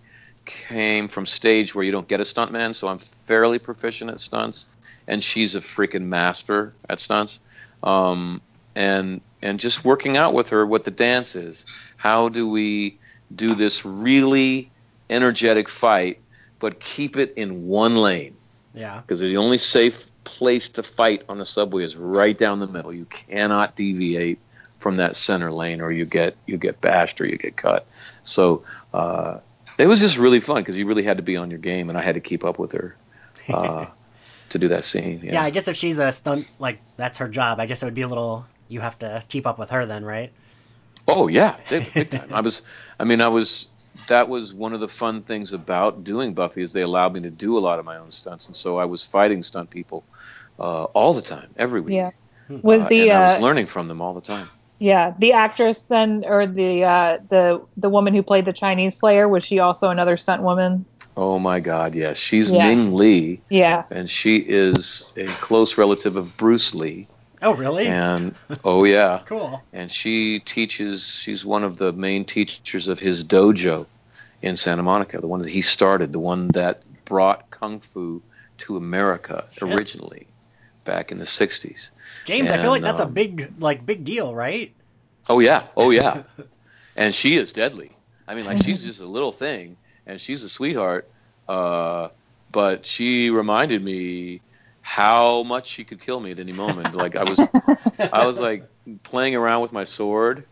came 0.46 1.08
from 1.08 1.26
stage 1.26 1.74
where 1.74 1.84
you 1.84 1.92
don't 1.92 2.08
get 2.08 2.20
a 2.20 2.24
stuntman, 2.24 2.74
so 2.74 2.88
I'm 2.88 3.00
fairly 3.26 3.58
proficient 3.58 4.10
at 4.10 4.20
stunts, 4.20 4.66
and 5.06 5.22
she's 5.22 5.54
a 5.54 5.60
freaking 5.60 6.04
master 6.04 6.76
at 6.88 7.00
stunts. 7.00 7.40
Um, 7.82 8.42
and 8.74 9.20
and 9.42 9.60
just 9.60 9.84
working 9.84 10.16
out 10.16 10.34
with 10.34 10.50
her 10.50 10.66
what 10.66 10.84
the 10.84 10.90
dance 10.90 11.36
is. 11.36 11.64
How 11.96 12.28
do 12.28 12.48
we 12.48 12.98
do 13.34 13.54
this 13.54 13.84
really 13.84 14.70
energetic 15.10 15.68
fight, 15.68 16.20
but 16.58 16.80
keep 16.80 17.16
it 17.16 17.34
in 17.36 17.66
one 17.66 17.96
lane? 17.96 18.36
Yeah. 18.74 19.00
Because 19.00 19.20
the 19.20 19.36
only 19.36 19.58
safe 19.58 20.06
place 20.24 20.68
to 20.70 20.82
fight 20.82 21.22
on 21.28 21.38
the 21.38 21.44
subway 21.44 21.84
is 21.84 21.96
right 21.96 22.36
down 22.36 22.58
the 22.60 22.66
middle. 22.66 22.92
You 22.92 23.04
cannot 23.04 23.76
deviate 23.76 24.38
from 24.80 24.96
that 24.96 25.16
center 25.16 25.52
lane, 25.52 25.80
or 25.80 25.92
you 25.92 26.04
get 26.04 26.36
you 26.46 26.56
get 26.56 26.80
bashed 26.80 27.20
or 27.20 27.26
you 27.26 27.38
get 27.38 27.56
cut. 27.56 27.86
So 28.24 28.64
uh, 28.92 29.38
it 29.78 29.86
was 29.86 30.00
just 30.00 30.18
really 30.18 30.40
fun 30.40 30.62
because 30.62 30.76
you 30.76 30.86
really 30.86 31.04
had 31.04 31.16
to 31.16 31.22
be 31.22 31.36
on 31.36 31.50
your 31.50 31.58
game, 31.58 31.88
and 31.88 31.98
I 31.98 32.02
had 32.02 32.14
to 32.14 32.20
keep 32.20 32.44
up 32.44 32.58
with 32.58 32.72
her. 32.72 32.96
Uh, 33.48 33.86
to 34.50 34.58
do 34.58 34.68
that 34.68 34.84
scene. 34.84 35.20
Yeah. 35.22 35.34
yeah, 35.34 35.42
I 35.42 35.50
guess 35.50 35.68
if 35.68 35.76
she's 35.76 35.98
a 35.98 36.12
stunt, 36.12 36.48
like 36.58 36.80
that's 36.96 37.18
her 37.18 37.28
job. 37.28 37.60
I 37.60 37.66
guess 37.66 37.82
it 37.82 37.86
would 37.86 37.94
be 37.94 38.02
a 38.02 38.08
little. 38.08 38.46
You 38.68 38.80
have 38.80 38.98
to 39.00 39.22
keep 39.28 39.46
up 39.46 39.58
with 39.58 39.70
her 39.70 39.86
then, 39.86 40.04
right? 40.04 40.30
Oh 41.06 41.28
yeah, 41.28 41.56
big, 41.68 41.92
big 41.92 42.10
time. 42.10 42.32
I 42.32 42.40
was. 42.40 42.62
I 42.98 43.04
mean, 43.04 43.20
I 43.20 43.28
was. 43.28 43.68
That 44.08 44.28
was 44.28 44.52
one 44.52 44.72
of 44.72 44.80
the 44.80 44.88
fun 44.88 45.22
things 45.22 45.52
about 45.52 46.02
doing 46.02 46.34
Buffy 46.34 46.62
is 46.62 46.72
they 46.72 46.82
allowed 46.82 47.12
me 47.12 47.20
to 47.20 47.30
do 47.30 47.56
a 47.56 47.60
lot 47.60 47.78
of 47.78 47.84
my 47.84 47.96
own 47.96 48.10
stunts, 48.10 48.46
and 48.46 48.56
so 48.56 48.76
I 48.78 48.84
was 48.84 49.02
fighting 49.04 49.42
stunt 49.42 49.70
people 49.70 50.02
uh, 50.58 50.84
all 50.84 51.14
the 51.14 51.22
time, 51.22 51.48
every 51.56 51.80
week. 51.80 51.94
Yeah. 51.94 52.10
Was 52.62 52.82
Uh, 52.82 52.88
the 52.88 53.10
and 53.10 53.12
I 53.12 53.26
was 53.26 53.36
uh, 53.40 53.44
learning 53.44 53.66
from 53.66 53.86
them 53.88 54.00
all 54.02 54.12
the 54.14 54.20
time. 54.20 54.46
yeah 54.78 55.14
the 55.18 55.32
actress 55.32 55.82
then 55.82 56.24
or 56.26 56.46
the 56.46 56.84
uh, 56.84 57.18
the 57.30 57.64
the 57.76 57.88
woman 57.88 58.12
who 58.14 58.22
played 58.22 58.44
the 58.44 58.52
Chinese 58.52 58.96
Slayer 58.96 59.28
was 59.28 59.44
she 59.44 59.58
also 59.60 59.90
another 59.90 60.16
stunt 60.16 60.42
woman? 60.42 60.84
Oh 61.16 61.38
my 61.38 61.60
God, 61.60 61.94
yes, 61.94 62.16
she's 62.18 62.50
Yeah. 62.50 62.68
Ming 62.68 62.94
Lee, 62.94 63.40
Yeah. 63.48 63.84
and 63.90 64.10
she 64.10 64.38
is 64.38 65.12
a 65.16 65.26
close 65.26 65.78
relative 65.78 66.16
of 66.16 66.36
Bruce 66.36 66.74
Lee. 66.74 67.06
Oh, 67.44 67.54
really? 67.54 67.86
And 67.86 68.34
oh 68.64 68.84
yeah, 68.84 69.20
Cool. 69.26 69.62
and 69.72 69.92
she 69.92 70.40
teaches. 70.40 71.06
She's 71.06 71.44
one 71.44 71.62
of 71.62 71.76
the 71.76 71.92
main 71.92 72.24
teachers 72.24 72.88
of 72.88 72.98
his 72.98 73.22
dojo 73.22 73.86
in 74.42 74.56
Santa 74.56 74.82
Monica, 74.82 75.20
the 75.20 75.26
one 75.26 75.42
that 75.42 75.50
he 75.50 75.62
started, 75.62 76.12
the 76.12 76.18
one 76.18 76.48
that 76.48 76.82
brought 77.04 77.50
kung 77.50 77.80
fu 77.80 78.22
to 78.58 78.76
America 78.76 79.44
originally 79.60 80.26
back 80.86 81.12
in 81.12 81.18
the 81.18 81.24
'60s. 81.24 81.90
James, 82.24 82.50
I 82.50 82.58
feel 82.58 82.70
like 82.70 82.78
And, 82.78 82.86
that's 82.86 83.00
a 83.00 83.04
um, 83.04 83.12
big, 83.12 83.52
like, 83.58 83.84
big 83.84 84.04
deal, 84.04 84.34
right? 84.34 84.72
Oh 85.28 85.40
yeah, 85.40 85.66
oh 85.76 85.90
yeah, 85.90 86.22
and 86.96 87.14
she 87.14 87.36
is 87.36 87.52
deadly. 87.52 87.90
I 88.26 88.34
mean, 88.34 88.46
like 88.46 88.62
she's 88.62 88.82
just 88.82 89.00
a 89.00 89.06
little 89.06 89.32
thing, 89.32 89.76
and 90.06 90.20
she's 90.20 90.42
a 90.42 90.48
sweetheart. 90.48 91.08
Uh, 91.46 92.08
but 92.52 92.86
she 92.86 93.28
reminded 93.30 93.82
me 93.84 94.40
how 94.86 95.42
much 95.44 95.66
she 95.66 95.82
could 95.82 95.98
kill 95.98 96.20
me 96.20 96.30
at 96.30 96.38
any 96.38 96.52
moment. 96.52 96.94
Like 96.94 97.16
I 97.16 97.24
was, 97.24 97.40
I 98.12 98.26
was 98.26 98.38
like 98.38 98.68
playing 99.02 99.34
around 99.34 99.62
with 99.62 99.72
my 99.72 99.84
sword, 99.84 100.44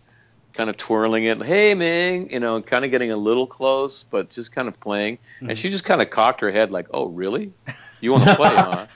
kind 0.54 0.70
of 0.70 0.78
twirling 0.78 1.24
it. 1.24 1.40
Hey 1.42 1.74
Ming, 1.74 2.30
you 2.32 2.40
know, 2.40 2.62
kind 2.62 2.82
of 2.86 2.90
getting 2.90 3.10
a 3.10 3.16
little 3.16 3.46
close, 3.46 4.04
but 4.04 4.30
just 4.30 4.50
kind 4.50 4.68
of 4.68 4.80
playing. 4.80 5.18
And 5.42 5.58
she 5.58 5.68
just 5.68 5.84
kind 5.84 6.00
of 6.00 6.08
cocked 6.08 6.40
her 6.40 6.50
head, 6.50 6.70
like, 6.72 6.86
"Oh 6.92 7.08
really? 7.08 7.52
You 8.00 8.12
want 8.12 8.24
to 8.24 8.34
play, 8.34 8.48
huh?" 8.56 8.86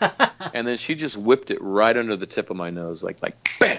And 0.55 0.67
then 0.67 0.79
she 0.79 0.95
just 0.95 1.19
whipped 1.19 1.51
it 1.51 1.59
right 1.61 1.95
under 1.95 2.17
the 2.17 2.27
tip 2.27 2.49
of 2.51 2.57
my 2.57 2.71
nose, 2.71 3.03
like 3.05 3.21
like 3.23 3.37
bam 3.61 3.79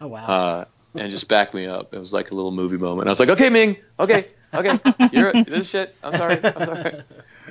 Oh, 0.00 0.08
wow. 0.08 0.18
uh, 0.26 0.64
and 0.96 1.10
just 1.12 1.28
backed 1.28 1.54
me 1.54 1.66
up. 1.66 1.94
It 1.94 1.98
was 1.98 2.12
like 2.12 2.32
a 2.32 2.34
little 2.34 2.50
movie 2.50 2.76
moment. 2.76 3.06
I 3.06 3.12
was 3.12 3.20
like, 3.20 3.28
okay, 3.28 3.50
Ming, 3.50 3.76
okay, 4.00 4.24
okay, 4.52 4.80
you're 5.12 5.32
this 5.44 5.68
shit. 5.70 5.94
I'm 6.02 6.12
sorry, 6.14 6.38
I'm 6.42 6.52
sorry. 6.66 6.92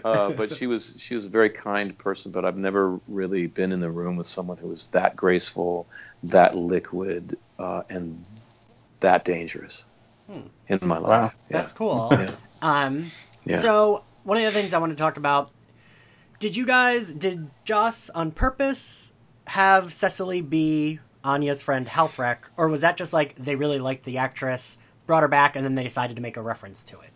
Uh, 0.08 0.32
but 0.32 0.52
she 0.58 0.68
was 0.68 0.96
she 0.98 1.16
was 1.16 1.26
a 1.26 1.30
very 1.30 1.50
kind 1.50 1.98
person. 1.98 2.32
But 2.32 2.46
I've 2.46 2.58
never 2.58 3.00
really 3.08 3.48
been 3.48 3.72
in 3.72 3.80
the 3.80 3.92
room 3.92 4.16
with 4.16 4.28
someone 4.28 4.58
who 4.58 4.68
was 4.68 4.88
that 4.88 5.16
graceful, 5.16 5.88
that 6.24 6.56
liquid, 6.56 7.38
uh, 7.60 7.84
and 7.90 8.24
that 9.00 9.26
dangerous 9.26 9.84
in 10.68 10.80
my 10.82 10.98
life. 10.98 11.10
Wow. 11.10 11.22
Yeah. 11.24 11.32
That's 11.50 11.72
cool. 11.72 12.08
Yeah. 12.12 12.32
Um, 12.62 13.06
Yeah. 13.46 13.60
so 13.60 14.04
one 14.24 14.38
of 14.38 14.44
the 14.44 14.52
things 14.52 14.74
I 14.74 14.78
want 14.80 14.92
to 14.92 14.98
talk 14.98 15.16
about, 15.18 15.52
did 16.40 16.58
you 16.58 16.66
guys, 16.66 17.12
did 17.12 17.50
Joss 17.64 18.10
on 18.10 18.32
purpose 18.32 19.14
have 19.48 19.94
Cecily 19.94 20.42
be 20.42 21.00
Anya's 21.24 21.62
friend 21.62 21.88
Halfrek, 21.88 22.40
or 22.58 22.68
was 22.68 22.82
that 22.82 22.98
just 22.98 23.14
like 23.14 23.36
they 23.36 23.56
really 23.56 23.80
liked 23.80 24.04
the 24.04 24.18
actress, 24.18 24.78
brought 25.06 25.24
her 25.24 25.30
back, 25.30 25.56
and 25.56 25.64
then 25.64 25.76
they 25.76 25.84
decided 25.84 26.16
to 26.18 26.22
make 26.22 26.36
a 26.36 26.42
reference 26.42 26.84
to 26.86 27.00
it? 27.00 27.12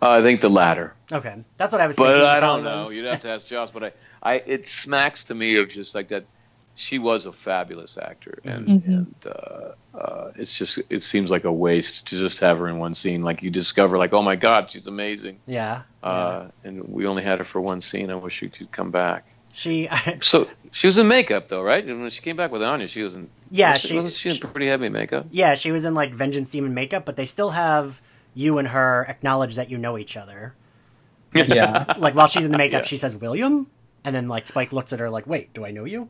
Uh, 0.00 0.10
I 0.10 0.22
think 0.22 0.40
the 0.40 0.50
latter. 0.50 0.94
Okay, 1.10 1.34
that's 1.56 1.72
what 1.72 1.80
I 1.80 1.86
was 1.86 1.96
but 1.96 2.06
thinking. 2.12 2.26
I 2.28 2.40
don't 2.40 2.62
know. 2.64 2.90
You'd 2.90 3.06
have 3.06 3.20
to 3.22 3.30
ask 3.30 3.46
Joss. 3.46 3.70
But 3.70 3.84
I, 3.84 3.92
I, 4.22 4.34
it 4.46 4.68
smacks 4.68 5.24
to 5.24 5.34
me 5.34 5.56
of 5.56 5.68
just 5.68 5.94
like 5.94 6.08
that. 6.08 6.24
She 6.76 7.00
was 7.00 7.26
a 7.26 7.32
fabulous 7.32 7.98
actor, 7.98 8.38
and 8.44 8.68
Mhm. 8.68 8.86
and 8.86 9.14
uh, 9.26 9.98
uh, 9.98 10.30
it's 10.36 10.56
just 10.56 10.78
it 10.88 11.02
seems 11.02 11.28
like 11.28 11.42
a 11.42 11.50
waste 11.52 12.06
to 12.06 12.16
just 12.16 12.38
have 12.38 12.58
her 12.58 12.68
in 12.68 12.78
one 12.78 12.94
scene. 12.94 13.22
Like 13.22 13.42
you 13.42 13.50
discover, 13.50 13.98
like 13.98 14.12
oh 14.12 14.22
my 14.22 14.36
god, 14.36 14.70
she's 14.70 14.86
amazing. 14.86 15.40
Yeah. 15.46 15.82
Uh, 16.04 16.46
and 16.62 16.84
we 16.88 17.04
only 17.08 17.24
had 17.24 17.38
her 17.40 17.44
for 17.44 17.60
one 17.60 17.80
scene. 17.80 18.10
I 18.10 18.14
wish 18.14 18.34
she 18.38 18.48
could 18.48 18.70
come 18.70 18.92
back. 18.92 19.24
She, 19.50 19.88
So 20.20 20.46
she 20.70 20.86
was 20.86 20.98
in 20.98 21.08
makeup 21.08 21.48
though, 21.48 21.62
right? 21.62 21.84
And 21.84 22.00
when 22.00 22.10
she 22.10 22.20
came 22.22 22.36
back 22.36 22.52
with 22.52 22.62
Anya, 22.62 22.86
she 22.86 23.02
was 23.02 23.14
in. 23.16 23.28
Yeah, 23.50 23.72
was 23.72 23.80
she- 23.80 23.96
wasn't 23.96 24.12
she 24.14 24.30
in 24.30 24.38
pretty 24.38 24.68
heavy 24.68 24.88
makeup. 24.88 25.26
yeah, 25.32 25.56
she 25.56 25.72
was 25.72 25.84
in 25.84 25.94
like 25.94 26.14
Vengeance 26.14 26.48
Demon 26.52 26.74
makeup, 26.74 27.04
but 27.04 27.16
they 27.16 27.26
still 27.26 27.50
have 27.50 28.00
you 28.38 28.58
and 28.58 28.68
her 28.68 29.04
acknowledge 29.08 29.56
that 29.56 29.68
you 29.68 29.76
know 29.76 29.98
each 29.98 30.16
other. 30.16 30.54
Yeah. 31.34 31.94
Like 31.98 32.14
while 32.14 32.28
she's 32.28 32.44
in 32.44 32.52
the 32.52 32.58
makeup, 32.58 32.82
Yeah. 32.84 32.86
she 32.88 32.96
says 32.96 33.16
William, 33.16 33.66
and 34.04 34.14
then 34.14 34.28
like 34.28 34.46
Spike 34.46 34.72
looks 34.72 34.92
at 34.92 35.00
her 35.00 35.10
like, 35.10 35.26
"Wait, 35.26 35.52
do 35.52 35.64
I 35.66 35.70
know 35.72 35.84
you?" 35.84 36.08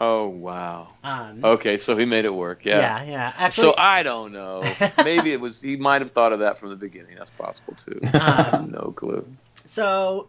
Oh 0.00 0.28
wow. 0.28 0.88
Um, 1.04 1.44
Okay, 1.44 1.76
so 1.76 1.96
he 1.96 2.04
made 2.04 2.24
it 2.24 2.32
work. 2.32 2.64
Yeah. 2.64 2.78
yeah, 2.78 3.02
yeah. 3.04 3.32
Actually, 3.36 3.72
So 3.72 3.74
I 3.76 4.02
don't 4.02 4.32
know. 4.32 4.62
Maybe 5.04 5.32
it 5.32 5.40
was 5.40 5.60
he 5.60 5.76
might 5.76 6.00
have 6.00 6.10
thought 6.12 6.32
of 6.32 6.38
that 6.38 6.56
from 6.58 6.70
the 6.70 6.76
beginning. 6.76 7.16
That's 7.18 7.30
possible 7.30 7.76
too. 7.84 8.00
Um, 8.18 8.70
no 8.70 8.92
clue. 8.96 9.26
So, 9.66 10.28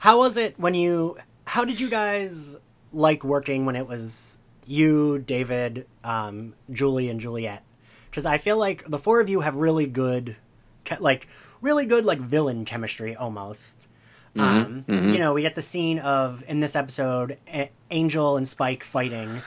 how 0.00 0.18
was 0.18 0.36
it 0.36 0.58
when 0.58 0.74
you? 0.74 1.16
How 1.46 1.64
did 1.64 1.80
you 1.80 1.88
guys 1.88 2.56
like 2.92 3.24
working 3.24 3.64
when 3.66 3.76
it 3.76 3.86
was 3.88 4.36
you, 4.66 5.18
David, 5.20 5.86
um, 6.04 6.54
Julie, 6.70 7.08
and 7.08 7.18
Juliet? 7.20 7.62
Because 8.10 8.26
I 8.26 8.36
feel 8.38 8.58
like 8.58 8.84
the 8.88 8.98
four 8.98 9.20
of 9.20 9.28
you 9.28 9.40
have 9.40 9.54
really 9.56 9.86
good, 9.86 10.26
che- 10.26 10.36
like 11.00 11.26
really 11.60 11.86
good 11.86 12.04
like 12.04 12.18
villain 12.18 12.64
chemistry 12.64 13.14
almost. 13.16 13.88
Um, 14.36 14.84
You 14.88 15.18
know, 15.18 15.32
we 15.32 15.42
get 15.42 15.54
the 15.54 15.62
scene 15.62 15.98
of 16.00 16.42
in 16.48 16.58
this 16.60 16.74
episode, 16.74 17.38
A- 17.48 17.70
Angel 17.90 18.36
and 18.36 18.48
Spike 18.48 18.82
fighting, 18.82 19.42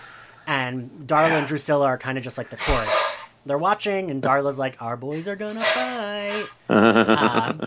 and 0.47 0.89
Darla 1.05 1.31
and 1.39 1.47
Drusilla 1.47 1.85
are 1.87 1.97
kind 1.97 2.17
of 2.17 2.23
just 2.23 2.37
like 2.37 2.49
the 2.49 2.57
chorus. 2.57 3.15
They're 3.45 3.57
watching, 3.57 4.09
and 4.11 4.21
Darla's 4.23 4.57
like, 4.59 4.81
"Our 4.81 4.95
boys 4.97 5.27
are 5.27 5.35
gonna 5.35 5.61
fight." 5.61 6.45
um, 6.69 7.61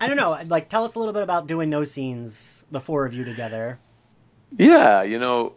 I 0.00 0.06
don't 0.06 0.16
know. 0.16 0.38
Like, 0.46 0.68
tell 0.68 0.84
us 0.84 0.94
a 0.94 0.98
little 0.98 1.14
bit 1.14 1.22
about 1.22 1.46
doing 1.46 1.70
those 1.70 1.90
scenes, 1.90 2.64
the 2.70 2.80
four 2.80 3.04
of 3.06 3.14
you 3.14 3.24
together. 3.24 3.78
Yeah, 4.58 5.02
you 5.02 5.18
know, 5.18 5.54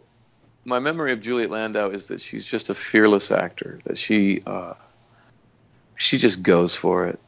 my 0.64 0.78
memory 0.78 1.12
of 1.12 1.20
Juliet 1.20 1.50
Landau 1.50 1.90
is 1.90 2.06
that 2.08 2.20
she's 2.22 2.44
just 2.44 2.70
a 2.70 2.74
fearless 2.74 3.30
actor. 3.30 3.80
That 3.84 3.98
she 3.98 4.42
uh, 4.46 4.74
she 5.96 6.16
just 6.18 6.42
goes 6.42 6.74
for 6.74 7.06
it. 7.06 7.20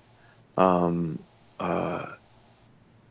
Um, 0.58 1.18
uh, 1.60 2.06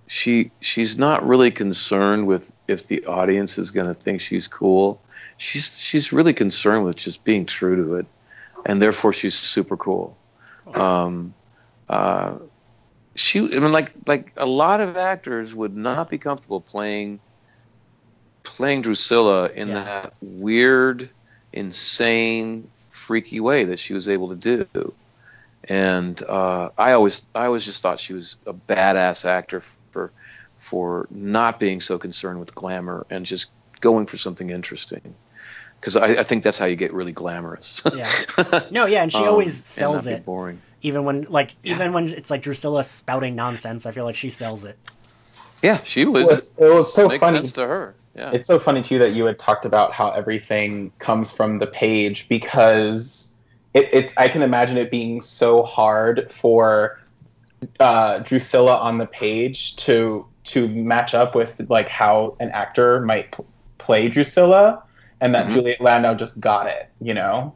she 0.07 0.51
she's 0.62 0.97
not 0.97 1.25
really 1.27 1.51
concerned 1.51 2.27
with 2.27 2.51
if 2.67 2.88
the 2.88 3.05
audience 3.05 3.57
is 3.57 3.71
going 3.71 3.88
to 3.88 3.93
think 3.93 4.21
she's 4.21 4.47
cool. 4.47 5.01
She's 5.38 5.77
she's 5.79 6.12
really 6.13 6.33
concerned 6.33 6.86
with 6.86 6.97
just 6.97 7.23
being 7.23 7.45
true 7.45 7.75
to 7.77 7.95
it, 7.95 8.05
and 8.65 8.81
therefore 8.81 9.13
she's 9.13 9.36
super 9.36 9.77
cool. 9.77 10.17
Um, 10.73 11.33
uh, 11.89 12.36
she, 13.15 13.39
I 13.55 13.60
mean, 13.60 13.71
like 13.71 13.93
like 14.07 14.33
a 14.38 14.45
lot 14.45 14.81
of 14.81 14.97
actors 14.97 15.53
would 15.55 15.75
not 15.75 16.10
be 16.10 16.17
comfortable 16.17 16.62
playing 16.62 17.19
playing 18.43 18.81
Drusilla 18.83 19.49
in 19.49 19.69
Yeah. 19.69 19.83
that 19.83 20.13
weird, 20.21 21.10
insane, 21.53 22.71
freaky 22.91 23.39
way 23.39 23.65
that 23.65 23.79
she 23.79 23.93
was 23.93 24.07
able 24.10 24.29
to 24.36 24.65
do. 24.65 24.93
And 25.69 26.21
uh, 26.23 26.69
I 26.77 26.93
always, 26.93 27.23
I 27.36 27.45
always 27.45 27.65
just 27.65 27.82
thought 27.82 27.99
she 27.99 28.13
was 28.13 28.38
a 28.45 28.53
badass 28.53 29.25
actor 29.25 29.63
for, 29.91 30.12
for 30.60 31.08
not 31.12 31.60
being 31.60 31.82
so 31.82 31.97
concerned 31.99 32.39
with 32.39 32.56
glamour 32.56 33.06
and 33.10 33.25
just 33.25 33.47
going 33.82 34.06
for 34.06 34.17
something 34.17 34.49
interesting. 34.49 35.13
Because 35.80 35.95
I, 35.95 36.08
I 36.08 36.23
think 36.23 36.43
that's 36.43 36.58
how 36.58 36.65
you 36.65 36.75
get 36.75 36.93
really 36.93 37.12
glamorous. 37.12 37.82
Yeah. 37.95 38.12
No, 38.71 38.86
yeah, 38.86 39.03
and 39.03 39.12
she 39.12 39.19
Um, 39.19 39.27
always 39.27 39.47
and 39.58 39.65
sells 39.65 40.08
it. 40.08 40.25
Boring. 40.25 40.62
Even 40.82 41.03
when, 41.06 41.23
like, 41.30 41.56
even 41.63 41.91
when 41.93 42.10
it's 42.10 42.32
like 42.32 42.41
Drusilla 42.41 42.84
spouting 42.84 43.36
nonsense, 43.36 43.86
I 43.86 43.91
feel 43.91 44.06
like 44.06 44.15
she 44.15 44.30
sells 44.30 44.63
it. 44.63 44.77
Yeah, 45.63 45.82
she 45.84 46.06
was. 46.06 46.23
Well, 46.25 46.34
it's- 46.34 46.51
it 46.58 46.73
was 46.73 46.93
so 46.93 47.08
makes 47.08 47.19
funny. 47.19 47.39
sense 47.39 47.51
to 47.53 47.67
her. 47.67 47.95
Yeah. 48.15 48.32
It's 48.32 48.47
so 48.47 48.58
funny 48.58 48.82
too 48.82 48.97
that 48.99 49.13
you 49.13 49.25
had 49.25 49.38
talked 49.38 49.65
about 49.65 49.91
how 49.93 50.10
everything 50.12 50.91
comes 50.97 51.32
from 51.32 51.60
the 51.60 51.67
page 51.67 52.27
because 52.30 53.36
it, 53.77 53.89
it's 53.93 54.13
I 54.17 54.27
can 54.27 54.41
imagine 54.41 54.77
it 54.77 54.89
being 54.89 55.21
so 55.21 55.63
hard 55.63 56.31
for 56.31 56.99
uh, 57.79 58.19
Drusilla 58.19 58.77
on 58.77 58.97
the 58.97 59.05
page 59.05 59.75
to 59.77 60.25
to 60.45 60.67
match 60.67 61.13
up 61.13 61.35
with 61.35 61.61
like 61.69 61.89
how 61.89 62.35
an 62.39 62.49
actor 62.51 63.01
might 63.01 63.31
p- 63.31 63.43
play 63.77 64.07
Drusilla, 64.07 64.83
and 65.21 65.35
that 65.35 65.45
mm-hmm. 65.45 65.55
Juliet 65.55 65.81
Landau 65.81 66.15
just 66.15 66.39
got 66.39 66.67
it, 66.67 66.89
you 67.01 67.13
know. 67.13 67.53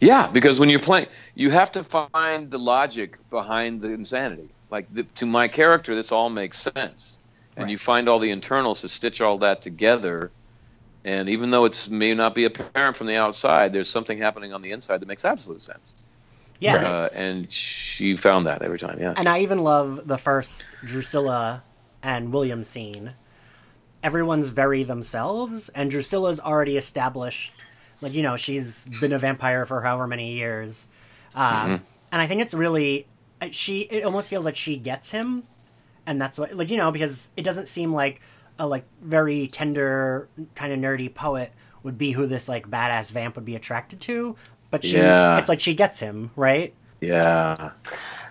Yeah, 0.00 0.28
because 0.28 0.58
when 0.58 0.70
you're 0.70 0.80
playing, 0.80 1.08
you 1.34 1.50
have 1.50 1.72
to 1.72 1.84
find 1.84 2.50
the 2.50 2.58
logic 2.58 3.18
behind 3.30 3.82
the 3.82 3.88
insanity. 3.88 4.48
Like 4.70 4.88
the, 4.90 5.02
to 5.02 5.26
my 5.26 5.48
character, 5.48 5.94
this 5.94 6.12
all 6.12 6.30
makes 6.30 6.58
sense, 6.58 7.18
and 7.56 7.64
right. 7.64 7.70
you 7.70 7.78
find 7.78 8.08
all 8.08 8.18
the 8.18 8.30
internals 8.30 8.82
to 8.82 8.88
stitch 8.88 9.20
all 9.20 9.38
that 9.38 9.62
together. 9.62 10.30
And 11.06 11.28
even 11.28 11.50
though 11.50 11.64
it 11.64 11.88
may 11.90 12.14
not 12.14 12.34
be 12.34 12.44
apparent 12.44 12.96
from 12.96 13.06
the 13.06 13.16
outside, 13.16 13.72
there's 13.72 13.88
something 13.88 14.18
happening 14.18 14.52
on 14.52 14.60
the 14.60 14.72
inside 14.72 15.00
that 15.00 15.06
makes 15.06 15.24
absolute 15.24 15.62
sense. 15.62 16.02
Yeah, 16.58 16.76
uh, 16.76 17.08
and 17.12 17.50
she 17.52 18.16
found 18.16 18.46
that 18.46 18.62
every 18.62 18.78
time. 18.78 18.98
Yeah, 18.98 19.14
and 19.16 19.26
I 19.26 19.40
even 19.40 19.58
love 19.58 20.06
the 20.06 20.18
first 20.18 20.66
Drusilla 20.84 21.62
and 22.02 22.32
William 22.32 22.64
scene. 22.64 23.10
Everyone's 24.02 24.48
very 24.48 24.82
themselves, 24.82 25.68
and 25.70 25.90
Drusilla's 25.90 26.40
already 26.40 26.76
established 26.76 27.52
like 28.00 28.14
you 28.14 28.22
know, 28.22 28.36
she's 28.36 28.84
been 29.00 29.12
a 29.12 29.18
vampire 29.18 29.64
for 29.64 29.82
however 29.82 30.06
many 30.06 30.32
years, 30.34 30.88
uh, 31.34 31.64
mm-hmm. 31.64 31.84
and 32.12 32.22
I 32.22 32.26
think 32.26 32.42
it's 32.42 32.54
really 32.54 33.06
uh, 33.40 33.48
she. 33.50 33.80
It 33.82 34.04
almost 34.04 34.28
feels 34.28 34.44
like 34.44 34.56
she 34.56 34.76
gets 34.76 35.12
him, 35.12 35.44
and 36.04 36.20
that's 36.20 36.38
what 36.38 36.52
like 36.54 36.68
you 36.68 36.76
know 36.76 36.90
because 36.90 37.30
it 37.36 37.42
doesn't 37.42 37.68
seem 37.68 37.92
like 37.92 38.20
a 38.58 38.66
like 38.66 38.84
very 39.02 39.48
tender 39.48 40.28
kind 40.54 40.72
of 40.72 40.78
nerdy 40.78 41.12
poet 41.12 41.52
would 41.82 41.98
be 41.98 42.12
who 42.12 42.26
this 42.26 42.48
like 42.48 42.68
badass 42.68 43.12
vamp 43.12 43.36
would 43.36 43.44
be 43.44 43.56
attracted 43.56 44.00
to, 44.02 44.36
but 44.70 44.84
she 44.84 44.96
yeah. 44.96 45.38
it's 45.38 45.48
like 45.48 45.60
she 45.60 45.74
gets 45.74 46.00
him 46.00 46.30
right. 46.36 46.74
Yeah, 47.00 47.70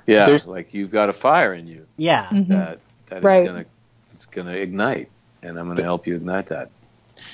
yeah. 0.06 0.26
There's 0.26 0.48
like 0.48 0.74
you've 0.74 0.92
got 0.92 1.10
a 1.10 1.14
fire 1.14 1.54
in 1.54 1.68
you. 1.68 1.86
Yeah, 1.98 2.26
mm-hmm. 2.26 2.52
that 2.52 2.80
that 3.08 3.24
right. 3.24 3.42
is 3.42 3.48
gonna 3.48 3.66
it's 4.14 4.26
gonna 4.26 4.52
ignite, 4.52 5.10
and 5.42 5.58
I'm 5.58 5.68
gonna 5.68 5.84
help 5.84 6.08
you 6.08 6.16
ignite 6.16 6.48
that. 6.48 6.70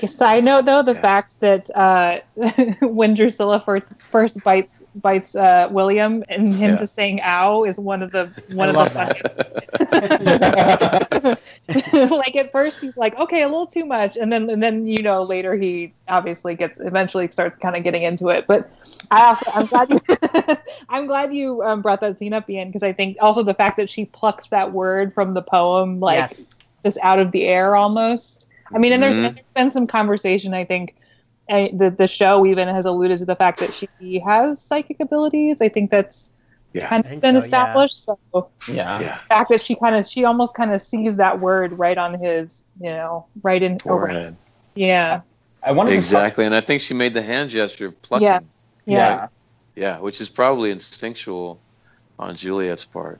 Side 0.07 0.43
note, 0.43 0.65
though, 0.65 0.81
the 0.81 0.93
yeah. 0.93 1.01
fact 1.01 1.39
that 1.41 1.69
uh, 1.75 2.21
when 2.81 3.13
Drusilla 3.13 3.61
first 3.61 3.93
first 4.11 4.43
bites 4.43 4.81
bites 4.95 5.35
uh, 5.35 5.67
William 5.69 6.23
and 6.27 6.51
him 6.53 6.71
yeah. 6.71 6.77
just 6.77 6.95
saying 6.95 7.21
"ow" 7.23 7.63
is 7.63 7.77
one 7.77 8.01
of 8.01 8.11
the 8.11 8.31
one 8.51 8.69
I 8.69 8.71
of 8.71 8.77
the 8.77 8.85
funniest. 8.95 9.37
like 12.11 12.35
at 12.35 12.51
first 12.51 12.81
he's 12.81 12.97
like, 12.97 13.15
okay, 13.17 13.43
a 13.43 13.47
little 13.47 13.67
too 13.67 13.85
much, 13.85 14.17
and 14.17 14.33
then 14.33 14.49
and 14.49 14.63
then 14.63 14.87
you 14.87 15.03
know 15.03 15.21
later 15.23 15.55
he 15.55 15.93
obviously 16.07 16.55
gets 16.55 16.79
eventually 16.79 17.29
starts 17.31 17.57
kind 17.57 17.75
of 17.75 17.83
getting 17.83 18.01
into 18.01 18.29
it. 18.29 18.47
But 18.47 18.71
I 19.11 19.25
also 19.25 19.51
I'm 19.53 19.67
glad 19.67 19.89
you 19.89 20.01
I'm 20.89 21.05
glad 21.05 21.31
you 21.33 21.61
um, 21.63 21.81
brought 21.81 21.99
that 22.01 22.17
scene 22.17 22.33
up, 22.33 22.49
Ian, 22.49 22.69
because 22.69 22.83
I 22.83 22.93
think 22.93 23.17
also 23.21 23.43
the 23.43 23.53
fact 23.53 23.77
that 23.77 23.89
she 23.89 24.05
plucks 24.05 24.47
that 24.47 24.73
word 24.73 25.13
from 25.13 25.35
the 25.35 25.41
poem 25.41 25.99
like 25.99 26.17
yes. 26.17 26.47
just 26.83 26.97
out 27.03 27.19
of 27.19 27.31
the 27.31 27.45
air 27.45 27.75
almost 27.75 28.50
I 28.73 28.77
mean, 28.77 28.93
and 28.93 29.03
there's, 29.03 29.15
mm-hmm. 29.15 29.35
there's 29.35 29.45
been 29.55 29.71
some 29.71 29.87
conversation. 29.87 30.53
I 30.53 30.65
think 30.65 30.95
uh, 31.49 31.67
the 31.73 31.89
the 31.89 32.07
show 32.07 32.45
even 32.45 32.67
has 32.67 32.85
alluded 32.85 33.17
to 33.19 33.25
the 33.25 33.35
fact 33.35 33.59
that 33.59 33.73
she 33.73 34.19
has 34.19 34.61
psychic 34.61 34.99
abilities. 34.99 35.61
I 35.61 35.69
think 35.69 35.91
that's 35.91 36.31
yeah, 36.73 36.87
kind 36.87 37.05
of 37.05 37.19
been 37.21 37.35
so, 37.35 37.39
established. 37.39 38.07
Yeah. 38.07 38.15
So 38.33 38.49
yeah, 38.67 38.97
the 38.99 39.27
fact 39.27 39.49
that 39.49 39.61
she 39.61 39.75
kind 39.75 39.95
of 39.95 40.07
she 40.07 40.25
almost 40.25 40.55
kind 40.55 40.73
of 40.73 40.81
sees 40.81 41.17
that 41.17 41.39
word 41.39 41.73
right 41.73 41.97
on 41.97 42.19
his, 42.19 42.63
you 42.79 42.89
know, 42.89 43.25
right 43.43 43.61
in 43.61 43.79
forehead. 43.79 44.35
Yeah. 44.75 45.21
I 45.63 45.73
wanted 45.73 45.93
exactly, 45.93 46.45
and 46.45 46.55
I 46.55 46.61
think 46.61 46.81
she 46.81 46.93
made 46.93 47.13
the 47.13 47.21
hand 47.21 47.51
gesture 47.51 47.87
of 47.87 48.01
plucking. 48.01 48.25
Yes. 48.25 48.43
Yeah. 48.85 48.97
yeah. 48.97 49.27
Yeah, 49.75 49.99
which 49.99 50.19
is 50.19 50.27
probably 50.27 50.71
instinctual 50.71 51.59
on 52.19 52.35
Juliet's 52.35 52.83
part. 52.83 53.19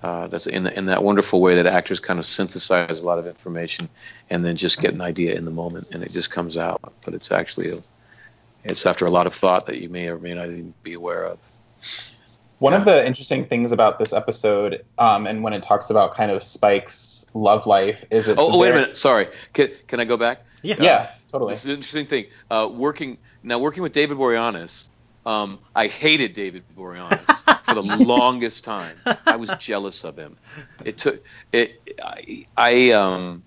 Cool. 0.00 0.10
Uh, 0.10 0.26
that's 0.28 0.46
in 0.46 0.64
the, 0.64 0.76
in 0.76 0.86
that 0.86 1.02
wonderful 1.02 1.40
way 1.40 1.54
that 1.56 1.66
actors 1.66 2.00
kind 2.00 2.18
of 2.18 2.26
synthesize 2.26 3.00
a 3.00 3.06
lot 3.06 3.18
of 3.18 3.26
information 3.26 3.88
and 4.30 4.44
then 4.44 4.56
just 4.56 4.80
get 4.80 4.94
an 4.94 5.00
idea 5.00 5.34
in 5.34 5.44
the 5.44 5.50
moment 5.50 5.92
and 5.92 6.02
it 6.02 6.10
just 6.10 6.30
comes 6.30 6.56
out. 6.56 6.80
But 7.04 7.14
it's 7.14 7.30
actually 7.30 7.68
a, 7.70 7.76
it's 8.64 8.86
after 8.86 9.06
a 9.06 9.10
lot 9.10 9.26
of 9.26 9.34
thought 9.34 9.66
that 9.66 9.78
you 9.80 9.88
may 9.88 10.08
or 10.08 10.18
may 10.18 10.34
not 10.34 10.46
even 10.46 10.74
be 10.82 10.94
aware 10.94 11.24
of. 11.26 11.38
One 12.58 12.72
yeah. 12.72 12.78
of 12.78 12.84
the 12.84 13.06
interesting 13.06 13.44
things 13.44 13.72
about 13.72 13.98
this 13.98 14.12
episode, 14.12 14.84
um, 14.98 15.26
and 15.26 15.42
when 15.42 15.52
it 15.52 15.62
talks 15.62 15.90
about 15.90 16.14
kind 16.14 16.30
of 16.30 16.42
Spike's 16.42 17.26
love 17.34 17.66
life, 17.66 18.04
is 18.10 18.28
it? 18.28 18.38
Oh, 18.38 18.52
oh 18.52 18.58
wait 18.58 18.70
a 18.70 18.74
minute. 18.74 18.96
Sorry. 18.96 19.28
Can, 19.52 19.70
can 19.88 20.00
I 20.00 20.04
go 20.04 20.16
back? 20.16 20.44
Yeah. 20.62 20.76
Uh, 20.76 20.84
yeah. 20.84 21.10
Totally. 21.30 21.52
This 21.52 21.60
is 21.60 21.66
an 21.66 21.72
interesting 21.72 22.06
thing. 22.06 22.26
Uh, 22.50 22.68
working 22.72 23.18
now, 23.42 23.58
working 23.58 23.82
with 23.82 23.92
David 23.92 24.16
Boreanaz, 24.16 24.88
um, 25.26 25.58
I 25.74 25.88
hated 25.88 26.32
David 26.34 26.62
Boreanaz 26.76 27.26
for 27.64 27.74
the 27.74 27.82
longest 28.04 28.64
time. 28.64 28.96
I 29.26 29.36
was 29.36 29.50
jealous 29.58 30.04
of 30.04 30.16
him. 30.16 30.36
It 30.84 30.98
took 30.98 31.24
it. 31.52 31.80
I, 32.02 32.46
I 32.56 32.90
um, 32.90 33.42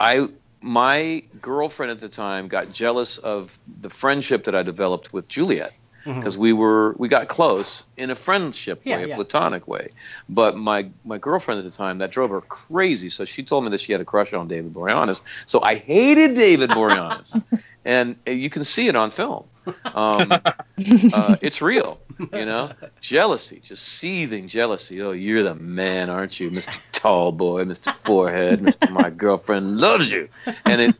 I 0.00 0.28
my 0.60 1.22
girlfriend 1.40 1.92
at 1.92 2.00
the 2.00 2.08
time 2.08 2.48
got 2.48 2.72
jealous 2.72 3.18
of 3.18 3.56
the 3.80 3.90
friendship 3.90 4.44
that 4.44 4.54
I 4.54 4.62
developed 4.62 5.12
with 5.12 5.28
Juliet 5.28 5.72
because 6.06 6.34
mm-hmm. 6.34 6.42
we 6.42 6.52
were 6.52 6.94
we 6.98 7.08
got 7.08 7.28
close 7.28 7.82
in 7.96 8.10
a 8.10 8.14
friendship 8.14 8.80
yeah, 8.84 8.98
way, 8.98 9.04
a 9.04 9.08
yeah. 9.08 9.14
platonic 9.16 9.66
way. 9.66 9.88
But 10.28 10.56
my 10.56 10.88
my 11.04 11.18
girlfriend 11.18 11.58
at 11.58 11.64
the 11.64 11.76
time 11.76 11.98
that 11.98 12.10
drove 12.10 12.30
her 12.30 12.40
crazy. 12.40 13.10
So 13.10 13.24
she 13.24 13.42
told 13.42 13.64
me 13.64 13.70
that 13.70 13.80
she 13.80 13.92
had 13.92 14.00
a 14.00 14.04
crush 14.04 14.32
on 14.32 14.48
David 14.48 14.72
Boreanaz. 14.72 15.20
So 15.46 15.60
I 15.62 15.76
hated 15.76 16.34
David 16.34 16.70
Boreanaz, 16.70 17.66
and 17.84 18.16
you 18.26 18.50
can 18.50 18.64
see 18.64 18.88
it 18.88 18.96
on 18.96 19.10
film. 19.10 19.44
Um, 19.84 20.30
uh, 20.32 21.36
it's 21.42 21.60
real, 21.60 22.00
you 22.18 22.46
know. 22.46 22.70
Jealousy, 23.00 23.60
just 23.64 23.84
seething 23.84 24.48
jealousy. 24.48 25.02
Oh, 25.02 25.12
you're 25.12 25.42
the 25.42 25.54
man, 25.56 26.08
aren't 26.08 26.38
you, 26.38 26.50
Mister 26.50 26.72
Tall 26.92 27.32
Boy, 27.32 27.64
Mister 27.64 27.92
Forehead, 28.04 28.60
Mister 28.60 28.90
My 28.90 29.10
girlfriend 29.10 29.78
loves 29.78 30.10
you, 30.10 30.28
and 30.64 30.80
it 30.80 30.96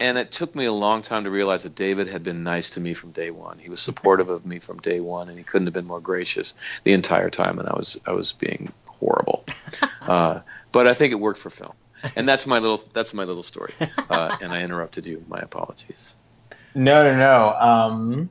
and 0.00 0.16
it 0.16 0.32
took 0.32 0.54
me 0.54 0.64
a 0.64 0.72
long 0.72 1.02
time 1.02 1.24
to 1.24 1.30
realize 1.30 1.62
that 1.62 1.74
David 1.74 2.08
had 2.08 2.24
been 2.24 2.42
nice 2.42 2.70
to 2.70 2.80
me 2.80 2.94
from 2.94 3.12
day 3.12 3.30
one. 3.30 3.58
He 3.58 3.68
was 3.68 3.80
supportive 3.80 4.30
of 4.30 4.46
me 4.46 4.58
from 4.58 4.78
day 4.78 5.00
one, 5.00 5.28
and 5.28 5.36
he 5.36 5.44
couldn't 5.44 5.66
have 5.66 5.74
been 5.74 5.86
more 5.86 6.00
gracious 6.00 6.54
the 6.84 6.92
entire 6.92 7.30
time. 7.30 7.58
And 7.58 7.68
I 7.68 7.74
was 7.74 8.00
I 8.06 8.12
was 8.12 8.32
being 8.32 8.72
horrible, 8.86 9.44
uh, 10.02 10.40
but 10.72 10.86
I 10.86 10.94
think 10.94 11.12
it 11.12 11.20
worked 11.20 11.38
for 11.38 11.50
film. 11.50 11.72
And 12.16 12.26
that's 12.26 12.46
my 12.46 12.58
little 12.58 12.82
that's 12.92 13.12
my 13.12 13.24
little 13.24 13.42
story. 13.42 13.72
Uh, 14.10 14.36
and 14.40 14.52
I 14.52 14.62
interrupted 14.62 15.06
you. 15.06 15.24
My 15.28 15.38
apologies. 15.38 16.14
No, 16.74 17.04
no, 17.04 17.16
no. 17.16 17.54
Um, 17.58 18.30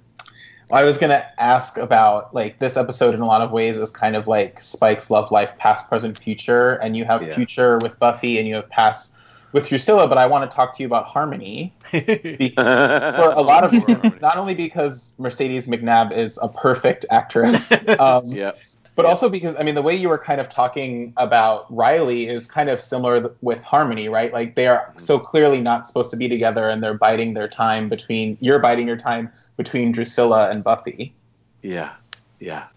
I 0.72 0.84
was 0.84 0.98
gonna 0.98 1.26
ask 1.38 1.78
about 1.78 2.34
like 2.34 2.60
this 2.60 2.78
episode 2.78 3.14
in 3.14 3.22
a 3.22 3.26
lot 3.26 3.42
of 3.42 3.52
ways 3.52 3.78
is 3.78 3.92
kind 3.92 4.16
of 4.16 4.28
like 4.28 4.60
Spike's 4.60 5.10
love 5.10 5.32
life, 5.32 5.58
past, 5.58 5.88
present, 5.88 6.18
future, 6.18 6.74
and 6.74 6.98
you 6.98 7.06
have 7.06 7.26
yeah. 7.26 7.36
future 7.36 7.78
with 7.78 7.98
Buffy, 8.00 8.40
and 8.40 8.48
you 8.48 8.56
have 8.56 8.70
past 8.70 9.14
with 9.52 9.68
Drusilla, 9.68 10.08
but 10.08 10.18
I 10.18 10.28
want 10.28 10.50
to 10.50 10.56
talk 10.56 10.76
to 10.78 10.84
you 10.84 10.88
about 10.88 11.06
Harmony 11.06 11.74
for 11.92 12.02
a 12.58 13.42
lot 13.42 13.64
of 13.64 13.72
reasons. 13.72 14.20
Not 14.22 14.38
only 14.38 14.54
because 14.54 15.14
Mercedes 15.18 15.68
McNabb 15.68 16.12
is 16.12 16.40
a 16.42 16.48
perfect 16.48 17.06
actress, 17.10 17.72
um, 18.00 18.32
yeah. 18.32 18.52
but 18.96 19.06
also 19.06 19.30
because 19.30 19.56
I 19.56 19.64
mean 19.64 19.76
the 19.76 19.82
way 19.82 19.96
you 19.96 20.10
were 20.10 20.18
kind 20.18 20.40
of 20.40 20.50
talking 20.50 21.14
about 21.18 21.74
Riley 21.74 22.28
is 22.28 22.50
kind 22.50 22.70
of 22.70 22.82
similar 22.82 23.34
with 23.42 23.62
Harmony, 23.64 24.10
right? 24.10 24.32
Like 24.32 24.56
they 24.56 24.68
are 24.68 24.88
mm-hmm. 24.90 25.00
so 25.00 25.18
clearly 25.18 25.62
not 25.62 25.88
supposed 25.88 26.12
to 26.12 26.18
be 26.18 26.28
together, 26.28 26.70
and 26.70 26.84
they're 26.84 26.94
biding 26.94 27.34
their 27.34 27.48
time 27.48 27.90
between. 27.90 28.38
You're 28.42 28.60
biding 28.60 28.88
your 28.88 28.98
time 28.98 29.32
between 29.58 29.92
Drusilla 29.92 30.50
and 30.50 30.64
Buffy. 30.64 31.14
Yeah, 31.62 31.94
yeah. 32.40 32.68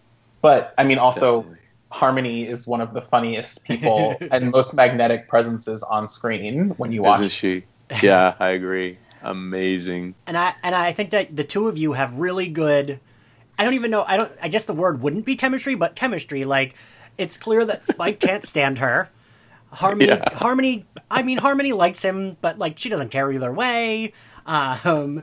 But 0.41 0.75
I 0.79 0.85
mean, 0.85 0.99
also. 0.99 1.43
Definitely 1.43 1.62
Harmony 1.93 2.49
is 2.49 2.67
one 2.67 2.81
of 2.81 2.95
the 2.95 3.03
funniest 3.03 3.65
people 3.65 4.17
and 4.31 4.51
most 4.51 4.73
magnetic 4.73 5.29
presences 5.29 5.83
on 5.83 6.09
screen 6.09 6.71
when 6.71 6.91
you 6.91 7.03
watch. 7.03 7.21
Isn't 7.21 7.31
she? 7.31 7.65
Yeah, 8.03 8.35
I 8.41 8.49
agree. 8.49 8.99
Amazing. 9.23 10.15
And 10.27 10.37
I 10.37 10.55
and 10.63 10.75
I 10.75 10.93
think 10.93 11.11
that 11.11 11.37
the 11.37 11.45
two 11.45 11.69
of 11.69 11.77
you 11.77 11.93
have 11.93 12.15
really 12.15 12.49
good. 12.49 12.99
I 13.59 13.65
don't 13.65 13.75
even 13.75 13.91
know. 13.91 14.05
I 14.05 14.17
don't. 14.17 14.33
I 14.41 14.49
guess 14.49 14.65
the 14.65 14.73
word 14.73 15.03
wouldn't 15.03 15.27
be 15.27 15.37
chemistry, 15.37 15.75
but 15.75 15.95
chemistry. 15.95 16.45
Like 16.45 16.75
it's 17.19 17.37
clear 17.37 17.65
that 17.67 17.85
Spike 17.85 18.21
can't 18.21 18.45
stand 18.45 18.79
her. 18.79 19.11
Harmony, 19.71 20.07
yeah. 20.07 20.35
Harmony. 20.35 20.87
I 21.11 21.23
mean, 21.23 21.39
Harmony 21.39 21.73
likes 21.73 22.03
him, 22.03 22.37
but 22.41 22.59
like 22.59 22.79
she 22.79 22.89
doesn't 22.89 23.11
care 23.11 23.31
either 23.31 23.53
way. 23.53 24.13
Um, 24.47 25.23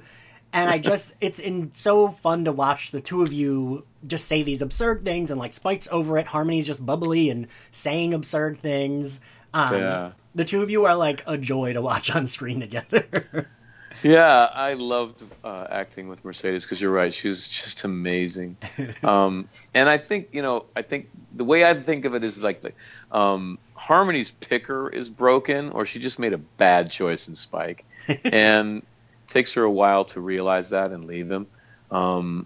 and 0.54 0.70
I 0.70 0.78
just 0.78 1.14
it's 1.22 1.40
in 1.40 1.72
so 1.76 2.10
fun 2.10 2.46
to 2.46 2.52
watch 2.52 2.92
the 2.92 3.02
two 3.02 3.22
of 3.22 3.32
you 3.32 3.86
just 4.06 4.28
say 4.28 4.44
these 4.44 4.62
absurd 4.62 5.06
things 5.06 5.30
and 5.32 5.40
like 5.40 5.54
Spike's 5.54 5.88
over 5.92 6.18
it, 6.18 6.28
Harmony's 6.28 6.66
just 6.66 6.86
bubbly 6.86 7.30
and 7.30 7.48
saying 7.72 8.14
absurd 8.14 8.60
things. 8.60 9.20
Um, 9.54 9.74
yeah. 9.76 10.12
The 10.36 10.46
two 10.46 10.62
of 10.62 10.70
you 10.70 10.86
are 10.86 10.96
like 10.96 11.24
a 11.28 11.38
joy 11.38 11.74
to 11.74 11.82
watch 11.82 12.12
on 12.16 12.28
screen 12.28 12.60
together. 12.60 13.50
yeah, 14.04 14.50
I 14.54 14.74
loved 14.74 15.24
uh, 15.44 15.68
acting 15.70 16.08
with 16.08 16.24
Mercedes 16.24 16.64
because 16.64 16.80
you're 16.80 16.92
right, 16.92 17.14
she 17.14 17.28
was 17.28 17.48
just 17.48 17.84
amazing. 17.84 18.58
Um, 19.04 19.48
and 19.74 19.90
I 19.90 19.98
think 19.98 20.30
you 20.32 20.42
know, 20.42 20.66
I 20.76 20.82
think 20.82 21.10
the 21.36 21.44
way 21.44 21.66
I 21.66 21.74
think 21.74 22.06
of 22.06 22.16
it 22.16 22.24
is 22.24 22.40
like 22.40 22.62
the 22.62 22.74
um, 23.18 23.58
Harmony's 23.76 24.32
picker 24.32 24.90
is 24.90 25.10
broken, 25.10 25.70
or 25.70 25.86
she 25.86 26.00
just 26.00 26.20
made 26.20 26.34
a 26.34 26.38
bad 26.38 26.92
choice 26.92 27.28
in 27.28 27.36
Spike, 27.36 27.86
and 28.26 28.84
takes 29.30 29.54
her 29.54 29.64
a 29.64 29.72
while 29.72 30.06
to 30.06 30.22
realize 30.22 30.70
that 30.70 30.92
and 30.92 31.06
leave 31.06 31.30
him. 31.30 31.48
Um, 31.92 32.46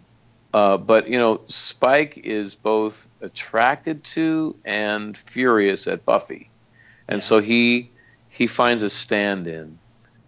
uh, 0.53 0.77
but 0.77 1.09
you 1.09 1.17
know, 1.17 1.41
Spike 1.47 2.19
is 2.23 2.53
both 2.53 3.09
attracted 3.21 4.03
to 4.03 4.55
and 4.65 5.17
furious 5.17 5.87
at 5.87 6.05
Buffy, 6.05 6.49
and 7.07 7.17
yeah. 7.17 7.25
so 7.25 7.39
he 7.39 7.89
he 8.29 8.47
finds 8.47 8.83
a 8.83 8.89
stand-in 8.89 9.77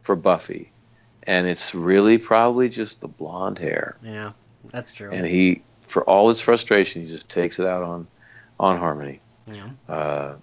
for 0.03 0.15
Buffy, 0.15 0.71
and 1.23 1.47
it's 1.47 1.75
really 1.75 2.17
probably 2.17 2.69
just 2.69 3.01
the 3.01 3.07
blonde 3.07 3.59
hair. 3.59 3.97
Yeah, 4.01 4.31
that's 4.71 4.93
true. 4.93 5.11
And 5.11 5.27
he, 5.27 5.61
for 5.87 6.03
all 6.03 6.29
his 6.29 6.41
frustration, 6.41 7.03
he 7.03 7.07
just 7.07 7.29
takes 7.29 7.59
it 7.59 7.67
out 7.67 7.83
on 7.83 8.07
on 8.59 8.77
Harmony. 8.77 9.19
Yeah. 9.51 9.69
Uh, 9.87 10.35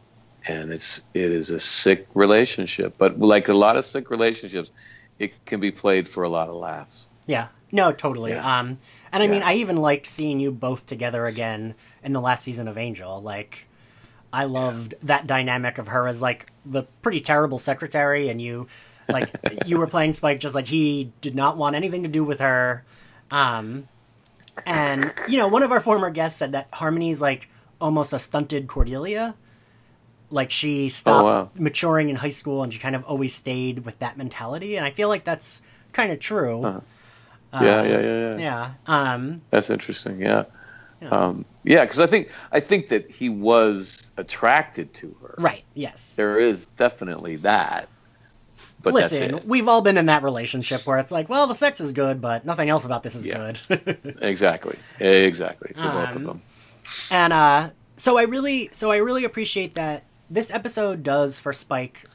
and 0.46 0.72
it's 0.72 1.03
it 1.14 1.31
is 1.31 1.51
a 1.51 1.61
sick 1.61 2.07
relationship, 2.14 2.94
but 2.98 3.18
like 3.18 3.48
a 3.48 3.55
lot 3.55 3.77
of 3.77 3.85
sick 3.85 4.11
relationships, 4.11 4.70
it 5.18 5.44
can 5.46 5.61
be 5.61 5.70
played 5.70 6.09
for 6.09 6.22
a 6.22 6.29
lot 6.29 6.48
of 6.48 6.55
laughs. 6.55 7.09
Yeah. 7.27 7.48
No, 7.70 7.90
totally. 7.90 8.33
Yeah. 8.33 8.61
Um, 8.61 8.79
and 9.12 9.22
I 9.22 9.27
yeah. 9.27 9.33
mean, 9.33 9.42
I 9.42 9.55
even 9.55 9.77
liked 9.77 10.07
seeing 10.07 10.40
you 10.40 10.53
both 10.53 10.85
together 10.87 11.27
again 11.27 11.75
in 12.03 12.12
the 12.12 12.20
last 12.20 12.44
season 12.44 12.68
of 12.68 12.77
Angel. 12.77 13.20
Like, 13.22 13.66
I 14.33 14.44
loved 14.44 14.92
yeah. 14.92 14.98
that 15.05 15.27
dynamic 15.27 15.79
of 15.79 15.88
her 15.88 16.07
as 16.07 16.20
like 16.20 16.46
the 16.66 16.83
pretty 17.01 17.20
terrible 17.20 17.59
secretary, 17.59 18.29
and 18.29 18.40
you, 18.40 18.66
like, 19.09 19.31
you 19.66 19.79
were 19.79 19.87
playing 19.87 20.12
Spike 20.12 20.40
just 20.40 20.55
like 20.55 20.68
he 20.68 21.12
did 21.20 21.35
not 21.35 21.57
want 21.57 21.75
anything 21.75 22.03
to 22.03 22.09
do 22.09 22.25
with 22.25 22.40
her. 22.40 22.85
Um, 23.31 23.88
and 24.66 25.12
you 25.29 25.38
know, 25.38 25.48
one 25.48 25.62
of 25.62 25.72
our 25.72 25.81
former 25.81 26.11
guests 26.11 26.38
said 26.38 26.53
that 26.53 26.68
Harmony's 26.72 27.22
like 27.22 27.48
almost 27.81 28.12
a 28.12 28.18
stunted 28.18 28.68
Cordelia. 28.68 29.35
Like 30.33 30.51
she 30.51 30.88
stopped 30.88 31.25
oh, 31.25 31.27
wow. 31.27 31.51
maturing 31.59 32.09
in 32.09 32.16
high 32.16 32.31
school, 32.31 32.62
and 32.62 32.73
she 32.73 32.79
kind 32.79 32.97
of 32.97 33.05
always 33.05 33.35
stayed 33.35 33.85
with 33.85 33.99
that 34.01 34.16
mentality. 34.16 34.77
And 34.77 34.85
I 34.87 34.90
feel 34.90 35.09
like 35.09 35.25
that's 35.25 35.62
kind 35.92 36.11
of 36.11 36.18
true. 36.18 36.64
Uh-huh. 36.64 36.81
Um, 37.53 37.66
yeah, 37.66 37.83
yeah, 37.83 38.01
yeah, 38.01 38.31
yeah. 38.31 38.38
Yeah. 38.38 38.73
Um, 38.87 39.42
that's 39.51 39.68
interesting. 39.71 40.21
Yeah. 40.21 40.45
Yeah, 41.03 41.09
um, 41.09 41.45
yeah, 41.64 41.85
because 41.85 41.99
I 41.99 42.07
think 42.07 42.31
I 42.53 42.61
think 42.61 42.88
that 42.88 43.11
he 43.11 43.29
was 43.29 44.11
attracted 44.16 44.95
to 44.95 45.16
her. 45.21 45.35
Right. 45.37 45.64
Yes. 45.75 46.14
There 46.14 46.38
is 46.38 46.64
definitely 46.77 47.37
that. 47.37 47.88
But 48.83 48.95
listen, 48.95 49.38
we've 49.49 49.68
all 49.68 49.81
been 49.81 49.97
in 49.97 50.07
that 50.07 50.23
relationship 50.23 50.87
where 50.87 50.99
it's 50.99 51.12
like, 51.12 51.29
well, 51.29 51.47
the 51.47 51.55
sex 51.55 51.81
is 51.81 51.92
good, 51.92 52.21
but 52.21 52.45
nothing 52.45 52.68
else 52.68 52.85
about 52.85 53.03
this 53.03 53.14
is 53.14 53.27
yeah. 53.27 53.53
good. 53.68 54.18
exactly. 54.23 54.77
Exactly. 54.99 55.73
For 55.75 55.83
both 55.83 56.11
of 56.11 56.16
um, 56.16 56.25
them. 56.25 56.42
And 57.11 57.33
uh, 57.33 57.71
so 57.97 58.18
I 58.18 58.23
really, 58.23 58.71
so 58.73 58.90
I 58.90 58.97
really 58.97 59.25
appreciate 59.25 59.77
that 59.77 60.03
this 60.33 60.51
episode 60.51 61.03
does 61.03 61.38
for 61.38 61.53
Spike 61.53 62.07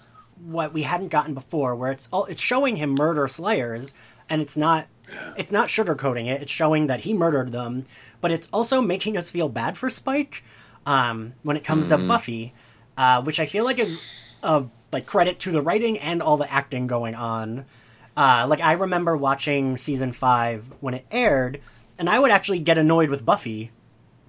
what 0.44 0.74
we 0.74 0.84
hadn't 0.84 1.10
gotten 1.10 1.34
before, 1.34 1.76
where 1.76 1.92
it's 1.92 2.10
all 2.12 2.26
it's 2.26 2.42
showing 2.42 2.76
him 2.78 2.96
murder 2.98 3.28
Slayers, 3.28 3.94
and 4.30 4.42
it's 4.42 4.58
not 4.58 4.88
it's 5.38 5.52
not 5.52 5.68
sugarcoating 5.68 6.28
it. 6.28 6.42
It's 6.42 6.52
showing 6.52 6.88
that 6.88 7.02
he 7.02 7.14
murdered 7.14 7.52
them, 7.52 7.86
but 8.20 8.32
it's 8.32 8.48
also 8.52 8.82
making 8.82 9.18
us 9.18 9.30
feel 9.30 9.50
bad 9.50 9.78
for 9.78 9.90
Spike 9.90 10.44
um, 10.86 11.34
when 11.44 11.58
it 11.58 11.64
comes 11.64 11.88
mm. 11.88 11.90
to 11.90 11.98
Buffy, 12.00 12.54
uh, 12.98 13.22
which 13.22 13.40
I 13.40 13.46
feel 13.46 13.64
like 13.64 13.80
is 13.80 14.36
a 14.42 14.66
like 14.92 15.06
credit 15.06 15.40
to 15.42 15.52
the 15.52 15.62
writing 15.62 16.00
and 16.00 16.22
all 16.22 16.38
the 16.38 16.52
acting 16.52 16.88
going 16.88 17.14
on. 17.14 17.66
Uh, 18.16 18.48
like 18.50 18.62
I 18.62 18.74
remember 18.74 19.16
watching 19.16 19.78
season 19.78 20.12
five 20.12 20.74
when 20.80 20.96
it 20.96 21.06
aired, 21.12 21.62
and 22.00 22.10
I 22.10 22.18
would 22.18 22.32
actually 22.32 22.60
get 22.60 22.80
annoyed 22.80 23.12
with 23.12 23.24
Buffy 23.24 23.72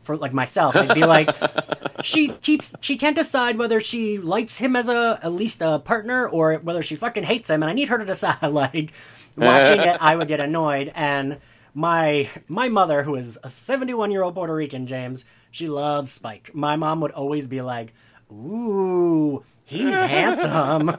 for 0.08 0.16
like 0.16 0.32
myself. 0.32 0.74
I'd 0.74 0.94
be 0.94 1.04
like, 1.04 1.28
she 2.02 2.28
keeps 2.28 2.74
she 2.80 2.96
can't 2.96 3.14
decide 3.14 3.58
whether 3.58 3.78
she 3.78 4.16
likes 4.16 4.56
him 4.56 4.74
as 4.74 4.88
a 4.88 5.20
at 5.22 5.32
least 5.32 5.60
a 5.60 5.80
partner 5.80 6.26
or 6.26 6.54
whether 6.54 6.80
she 6.82 6.94
fucking 6.94 7.24
hates 7.24 7.50
him, 7.50 7.62
and 7.62 7.68
I 7.68 7.74
need 7.74 7.88
her 7.90 7.98
to 7.98 8.04
decide. 8.04 8.38
Like 8.58 8.92
watching 9.36 9.80
it, 9.80 9.98
I 10.00 10.16
would 10.16 10.26
get 10.26 10.40
annoyed, 10.40 10.90
and 10.94 11.38
my 11.74 12.28
my 12.48 12.70
mother, 12.70 13.02
who 13.02 13.14
is 13.16 13.38
a 13.44 13.50
seventy 13.50 13.92
one 13.92 14.10
year 14.10 14.22
old 14.22 14.34
Puerto 14.34 14.54
Rican, 14.54 14.86
James, 14.86 15.26
she 15.50 15.68
loves 15.68 16.10
Spike. 16.10 16.54
My 16.54 16.76
mom 16.76 17.00
would 17.02 17.12
always 17.12 17.46
be 17.46 17.60
like, 17.60 17.92
"Ooh." 18.32 19.44
He's 19.66 20.00
handsome. 20.00 20.96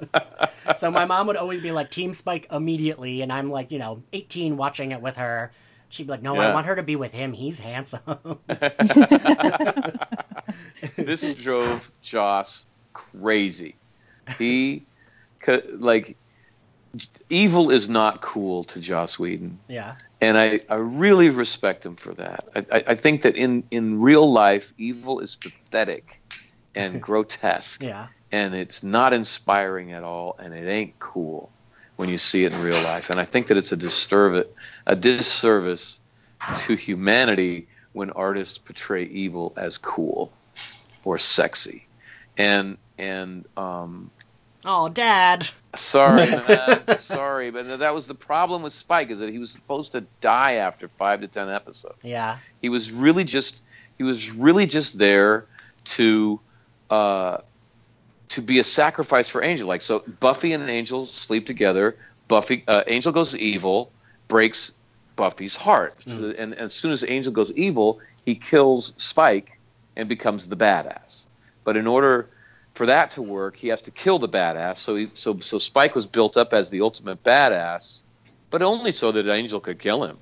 so 0.78 0.90
my 0.90 1.04
mom 1.04 1.28
would 1.28 1.36
always 1.36 1.60
be 1.60 1.70
like 1.70 1.92
Team 1.92 2.12
Spike 2.12 2.48
immediately, 2.50 3.22
and 3.22 3.32
I'm 3.32 3.48
like, 3.48 3.70
you 3.70 3.78
know, 3.78 4.02
18 4.12 4.56
watching 4.56 4.90
it 4.90 5.00
with 5.00 5.14
her 5.18 5.52
She'd 5.92 6.04
be 6.04 6.12
like, 6.12 6.22
"No, 6.22 6.34
yeah. 6.36 6.48
I 6.48 6.54
want 6.54 6.66
her 6.66 6.74
to 6.76 6.82
be 6.82 6.96
with 6.96 7.12
him. 7.12 7.34
He's 7.34 7.60
handsome." 7.60 8.00
this 10.96 11.34
drove 11.34 11.90
Joss 12.00 12.64
crazy. 12.94 13.74
He, 14.38 14.86
like, 15.74 16.16
evil 17.28 17.70
is 17.70 17.90
not 17.90 18.22
cool 18.22 18.64
to 18.64 18.80
Joss 18.80 19.18
Whedon. 19.18 19.58
Yeah. 19.68 19.96
And 20.22 20.38
I, 20.38 20.60
I 20.70 20.76
really 20.76 21.28
respect 21.28 21.84
him 21.84 21.96
for 21.96 22.14
that. 22.14 22.48
I, 22.56 22.64
I, 22.72 22.84
I 22.86 22.94
think 22.94 23.20
that 23.20 23.36
in, 23.36 23.62
in 23.70 24.00
real 24.00 24.32
life, 24.32 24.72
evil 24.78 25.20
is 25.20 25.36
pathetic 25.36 26.22
and 26.74 27.02
grotesque. 27.08 27.82
Yeah. 27.82 28.06
And 28.30 28.54
it's 28.54 28.82
not 28.82 29.12
inspiring 29.12 29.92
at 29.92 30.04
all, 30.04 30.36
and 30.38 30.54
it 30.54 30.66
ain't 30.66 30.98
cool 31.00 31.50
when 32.02 32.10
you 32.10 32.18
see 32.18 32.42
it 32.42 32.52
in 32.52 32.60
real 32.60 32.82
life. 32.82 33.10
And 33.10 33.20
I 33.20 33.24
think 33.24 33.46
that 33.46 33.56
it's 33.56 33.70
a 33.70 33.76
disturb 33.76 34.44
a 34.86 34.96
disservice 34.96 36.00
to 36.56 36.74
humanity 36.74 37.68
when 37.92 38.10
artists 38.10 38.58
portray 38.58 39.04
evil 39.04 39.52
as 39.56 39.78
cool 39.78 40.32
or 41.04 41.16
sexy. 41.16 41.86
And 42.36 42.76
and 42.98 43.46
um 43.56 44.10
Oh, 44.64 44.88
Dad. 44.88 45.48
Sorry, 45.76 46.26
man. 46.48 46.98
sorry, 46.98 47.52
but 47.52 47.78
that 47.78 47.94
was 47.94 48.08
the 48.08 48.16
problem 48.16 48.62
with 48.64 48.72
Spike 48.72 49.10
is 49.10 49.20
that 49.20 49.28
he 49.30 49.38
was 49.38 49.52
supposed 49.52 49.92
to 49.92 50.00
die 50.20 50.54
after 50.54 50.88
five 50.88 51.20
to 51.20 51.28
ten 51.28 51.48
episodes. 51.48 52.02
Yeah. 52.02 52.38
He 52.60 52.68
was 52.68 52.90
really 52.90 53.22
just 53.22 53.62
he 53.96 54.02
was 54.02 54.28
really 54.32 54.66
just 54.66 54.98
there 54.98 55.46
to 55.84 56.40
uh, 56.90 57.38
to 58.32 58.40
be 58.40 58.58
a 58.58 58.64
sacrifice 58.64 59.28
for 59.28 59.42
Angel. 59.42 59.68
Like 59.68 59.82
so, 59.82 60.00
Buffy 60.20 60.54
and 60.54 60.68
Angel 60.68 61.06
sleep 61.06 61.46
together. 61.46 61.96
Buffy, 62.28 62.64
uh, 62.66 62.82
Angel 62.86 63.12
goes 63.12 63.36
evil, 63.36 63.92
breaks 64.26 64.72
Buffy's 65.16 65.54
heart, 65.54 65.94
mm. 66.06 66.30
and, 66.30 66.34
and 66.34 66.54
as 66.54 66.72
soon 66.72 66.92
as 66.92 67.04
Angel 67.06 67.30
goes 67.30 67.56
evil, 67.58 68.00
he 68.24 68.34
kills 68.34 68.94
Spike 68.96 69.58
and 69.96 70.08
becomes 70.08 70.48
the 70.48 70.56
badass. 70.56 71.24
But 71.64 71.76
in 71.76 71.86
order 71.86 72.30
for 72.74 72.86
that 72.86 73.10
to 73.12 73.22
work, 73.22 73.56
he 73.56 73.68
has 73.68 73.82
to 73.82 73.90
kill 73.90 74.18
the 74.18 74.30
badass. 74.30 74.78
So 74.78 74.96
he, 74.96 75.10
so 75.12 75.38
so 75.40 75.58
Spike 75.58 75.94
was 75.94 76.06
built 76.06 76.38
up 76.38 76.54
as 76.54 76.70
the 76.70 76.80
ultimate 76.80 77.22
badass, 77.22 78.00
but 78.50 78.62
only 78.62 78.92
so 78.92 79.12
that 79.12 79.28
Angel 79.28 79.60
could 79.60 79.78
kill 79.78 80.04
him. 80.04 80.16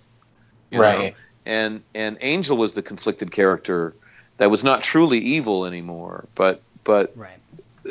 Right. 0.72 1.12
Know? 1.12 1.18
And 1.46 1.82
and 1.94 2.18
Angel 2.20 2.56
was 2.56 2.72
the 2.72 2.82
conflicted 2.82 3.30
character 3.30 3.94
that 4.38 4.50
was 4.50 4.64
not 4.64 4.82
truly 4.82 5.20
evil 5.20 5.64
anymore, 5.64 6.26
but 6.34 6.60
but 6.82 7.16
right 7.16 7.39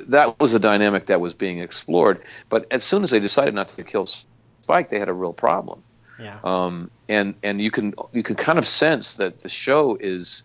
that 0.08 0.40
was 0.40 0.54
a 0.54 0.60
dynamic 0.60 1.08
that 1.08 1.22
was 1.22 1.34
being 1.34 1.60
explored. 1.60 2.22
But 2.50 2.68
as 2.72 2.84
soon 2.84 3.04
as 3.04 3.12
they 3.12 3.20
decided 3.20 3.54
not 3.54 3.70
to 3.70 3.84
kill 3.84 4.06
Spike, 4.06 4.90
they 4.90 5.00
had 5.00 5.10
a 5.10 5.14
real 5.14 5.34
problem. 5.34 5.84
Yeah. 6.20 6.40
Um, 6.44 6.92
and 7.08 7.34
and 7.44 7.62
you 7.62 7.72
can 7.72 7.94
you 8.12 8.24
can 8.24 8.36
kind 8.36 8.60
of 8.60 8.68
sense 8.68 9.16
that 9.16 9.42
the 9.42 9.50
show 9.50 9.98
is 10.00 10.44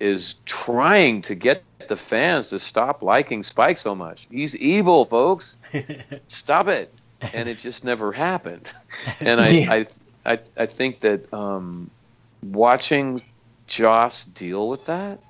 is 0.00 0.36
trying 0.46 1.22
to 1.22 1.34
get 1.34 1.62
the 1.88 1.96
fans 1.96 2.48
to 2.48 2.58
stop 2.58 3.02
liking 3.02 3.42
Spike 3.42 3.78
so 3.78 3.94
much. 3.94 4.26
He's 4.30 4.56
evil, 4.56 5.04
folks. 5.04 5.58
stop 6.28 6.68
it. 6.68 6.92
And 7.32 7.48
it 7.48 7.58
just 7.58 7.84
never 7.84 8.12
happened. 8.12 8.72
And 9.20 9.40
I 9.40 9.48
yeah. 9.48 9.72
I, 9.72 9.86
I, 10.32 10.38
I 10.56 10.66
think 10.66 11.00
that 11.00 11.32
um, 11.32 11.90
watching 12.42 13.22
Joss 13.66 14.24
deal 14.24 14.68
with 14.68 14.86
that 14.86 15.20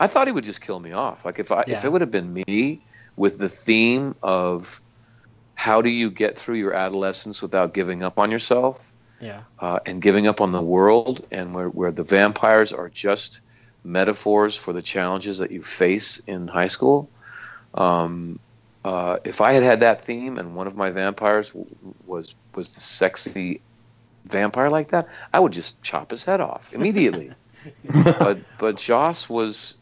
I 0.00 0.06
thought 0.06 0.26
he 0.26 0.32
would 0.32 0.44
just 0.44 0.62
kill 0.62 0.80
me 0.80 0.92
off. 0.92 1.24
Like 1.24 1.38
if 1.38 1.52
I 1.52 1.62
yeah. 1.66 1.76
if 1.76 1.84
it 1.84 1.92
would 1.92 2.00
have 2.00 2.10
been 2.10 2.32
me 2.32 2.80
with 3.20 3.36
the 3.36 3.50
theme 3.50 4.14
of 4.22 4.80
how 5.54 5.82
do 5.82 5.90
you 5.90 6.10
get 6.10 6.38
through 6.38 6.54
your 6.54 6.72
adolescence 6.72 7.42
without 7.42 7.74
giving 7.74 8.02
up 8.02 8.18
on 8.18 8.30
yourself, 8.30 8.80
yeah, 9.20 9.42
uh, 9.58 9.78
and 9.84 10.00
giving 10.00 10.26
up 10.26 10.40
on 10.40 10.52
the 10.52 10.62
world, 10.62 11.26
and 11.30 11.54
where 11.54 11.68
where 11.68 11.92
the 11.92 12.02
vampires 12.02 12.72
are 12.72 12.88
just 12.88 13.42
metaphors 13.84 14.56
for 14.56 14.72
the 14.72 14.80
challenges 14.80 15.36
that 15.38 15.50
you 15.50 15.62
face 15.62 16.22
in 16.26 16.48
high 16.48 16.66
school. 16.66 17.10
Um, 17.74 18.38
uh, 18.86 19.18
if 19.22 19.42
I 19.42 19.52
had 19.52 19.62
had 19.62 19.80
that 19.80 20.06
theme 20.06 20.38
and 20.38 20.56
one 20.56 20.66
of 20.66 20.74
my 20.74 20.88
vampires 20.88 21.48
w- 21.48 21.66
was 22.06 22.34
was 22.54 22.74
the 22.74 22.80
sexy 22.80 23.60
vampire 24.24 24.70
like 24.70 24.88
that, 24.92 25.06
I 25.34 25.40
would 25.40 25.52
just 25.52 25.82
chop 25.82 26.10
his 26.10 26.24
head 26.24 26.40
off 26.40 26.72
immediately. 26.72 27.32
but 27.84 28.38
but 28.56 28.76
Joss 28.76 29.28
was 29.28 29.74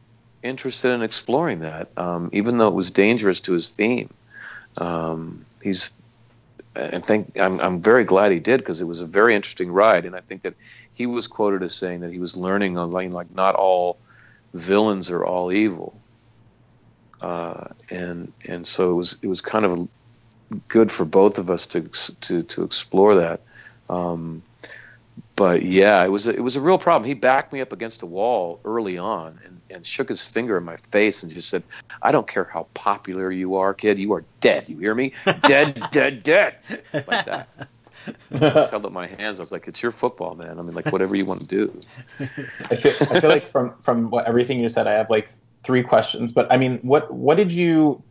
interested 0.42 0.92
in 0.92 1.02
exploring 1.02 1.60
that, 1.60 1.90
um, 1.96 2.30
even 2.32 2.58
though 2.58 2.68
it 2.68 2.74
was 2.74 2.90
dangerous 2.90 3.40
to 3.40 3.52
his 3.52 3.70
theme. 3.70 4.12
Um, 4.76 5.44
he's, 5.62 5.90
and 6.76 7.04
I'm 7.40 7.60
I'm 7.60 7.80
very 7.80 8.04
glad 8.04 8.32
he 8.32 8.38
did 8.38 8.60
because 8.60 8.80
it 8.80 8.84
was 8.84 9.00
a 9.00 9.06
very 9.06 9.34
interesting 9.34 9.70
ride, 9.70 10.04
and 10.04 10.14
I 10.14 10.20
think 10.20 10.42
that 10.42 10.54
he 10.94 11.06
was 11.06 11.26
quoted 11.26 11.62
as 11.62 11.74
saying 11.74 12.00
that 12.00 12.12
he 12.12 12.18
was 12.18 12.36
learning 12.36 12.78
on 12.78 12.92
like, 12.92 13.10
like 13.10 13.34
not 13.34 13.54
all 13.54 13.98
villains 14.54 15.10
are 15.10 15.24
all 15.24 15.52
evil, 15.52 15.98
uh, 17.20 17.68
and 17.90 18.32
and 18.46 18.66
so 18.66 18.90
it 18.90 18.94
was 18.94 19.18
it 19.22 19.26
was 19.26 19.40
kind 19.40 19.64
of 19.64 19.88
good 20.68 20.90
for 20.92 21.04
both 21.04 21.38
of 21.38 21.50
us 21.50 21.66
to 21.66 21.82
to 22.20 22.42
to 22.44 22.62
explore 22.62 23.16
that. 23.16 23.40
Um, 23.90 24.42
but 25.36 25.62
yeah, 25.62 26.04
it 26.04 26.08
was 26.08 26.26
a, 26.26 26.30
it 26.30 26.42
was 26.42 26.56
a 26.56 26.60
real 26.60 26.78
problem. 26.78 27.08
He 27.08 27.14
backed 27.14 27.52
me 27.52 27.60
up 27.60 27.72
against 27.72 28.02
a 28.02 28.06
wall 28.06 28.60
early 28.64 28.98
on 28.98 29.38
and, 29.44 29.57
and 29.70 29.86
shook 29.86 30.08
his 30.08 30.22
finger 30.22 30.56
in 30.56 30.64
my 30.64 30.76
face 30.90 31.22
and 31.22 31.32
just 31.32 31.48
said, 31.48 31.62
"I 32.02 32.12
don't 32.12 32.26
care 32.26 32.44
how 32.44 32.66
popular 32.74 33.30
you 33.30 33.56
are, 33.56 33.74
kid. 33.74 33.98
You 33.98 34.12
are 34.12 34.24
dead. 34.40 34.68
You 34.68 34.78
hear 34.78 34.94
me? 34.94 35.12
Dead, 35.42 35.88
dead, 35.90 36.22
dead." 36.22 36.56
Like 36.92 37.26
that. 37.26 37.48
I 38.32 38.38
just 38.38 38.70
held 38.70 38.86
up 38.86 38.92
my 38.92 39.06
hands. 39.06 39.38
I 39.38 39.42
was 39.42 39.52
like, 39.52 39.68
"It's 39.68 39.82
your 39.82 39.92
football, 39.92 40.34
man. 40.34 40.58
I 40.58 40.62
mean, 40.62 40.74
like 40.74 40.92
whatever 40.92 41.16
you 41.16 41.24
want 41.24 41.40
to 41.40 41.46
do." 41.48 41.80
I 42.70 42.76
feel, 42.76 42.92
I 43.10 43.20
feel 43.20 43.30
like 43.30 43.48
from 43.48 43.74
from 43.78 44.10
what, 44.10 44.26
everything 44.26 44.60
you 44.60 44.68
said, 44.68 44.86
I 44.86 44.92
have 44.92 45.10
like 45.10 45.30
three 45.64 45.82
questions. 45.82 46.32
But 46.32 46.50
I 46.52 46.56
mean, 46.56 46.78
what 46.78 47.12
what 47.12 47.36
did 47.36 47.52
you 47.52 48.02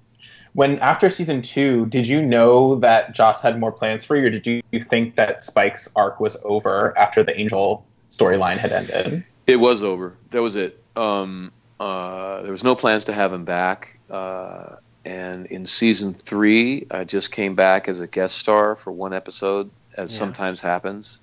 when 0.58 0.80
after 0.80 1.10
season 1.10 1.44
two, 1.44 1.86
did 1.86 2.08
you 2.08 2.20
know 2.20 2.76
that 2.80 3.14
Joss 3.14 3.44
had 3.44 3.60
more 3.60 3.72
plans 3.72 4.04
for 4.04 4.16
you, 4.16 4.26
or 4.26 4.30
did 4.32 4.48
you 4.48 4.62
think 4.82 5.16
that 5.16 5.44
Spike's 5.44 5.88
arc 5.96 6.20
was 6.20 6.36
over 6.44 6.98
after 6.98 7.24
the 7.24 7.40
Angel 7.40 7.86
storyline 8.10 8.58
had 8.58 8.72
ended? 8.72 9.24
It 9.46 9.58
was 9.58 9.84
over. 9.84 10.16
That 10.32 10.42
was 10.42 10.56
it. 10.56 10.84
Um, 10.98 11.52
uh, 11.80 12.42
there 12.42 12.52
was 12.52 12.64
no 12.64 12.76
plans 12.76 13.06
to 13.06 13.14
have 13.14 13.32
him 13.32 13.46
back. 13.46 14.00
Uh, 14.10 14.78
and 15.06 15.46
in 15.46 15.66
season 15.66 16.14
three, 16.14 16.88
I 16.92 17.04
just 17.04 17.32
came 17.32 17.56
back 17.56 17.88
as 17.88 18.00
a 18.00 18.08
guest 18.08 18.38
star 18.38 18.76
for 18.76 18.92
one 18.92 19.14
episode, 19.14 19.70
as 19.96 20.12
yeah. 20.12 20.20
sometimes 20.20 20.60
happens. 20.60 21.20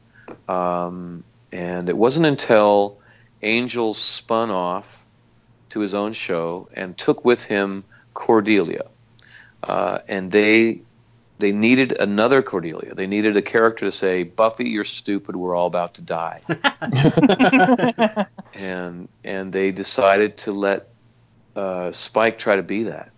Um, 0.49 1.25
and 1.53 1.89
it 1.89 1.97
wasn't 1.97 2.27
until 2.27 2.99
Angel 3.43 3.93
spun 3.93 4.51
off 4.51 5.05
to 5.70 5.81
his 5.81 5.95
own 5.95 6.12
show 6.12 6.68
and 6.75 6.97
took 6.97 7.25
with 7.25 7.45
him 7.45 7.85
Cordelia 8.14 8.85
uh, 9.68 9.99
and 10.09 10.31
they 10.31 10.81
they 11.39 11.53
needed 11.53 11.93
another 11.99 12.43
Cordelia. 12.43 12.95
They 12.95 13.07
needed 13.07 13.37
a 13.37 13.43
character 13.43 13.87
to 13.87 13.93
say, 13.93 14.22
"Buffy, 14.22 14.68
you're 14.68 14.85
stupid. 14.85 15.37
We're 15.37 15.55
all 15.55 15.66
about 15.66 15.95
to 15.95 16.03
die." 16.03 16.41
and 18.55 19.09
and 19.24 19.53
they 19.53 19.72
decided 19.72 20.37
to 20.39 20.53
let 20.53 20.89
uh, 21.57 21.93
Spike 21.93 22.39
try 22.39 22.57
to 22.57 22.62
be 22.62 22.85
that. 22.85 23.11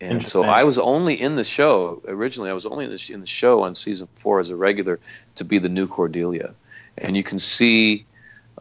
And 0.00 0.26
so 0.26 0.44
I 0.44 0.62
was 0.62 0.78
only 0.78 1.20
in 1.20 1.34
the 1.34 1.42
show 1.42 2.00
originally. 2.06 2.50
I 2.50 2.52
was 2.52 2.66
only 2.66 2.84
in 2.84 2.92
the, 2.92 3.10
in 3.12 3.20
the 3.20 3.26
show 3.26 3.62
on 3.62 3.74
season 3.74 4.06
four 4.20 4.38
as 4.38 4.48
a 4.48 4.54
regular 4.54 5.00
to 5.34 5.44
be 5.44 5.58
the 5.58 5.68
new 5.68 5.88
Cordelia, 5.88 6.54
and 6.98 7.16
you 7.16 7.24
can 7.24 7.40
see 7.40 8.06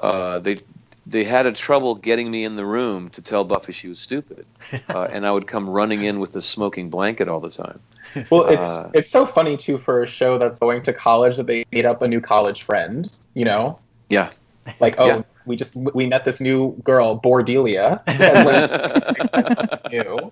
uh, 0.01 0.39
they 0.39 0.61
they 1.09 1.23
had 1.23 1.45
a 1.45 1.53
trouble 1.53 1.95
getting 1.95 2.29
me 2.29 2.43
in 2.43 2.55
the 2.55 2.65
room 2.65 3.09
to 3.11 3.21
tell 3.21 3.43
Buffy 3.43 3.71
she 3.71 3.87
was 3.87 3.99
stupid, 3.99 4.45
uh, 4.89 5.03
and 5.03 5.25
I 5.25 5.31
would 5.31 5.47
come 5.47 5.69
running 5.69 6.03
in 6.03 6.19
with 6.19 6.33
the 6.33 6.41
smoking 6.41 6.89
blanket 6.89 7.27
all 7.27 7.39
the 7.39 7.49
time. 7.49 7.79
Well, 8.29 8.47
it's 8.47 8.65
uh, 8.65 8.91
it's 8.93 9.11
so 9.11 9.25
funny 9.25 9.57
too 9.57 9.77
for 9.77 10.03
a 10.03 10.07
show 10.07 10.37
that's 10.37 10.59
going 10.59 10.83
to 10.83 10.93
college 10.93 11.37
that 11.37 11.47
they 11.47 11.65
made 11.71 11.85
up 11.85 12.01
a 12.01 12.07
new 12.07 12.21
college 12.21 12.63
friend. 12.63 13.09
You 13.33 13.45
know? 13.45 13.79
Yeah. 14.09 14.31
Like 14.79 14.95
oh, 14.97 15.05
yeah. 15.05 15.21
we 15.45 15.55
just 15.55 15.75
we 15.75 16.07
met 16.07 16.25
this 16.25 16.41
new 16.41 16.75
girl, 16.83 17.19
Bordelia. 17.19 18.01
new, 19.91 20.31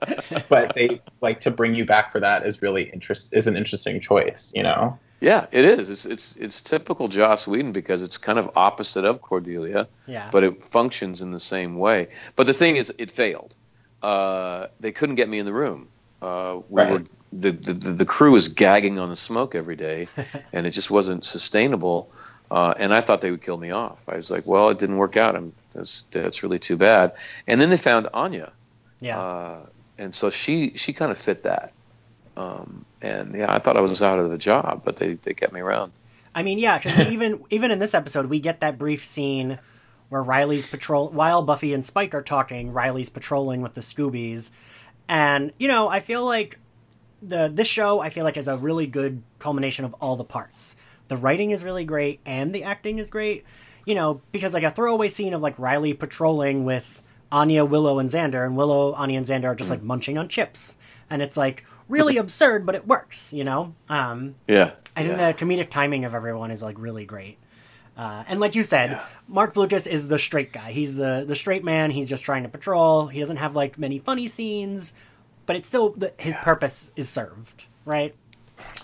but 0.49 0.75
they 0.75 1.01
like 1.21 1.39
to 1.41 1.51
bring 1.51 1.75
you 1.75 1.85
back 1.85 2.11
for 2.11 2.19
that 2.19 2.45
is 2.45 2.61
really 2.61 2.89
interest 2.89 3.33
is 3.33 3.47
an 3.47 3.55
interesting 3.55 4.01
choice. 4.01 4.51
You 4.55 4.63
know? 4.63 4.99
Yeah, 5.21 5.47
it 5.51 5.65
is. 5.65 5.89
It's 5.89 6.05
it's 6.05 6.35
it's 6.35 6.61
typical 6.61 7.07
Joss 7.07 7.47
Whedon 7.47 7.71
because 7.71 8.01
it's 8.01 8.17
kind 8.17 8.37
of 8.37 8.51
opposite 8.55 9.05
of 9.05 9.21
Cordelia. 9.21 9.87
Yeah. 10.07 10.29
But 10.31 10.43
it 10.43 10.63
functions 10.65 11.21
in 11.21 11.31
the 11.31 11.39
same 11.39 11.77
way. 11.77 12.09
But 12.35 12.47
the 12.47 12.53
thing 12.53 12.75
is, 12.75 12.93
it 12.97 13.11
failed. 13.11 13.55
Uh, 14.03 14.67
they 14.79 14.91
couldn't 14.91 15.15
get 15.15 15.29
me 15.29 15.39
in 15.39 15.45
the 15.45 15.53
room. 15.53 15.87
Uh, 16.21 16.59
we 16.69 16.81
right. 16.81 16.91
were 16.91 17.03
the, 17.31 17.51
the 17.51 17.73
the 17.73 18.05
crew 18.05 18.31
was 18.31 18.47
gagging 18.49 18.99
on 18.99 19.09
the 19.09 19.15
smoke 19.15 19.55
every 19.55 19.75
day, 19.75 20.07
and 20.53 20.67
it 20.67 20.71
just 20.71 20.91
wasn't 20.91 21.25
sustainable. 21.25 22.11
Uh, 22.51 22.73
and 22.77 22.93
I 22.93 23.01
thought 23.01 23.21
they 23.21 23.31
would 23.31 23.41
kill 23.41 23.57
me 23.57 23.71
off. 23.71 23.97
I 24.07 24.17
was 24.17 24.29
like, 24.29 24.45
well, 24.47 24.69
it 24.69 24.79
didn't 24.79 24.97
work 24.97 25.17
out. 25.17 25.35
I'm, 25.35 25.53
that's 25.73 26.03
that's 26.11 26.43
really 26.43 26.59
too 26.59 26.77
bad. 26.77 27.13
And 27.47 27.59
then 27.59 27.69
they 27.69 27.77
found 27.77 28.07
Anya. 28.13 28.51
Yeah. 28.99 29.19
Uh, 29.19 29.65
and 29.97 30.13
so 30.13 30.29
she 30.29 30.73
she 30.75 30.93
kind 30.93 31.11
of 31.11 31.17
fit 31.17 31.43
that. 31.43 31.73
Um, 32.37 32.85
and 33.01 33.33
yeah, 33.35 33.53
I 33.53 33.59
thought 33.59 33.77
I 33.77 33.81
was 33.81 34.01
out 34.01 34.19
of 34.19 34.29
the 34.29 34.37
job, 34.37 34.81
but 34.83 34.97
they, 34.97 35.13
they 35.13 35.33
kept 35.33 35.53
me 35.53 35.61
around. 35.61 35.91
I 36.33 36.43
mean, 36.43 36.59
yeah, 36.59 36.77
because 36.77 37.07
even 37.11 37.43
even 37.49 37.71
in 37.71 37.79
this 37.79 37.93
episode, 37.93 38.27
we 38.27 38.39
get 38.39 38.59
that 38.59 38.77
brief 38.77 39.03
scene 39.03 39.57
where 40.09 40.21
Riley's 40.21 40.67
patrol 40.67 41.09
while 41.09 41.41
Buffy 41.41 41.73
and 41.73 41.83
Spike 41.83 42.13
are 42.13 42.21
talking. 42.21 42.73
Riley's 42.73 43.09
patrolling 43.09 43.61
with 43.61 43.73
the 43.73 43.81
Scoobies, 43.81 44.51
and 45.07 45.53
you 45.57 45.67
know, 45.67 45.87
I 45.87 46.01
feel 46.01 46.25
like 46.25 46.59
the 47.21 47.49
this 47.51 47.67
show 47.67 48.01
I 48.01 48.09
feel 48.09 48.23
like 48.23 48.37
is 48.37 48.47
a 48.47 48.57
really 48.57 48.85
good 48.85 49.23
culmination 49.39 49.85
of 49.85 49.93
all 49.95 50.15
the 50.15 50.23
parts. 50.23 50.75
The 51.07 51.17
writing 51.17 51.51
is 51.51 51.63
really 51.63 51.85
great, 51.85 52.19
and 52.25 52.53
the 52.53 52.63
acting 52.63 52.99
is 52.99 53.09
great. 53.09 53.45
You 53.85 53.95
know, 53.95 54.21
because 54.31 54.53
like 54.53 54.63
a 54.63 54.71
throwaway 54.71 55.09
scene 55.09 55.33
of 55.33 55.41
like 55.41 55.57
Riley 55.59 55.93
patrolling 55.93 56.65
with 56.65 57.03
Anya, 57.31 57.63
Willow, 57.63 57.99
and 57.99 58.09
Xander, 58.09 58.45
and 58.45 58.57
Willow, 58.57 58.93
Anya, 58.93 59.17
and 59.17 59.25
Xander 59.27 59.45
are 59.45 59.55
just 59.55 59.67
mm. 59.67 59.73
like 59.73 59.83
munching 59.83 60.17
on 60.17 60.27
chips, 60.27 60.75
and 61.09 61.21
it's 61.21 61.37
like 61.37 61.63
really 61.87 62.17
absurd, 62.17 62.65
but 62.65 62.75
it 62.75 62.87
works. 62.87 63.33
You 63.33 63.43
know. 63.43 63.73
Um, 63.89 64.35
yeah. 64.47 64.71
I 64.95 65.03
think 65.03 65.17
yeah. 65.17 65.31
the 65.31 65.37
comedic 65.37 65.69
timing 65.69 66.05
of 66.05 66.15
everyone 66.15 66.51
is 66.51 66.61
like 66.61 66.79
really 66.79 67.05
great. 67.05 67.37
Uh, 67.97 68.23
and 68.27 68.39
like 68.39 68.55
you 68.55 68.63
said, 68.63 68.91
yeah. 68.91 69.05
Marc 69.27 69.53
Blucas 69.53 69.87
is 69.87 70.07
the 70.07 70.19
straight 70.19 70.51
guy. 70.51 70.71
He's 70.71 70.95
the 70.95 71.23
the 71.27 71.35
straight 71.35 71.63
man. 71.63 71.91
He's 71.91 72.09
just 72.09 72.23
trying 72.23 72.43
to 72.43 72.49
patrol. 72.49 73.07
He 73.07 73.19
doesn't 73.19 73.37
have 73.37 73.55
like 73.55 73.77
many 73.77 73.99
funny 73.99 74.27
scenes, 74.27 74.93
but 75.45 75.55
it's 75.55 75.67
still 75.67 75.91
the, 75.91 76.13
his 76.17 76.33
yeah. 76.33 76.43
purpose 76.43 76.91
is 76.95 77.09
served, 77.09 77.67
right? 77.85 78.13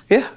Yeah. 0.09 0.29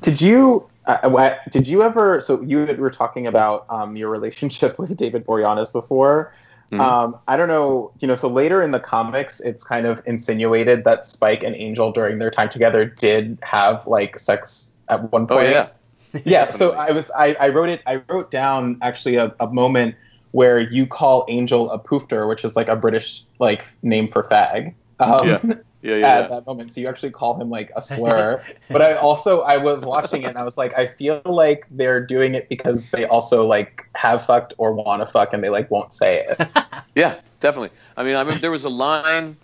Did 0.00 0.20
you 0.20 0.68
uh, 0.86 1.36
did 1.50 1.66
you 1.66 1.82
ever? 1.82 2.20
So 2.20 2.40
you 2.42 2.66
were 2.78 2.90
talking 2.90 3.26
about 3.26 3.66
um, 3.68 3.96
your 3.96 4.10
relationship 4.10 4.78
with 4.78 4.96
David 4.96 5.26
Boreanaz 5.26 5.72
before. 5.72 6.32
Mm-hmm. 6.70 6.80
Um, 6.80 7.18
I 7.26 7.36
don't 7.36 7.48
know, 7.48 7.92
you 7.98 8.06
know, 8.06 8.14
so 8.14 8.28
later 8.28 8.62
in 8.62 8.70
the 8.70 8.78
comics, 8.78 9.40
it's 9.40 9.64
kind 9.64 9.86
of 9.86 10.00
insinuated 10.06 10.84
that 10.84 11.04
Spike 11.04 11.42
and 11.42 11.56
Angel 11.56 11.90
during 11.90 12.18
their 12.18 12.30
time 12.30 12.48
together 12.48 12.84
did 12.84 13.38
have 13.42 13.86
like 13.88 14.18
sex 14.18 14.72
at 14.88 15.10
one 15.10 15.26
point. 15.26 15.48
Oh, 15.48 15.50
yeah. 15.50 15.68
yeah. 16.24 16.50
So 16.50 16.72
I 16.72 16.92
was, 16.92 17.10
I, 17.16 17.36
I 17.40 17.48
wrote 17.48 17.70
it, 17.70 17.82
I 17.86 18.02
wrote 18.08 18.30
down 18.30 18.78
actually 18.82 19.16
a, 19.16 19.34
a 19.40 19.48
moment 19.48 19.96
where 20.30 20.60
you 20.60 20.86
call 20.86 21.24
Angel 21.28 21.70
a 21.72 21.78
poofter, 21.78 22.28
which 22.28 22.44
is 22.44 22.54
like 22.54 22.68
a 22.68 22.76
British 22.76 23.24
like 23.40 23.64
name 23.82 24.06
for 24.06 24.22
fag. 24.22 24.74
Um, 25.00 25.28
yeah. 25.28 25.40
yeah, 25.82 25.96
yeah, 25.96 26.06
at 26.06 26.22
yeah. 26.22 26.28
that 26.28 26.46
moment. 26.46 26.72
So 26.72 26.80
you 26.80 26.88
actually 26.88 27.10
call 27.10 27.40
him 27.40 27.48
like 27.48 27.72
a 27.74 27.80
slur. 27.80 28.42
but 28.68 28.82
I 28.82 28.94
also 28.94 29.40
I 29.40 29.56
was 29.56 29.84
watching 29.84 30.22
it 30.22 30.26
and 30.26 30.38
I 30.38 30.44
was 30.44 30.58
like, 30.58 30.76
I 30.76 30.86
feel 30.86 31.22
like 31.24 31.66
they're 31.70 32.04
doing 32.04 32.34
it 32.34 32.48
because 32.48 32.90
they 32.90 33.06
also 33.06 33.46
like 33.46 33.88
have 33.94 34.24
fucked 34.26 34.54
or 34.58 34.72
want 34.72 35.02
to 35.02 35.06
fuck 35.06 35.32
and 35.32 35.42
they 35.42 35.48
like 35.48 35.70
won't 35.70 35.94
say 35.94 36.26
it. 36.28 36.48
yeah, 36.94 37.20
definitely. 37.40 37.70
I 37.96 38.04
mean, 38.04 38.16
I 38.16 38.24
mean, 38.24 38.40
there 38.40 38.50
was 38.50 38.64
a 38.64 38.68
line. 38.68 39.36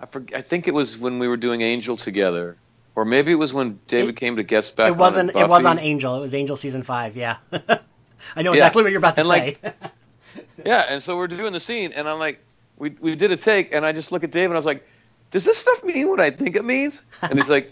I 0.00 0.06
forget, 0.06 0.38
I 0.38 0.42
think 0.42 0.66
it 0.66 0.74
was 0.74 0.98
when 0.98 1.18
we 1.18 1.28
were 1.28 1.36
doing 1.36 1.60
Angel 1.62 1.96
together, 1.96 2.56
or 2.96 3.04
maybe 3.04 3.30
it 3.30 3.36
was 3.36 3.54
when 3.54 3.78
David 3.86 4.10
it, 4.10 4.16
came 4.16 4.34
to 4.36 4.42
guest 4.42 4.74
back. 4.76 4.88
It 4.88 4.96
wasn't. 4.96 5.30
it 5.30 5.48
was 5.48 5.64
on 5.64 5.78
Angel. 5.78 6.16
It 6.16 6.20
was 6.20 6.34
Angel 6.34 6.56
season 6.56 6.82
five. 6.82 7.16
Yeah. 7.16 7.36
I 8.34 8.42
know 8.42 8.52
exactly 8.52 8.80
yeah. 8.80 8.84
what 8.84 8.90
you're 8.90 8.98
about 8.98 9.16
to 9.16 9.20
and 9.20 9.30
say. 9.30 9.56
Like, 9.62 9.76
yeah, 10.64 10.86
and 10.88 11.00
so 11.00 11.16
we're 11.16 11.28
doing 11.28 11.52
the 11.52 11.60
scene, 11.60 11.92
and 11.92 12.08
I'm 12.08 12.18
like, 12.18 12.40
we 12.78 12.90
we 13.00 13.14
did 13.14 13.30
a 13.30 13.36
take, 13.36 13.72
and 13.72 13.86
I 13.86 13.92
just 13.92 14.10
look 14.10 14.24
at 14.24 14.32
David, 14.32 14.46
and 14.46 14.54
I 14.54 14.58
was 14.58 14.66
like 14.66 14.84
does 15.34 15.44
this 15.44 15.58
stuff 15.58 15.82
mean 15.82 16.08
what 16.08 16.20
I 16.20 16.30
think 16.30 16.54
it 16.54 16.64
means? 16.64 17.02
And 17.20 17.34
he's 17.34 17.50
like, 17.50 17.68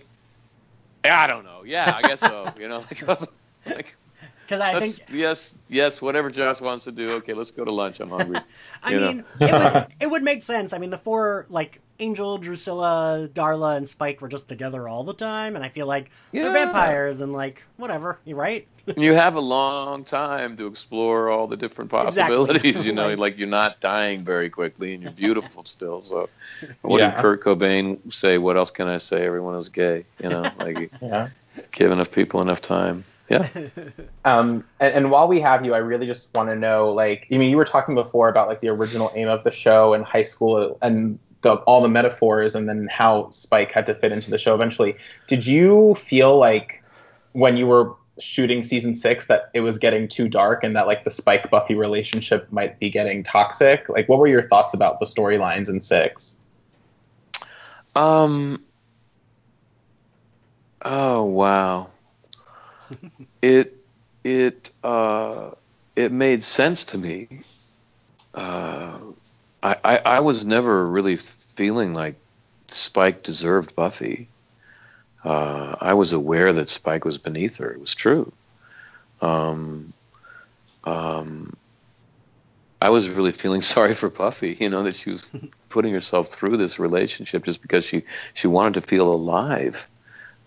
I 1.04 1.28
don't 1.28 1.44
know. 1.44 1.62
Yeah, 1.64 1.94
I 1.96 2.02
guess 2.02 2.18
so. 2.18 2.52
You 2.58 2.68
know, 2.68 2.84
like, 3.66 3.94
because 4.52 4.74
I 4.74 4.78
think 4.78 4.98
yes, 5.10 5.54
yes, 5.68 6.02
whatever 6.02 6.30
Joss 6.30 6.60
wants 6.60 6.84
to 6.84 6.92
do. 6.92 7.12
Okay, 7.12 7.32
let's 7.32 7.50
go 7.50 7.64
to 7.64 7.72
lunch. 7.72 8.00
I'm 8.00 8.10
hungry. 8.10 8.38
I 8.82 8.94
mean, 8.94 9.24
it 9.40 9.50
would, 9.50 9.86
it 9.98 10.10
would 10.10 10.22
make 10.22 10.42
sense. 10.42 10.74
I 10.74 10.78
mean, 10.78 10.90
the 10.90 10.98
four 10.98 11.46
like 11.48 11.80
Angel, 12.00 12.36
Drusilla, 12.36 13.30
Darla, 13.32 13.78
and 13.78 13.88
Spike 13.88 14.20
were 14.20 14.28
just 14.28 14.46
together 14.46 14.86
all 14.88 15.04
the 15.04 15.14
time, 15.14 15.56
and 15.56 15.64
I 15.64 15.70
feel 15.70 15.86
like 15.86 16.10
yeah. 16.32 16.42
they're 16.42 16.52
vampires 16.52 17.22
and 17.22 17.32
like 17.32 17.64
whatever. 17.78 18.18
You 18.26 18.36
right? 18.36 18.68
you 18.98 19.14
have 19.14 19.36
a 19.36 19.40
long 19.40 20.04
time 20.04 20.54
to 20.58 20.66
explore 20.66 21.30
all 21.30 21.46
the 21.46 21.56
different 21.56 21.90
possibilities. 21.90 22.56
Exactly. 22.56 22.90
You 22.90 22.92
know, 22.94 23.08
right. 23.08 23.18
like 23.18 23.38
you're 23.38 23.48
not 23.48 23.80
dying 23.80 24.22
very 24.22 24.50
quickly, 24.50 24.92
and 24.92 25.02
you're 25.02 25.12
beautiful 25.12 25.64
still. 25.64 26.02
So, 26.02 26.28
what 26.82 27.00
yeah. 27.00 27.12
did 27.12 27.20
Kurt 27.22 27.42
Cobain 27.42 28.12
say? 28.12 28.36
What 28.36 28.58
else 28.58 28.70
can 28.70 28.86
I 28.86 28.98
say? 28.98 29.24
Everyone 29.24 29.54
is 29.54 29.70
gay. 29.70 30.04
You 30.22 30.28
know, 30.28 30.50
like 30.58 30.90
yeah. 31.00 31.28
give 31.70 31.90
enough 31.90 32.10
people 32.10 32.42
enough 32.42 32.60
time. 32.60 33.04
Yeah. 33.28 33.48
um, 34.24 34.64
and, 34.80 34.94
and, 34.94 35.10
while 35.10 35.28
we 35.28 35.40
have 35.40 35.64
you, 35.64 35.74
I 35.74 35.78
really 35.78 36.06
just 36.06 36.34
want 36.34 36.48
to 36.48 36.56
know, 36.56 36.90
like, 36.90 37.28
I 37.32 37.38
mean, 37.38 37.50
you 37.50 37.56
were 37.56 37.64
talking 37.64 37.94
before 37.94 38.28
about 38.28 38.48
like 38.48 38.60
the 38.60 38.68
original 38.68 39.10
aim 39.14 39.28
of 39.28 39.44
the 39.44 39.50
show 39.50 39.94
and 39.94 40.04
high 40.04 40.22
school 40.22 40.78
and 40.82 41.18
the, 41.42 41.54
all 41.54 41.82
the 41.82 41.88
metaphors, 41.88 42.54
and 42.54 42.68
then 42.68 42.88
how 42.90 43.30
Spike 43.30 43.72
had 43.72 43.86
to 43.86 43.94
fit 43.94 44.12
into 44.12 44.30
the 44.30 44.38
show 44.38 44.54
eventually. 44.54 44.94
Did 45.28 45.46
you 45.46 45.94
feel 45.96 46.36
like 46.36 46.82
when 47.32 47.56
you 47.56 47.66
were 47.66 47.94
shooting 48.18 48.62
season 48.62 48.94
six 48.94 49.26
that 49.26 49.50
it 49.54 49.60
was 49.60 49.78
getting 49.78 50.06
too 50.06 50.28
dark 50.28 50.62
and 50.62 50.76
that 50.76 50.86
like 50.86 51.04
the 51.04 51.10
Spike 51.10 51.50
Buffy 51.50 51.74
relationship 51.74 52.50
might 52.52 52.78
be 52.78 52.90
getting 52.90 53.22
toxic? 53.22 53.88
Like, 53.88 54.08
what 54.08 54.18
were 54.18 54.28
your 54.28 54.42
thoughts 54.42 54.74
about 54.74 55.00
the 55.00 55.06
storylines 55.06 55.68
in 55.68 55.80
six? 55.80 56.38
Um. 57.94 58.62
Oh 60.84 61.24
wow. 61.24 61.88
It 63.42 63.76
it 64.24 64.70
uh 64.82 65.50
it 65.96 66.12
made 66.12 66.42
sense 66.42 66.84
to 66.86 66.98
me. 66.98 67.28
Uh, 68.34 68.98
I, 69.62 69.76
I, 69.84 69.96
I 69.98 70.20
was 70.20 70.44
never 70.44 70.86
really 70.86 71.16
feeling 71.16 71.92
like 71.92 72.16
Spike 72.68 73.22
deserved 73.22 73.76
Buffy. 73.76 74.28
Uh, 75.24 75.76
I 75.80 75.94
was 75.94 76.12
aware 76.12 76.52
that 76.54 76.70
Spike 76.70 77.04
was 77.04 77.18
beneath 77.18 77.58
her. 77.58 77.70
It 77.70 77.80
was 77.80 77.94
true. 77.94 78.32
Um, 79.20 79.92
um, 80.84 81.54
I 82.80 82.90
was 82.90 83.08
really 83.10 83.32
feeling 83.32 83.62
sorry 83.74 83.94
for 83.94 84.08
Buffy. 84.08 84.56
You 84.60 84.70
know 84.70 84.82
that 84.84 84.96
she 84.96 85.10
was 85.10 85.28
putting 85.68 85.92
herself 85.92 86.28
through 86.28 86.56
this 86.56 86.78
relationship 86.78 87.44
just 87.44 87.62
because 87.62 87.84
she 87.84 88.02
she 88.34 88.48
wanted 88.48 88.74
to 88.74 88.86
feel 88.86 89.12
alive. 89.12 89.88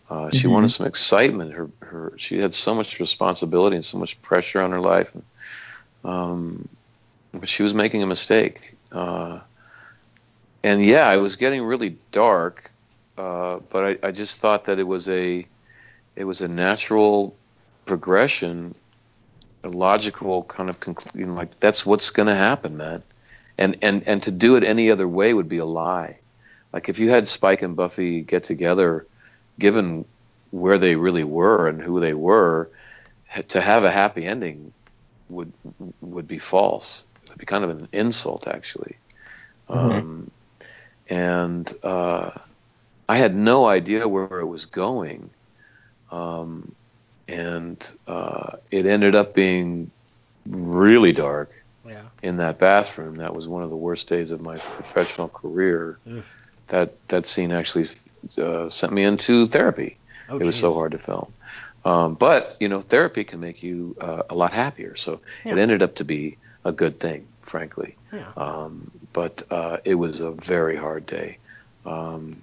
Uh, 0.10 0.30
she 0.30 0.44
mm-hmm. 0.44 0.52
wanted 0.52 0.70
some 0.70 0.86
excitement. 0.86 1.52
Her 1.54 1.70
her 1.80 2.14
she 2.18 2.38
had 2.38 2.54
so 2.54 2.76
much 2.76 3.00
responsibility 3.00 3.76
and 3.76 3.86
so 3.86 3.98
much 3.98 4.22
pressure 4.22 4.62
on 4.62 4.72
her 4.72 4.80
life. 4.80 5.12
And, 5.14 5.24
um, 6.04 6.70
but 7.34 7.50
she 7.50 7.64
was 7.64 7.74
making 7.74 8.04
a 8.04 8.08
mistake. 8.08 8.76
Uh, 8.92 9.40
and 10.64 10.84
yeah, 10.86 11.12
it 11.12 11.18
was 11.18 11.36
getting 11.36 11.64
really 11.64 11.98
dark. 12.12 12.72
Uh, 13.18 13.60
but 13.70 14.00
I, 14.04 14.08
I 14.08 14.12
just 14.12 14.42
thought 14.42 14.66
that 14.66 14.78
it 14.80 14.88
was 14.88 15.10
a 15.10 15.46
it 16.16 16.24
was 16.26 16.42
a 16.42 16.48
natural 16.48 17.36
progression, 17.86 18.74
a 19.64 19.70
logical 19.70 20.44
kind 20.44 20.70
of 20.70 20.80
conclusion. 20.80 21.36
Like 21.36 21.60
that's 21.60 21.86
what's 21.86 22.10
going 22.10 22.28
to 22.28 22.36
happen, 22.36 22.78
man. 22.78 23.04
And 23.58 23.78
and 23.82 24.04
and 24.08 24.22
to 24.24 24.32
do 24.32 24.56
it 24.56 24.64
any 24.64 24.92
other 24.92 25.08
way 25.08 25.34
would 25.34 25.50
be 25.50 25.58
a 25.58 25.66
lie. 25.66 26.18
Like 26.74 26.90
if 26.90 27.00
you 27.00 27.10
had 27.10 27.30
Spike 27.30 27.62
and 27.62 27.76
Buffy 27.76 28.22
get 28.22 28.44
together, 28.44 29.08
given 29.60 30.06
where 30.52 30.78
they 30.78 30.96
really 30.96 31.24
were 31.24 31.68
and 31.68 31.82
who 31.82 32.00
they 32.00 32.14
were, 32.14 32.70
to 33.50 33.62
have 33.62 33.84
a 33.84 33.92
happy 33.92 34.26
ending 34.26 34.72
would 35.30 35.52
would 36.02 36.28
be 36.28 36.40
false. 36.40 37.04
It 37.24 37.30
would 37.30 37.38
be 37.38 37.46
kind 37.46 37.64
of 37.64 37.70
an 37.72 37.88
insult, 37.92 38.48
actually. 38.48 38.96
Mm-hmm. 39.70 39.92
Um, 39.92 40.32
and 41.10 41.74
uh, 41.84 42.32
I 43.10 43.18
had 43.18 43.36
no 43.36 43.66
idea 43.66 44.08
where 44.08 44.40
it 44.40 44.46
was 44.46 44.66
going, 44.66 45.30
um, 46.12 46.74
and 47.28 47.92
uh, 48.08 48.58
it 48.72 48.86
ended 48.86 49.16
up 49.16 49.34
being 49.34 49.92
really 50.48 51.12
dark. 51.12 51.52
Yeah. 51.88 52.02
In 52.24 52.38
that 52.38 52.58
bathroom, 52.58 53.18
that 53.18 53.36
was 53.36 53.48
one 53.48 53.62
of 53.62 53.70
the 53.70 53.76
worst 53.76 54.08
days 54.08 54.32
of 54.32 54.42
my 54.42 54.58
professional 54.58 55.28
career. 55.28 56.00
That 56.70 56.96
that 57.10 57.28
scene 57.28 57.52
actually 57.52 57.88
uh, 58.38 58.70
sent 58.70 58.94
me 58.94 59.04
into 59.04 59.46
therapy. 59.48 59.98
Oh, 60.30 60.38
it 60.38 60.46
was 60.46 60.56
geez. 60.56 60.62
so 60.62 60.74
hard 60.74 60.92
to 60.94 60.98
film. 60.98 61.32
Um, 61.86 62.16
but 62.16 62.58
you 62.60 62.68
know, 62.68 62.82
therapy 62.82 63.24
can 63.24 63.40
make 63.40 63.62
you 63.62 63.96
uh, 64.02 64.24
a 64.30 64.36
lot 64.36 64.52
happier. 64.52 64.96
So 64.96 65.22
yeah. 65.44 65.54
it 65.54 65.58
ended 65.60 65.84
up 65.84 65.96
to 65.96 66.04
be 66.04 66.38
a 66.64 66.72
good 66.72 67.00
thing, 67.00 67.28
frankly. 67.44 67.96
Yeah. 68.12 68.32
Um, 68.36 68.92
but 69.14 69.44
uh, 69.52 69.78
it 69.86 69.96
was 69.96 70.20
a 70.20 70.32
very 70.32 70.76
hard 70.76 71.06
day, 71.06 71.38
um, 71.86 72.42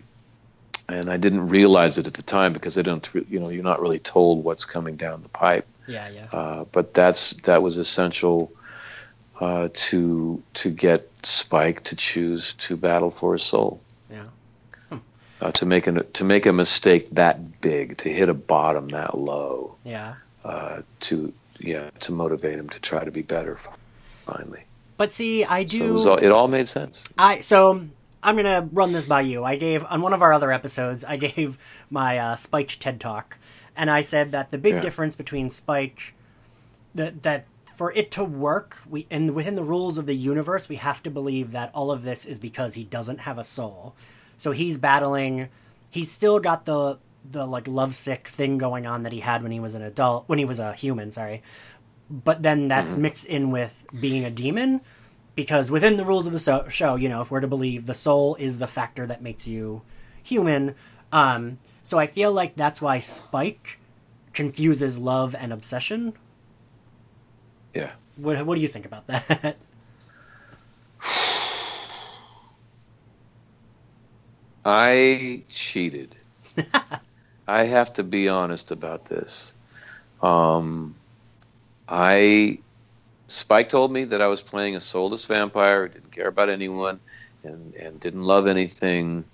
and 0.89 1.11
I 1.11 1.17
didn't 1.17 1.49
realize 1.49 1.99
it 1.99 2.07
at 2.07 2.15
the 2.15 2.23
time 2.23 2.53
because 2.53 2.79
I 2.79 2.83
don't, 2.83 3.07
you 3.29 3.41
know, 3.41 3.49
you're 3.49 3.65
not 3.65 3.81
really 3.81 3.99
told 3.99 4.45
what's 4.45 4.65
coming 4.65 4.97
down 4.97 5.23
the 5.23 5.29
pipe. 5.29 5.67
Yeah, 5.87 6.09
yeah. 6.09 6.27
Uh, 6.33 6.65
but 6.71 6.95
that's 6.95 7.33
that 7.43 7.63
was 7.63 7.77
essential 7.77 8.53
uh, 9.41 9.69
to 9.73 10.43
to 10.55 10.71
get 10.71 11.09
Spike 11.25 11.83
to 11.85 11.97
choose 11.97 12.53
to 12.55 12.77
battle 12.77 13.11
for 13.11 13.33
his 13.33 13.43
soul. 13.43 13.81
Uh, 15.43 15.51
to 15.51 15.67
make 15.67 15.89
a 15.89 16.03
to 16.05 16.23
make 16.23 16.47
a 16.47 16.53
mistake 16.53 17.09
that 17.11 17.61
big, 17.61 17.97
to 17.97 18.09
hit 18.09 18.29
a 18.29 18.35
bottom 18.35 18.89
that 18.91 19.19
low. 19.19 19.75
Yeah. 19.83 20.15
Uh, 20.45 20.83
to 21.01 21.33
yeah, 21.59 21.91
to 22.01 22.13
motivate 22.13 22.61
him 22.61 22.69
to 22.69 22.79
try 22.79 23.05
to 23.05 23.11
be 23.11 23.23
better 23.23 23.59
finally. 24.25 24.63
But 24.97 25.13
see, 25.13 25.45
I 25.45 25.65
do. 25.65 25.99
So 25.99 26.15
it, 26.15 26.19
all, 26.21 26.27
it 26.27 26.31
all 26.31 26.49
made 26.49 26.69
sense. 26.69 27.03
I 27.19 27.41
so 27.41 27.85
I'm 28.23 28.37
gonna 28.37 28.69
run 28.73 28.93
this 28.93 29.07
by 29.07 29.23
you. 29.23 29.43
I 29.43 29.57
gave 29.57 29.85
on 29.87 30.01
one 30.01 30.13
of 30.13 30.23
our 30.23 30.33
other 30.33 30.53
episodes. 30.53 31.03
I 31.03 31.17
gave 31.29 31.59
my 31.91 32.19
uh, 32.19 32.37
Spike 32.37 32.77
TED 32.79 33.01
talk, 33.01 33.37
and 33.77 33.91
I 33.91 34.01
said 34.01 34.31
that 34.31 34.51
the 34.51 34.59
big 34.59 34.75
yeah. 34.75 34.81
difference 34.81 35.17
between 35.17 35.51
Spike, 35.51 36.15
that 36.95 37.25
that 37.25 37.47
for 37.75 37.91
it 37.95 38.13
to 38.13 38.23
work, 38.23 38.79
we 38.89 39.09
and 39.11 39.35
within 39.35 39.57
the 39.57 39.65
rules 39.65 39.99
of 39.99 40.07
the 40.07 40.15
universe, 40.15 40.69
we 40.69 40.77
have 40.77 41.03
to 41.03 41.11
believe 41.11 41.51
that 41.51 41.73
all 41.75 41.91
of 41.91 42.05
this 42.05 42.25
is 42.25 42.39
because 42.39 42.75
he 42.75 42.85
doesn't 42.85 43.23
have 43.23 43.39
a 43.39 43.45
soul. 43.45 43.97
So 44.43 44.51
he's 44.51 44.77
battling. 44.77 45.49
He's 45.91 46.11
still 46.11 46.41
got 46.41 46.65
the 46.65 46.99
the 47.25 47.47
like 47.47 47.69
lovesick 47.69 48.27
thing 48.27 48.59
going 48.59 48.87
on 48.87 49.05
that 49.05 49.13
he 49.13 49.21
had 49.21 49.43
when 49.45 49.53
he 49.53 49.61
was 49.61 49.77
an 49.77 49.83
adult, 49.83 50.29
when 50.29 50.41
he 50.41 50.45
was 50.45 50.59
a 50.59 50.73
human. 50.73 51.13
Sorry, 51.13 51.43
but 52.11 52.43
then 52.43 52.67
that's 52.67 52.95
mm-hmm. 52.95 53.03
mixed 53.03 53.27
in 53.27 53.53
with 53.53 53.85
being 54.01 54.25
a 54.25 54.31
demon, 54.31 54.81
because 55.37 55.71
within 55.71 55.97
the 55.97 56.05
rules 56.05 56.27
of 56.27 56.33
the 56.33 56.41
so- 56.41 56.69
show, 56.69 56.97
you 56.97 57.09
know, 57.09 57.23
if 57.23 57.31
we're 57.31 57.41
to 57.41 57.47
believe 57.47 57.87
the 57.87 57.95
soul 57.95 58.35
is 58.35 58.59
the 58.59 58.67
factor 58.67 59.07
that 59.07 59.23
makes 59.23 59.47
you 59.47 59.83
human. 60.23 60.75
Um, 61.13 61.59
so 61.85 62.01
I 62.01 62.09
feel 62.09 62.33
like 62.33 62.57
that's 62.57 62.83
why 62.83 62.99
Spike 62.99 63.79
confuses 64.33 64.99
love 64.99 65.37
and 65.37 65.53
obsession. 65.53 66.15
Yeah. 67.75 67.93
What 68.17 68.45
What 68.45 68.57
do 68.57 68.61
you 68.61 68.69
think 68.69 68.87
about 68.87 69.07
that? 69.07 69.57
I 74.65 75.43
cheated. 75.49 76.15
I 77.49 77.65
have 77.65 77.93
to 77.95 78.03
be 78.03 78.29
honest 78.29 78.71
about 78.71 79.07
this. 79.07 79.53
Um, 80.23 80.95
I 81.89 82.59
Spike 83.27 83.69
told 83.71 83.91
me 83.91 84.05
that 84.05 84.21
I 84.21 84.27
was 84.27 84.43
playing 84.43 84.77
a 84.77 84.81
soulless 84.81 85.25
vampire, 85.25 85.87
who 85.87 85.95
didn't 85.95 86.13
care 86.13 86.29
about 86.29 86.49
anyone, 86.49 87.01
and 87.43 87.75
and 87.75 87.99
didn't 87.99 88.23
love 88.23 88.47
anything. 88.47 89.25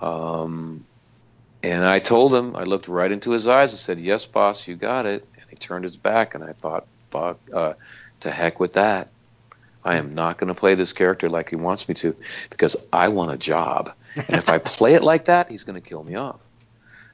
Um, 0.00 0.84
and 1.62 1.84
I 1.84 1.98
told 1.98 2.34
him, 2.34 2.54
I 2.54 2.64
looked 2.64 2.88
right 2.88 3.10
into 3.10 3.32
his 3.32 3.48
eyes 3.48 3.72
and 3.72 3.78
said, 3.78 3.98
"Yes, 3.98 4.26
boss, 4.26 4.68
you 4.68 4.76
got 4.76 5.06
it." 5.06 5.26
And 5.34 5.44
he 5.50 5.56
turned 5.56 5.84
his 5.84 5.96
back, 5.96 6.34
and 6.34 6.44
I 6.44 6.52
thought, 6.52 6.86
"Fuck, 7.10 7.38
uh, 7.52 7.74
to 8.20 8.30
heck 8.30 8.60
with 8.60 8.74
that." 8.74 9.08
I 9.84 9.96
am 9.96 10.14
not 10.14 10.36
going 10.38 10.48
to 10.48 10.54
play 10.54 10.74
this 10.74 10.92
character 10.92 11.30
like 11.30 11.48
he 11.48 11.56
wants 11.56 11.88
me 11.88 11.94
to 11.96 12.14
because 12.50 12.76
I 12.92 13.08
want 13.08 13.32
a 13.32 13.36
job. 13.36 13.92
And 14.16 14.36
if 14.36 14.48
I 14.48 14.58
play 14.58 14.94
it 14.94 15.02
like 15.02 15.26
that, 15.26 15.50
he's 15.50 15.64
going 15.64 15.80
to 15.80 15.86
kill 15.86 16.04
me 16.04 16.14
off. 16.14 16.40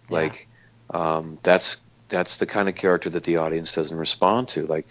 Yeah. 0.08 0.18
Like 0.18 0.48
um, 0.90 1.38
that's 1.42 1.78
that's 2.08 2.38
the 2.38 2.46
kind 2.46 2.68
of 2.68 2.74
character 2.74 3.08
that 3.10 3.24
the 3.24 3.38
audience 3.38 3.72
doesn't 3.72 3.96
respond 3.96 4.48
to. 4.50 4.66
Like 4.66 4.86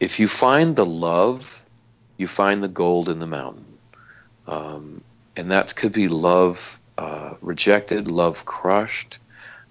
if 0.00 0.20
you 0.20 0.28
find 0.28 0.76
the 0.76 0.86
love, 0.86 1.62
you 2.18 2.28
find 2.28 2.62
the 2.62 2.68
gold 2.68 3.08
in 3.08 3.18
the 3.18 3.26
mountain. 3.26 3.64
Um, 4.46 5.02
and 5.36 5.50
that 5.50 5.74
could 5.74 5.92
be 5.92 6.08
love 6.08 6.78
uh, 6.98 7.34
rejected, 7.40 8.08
love 8.08 8.44
crushed, 8.44 9.18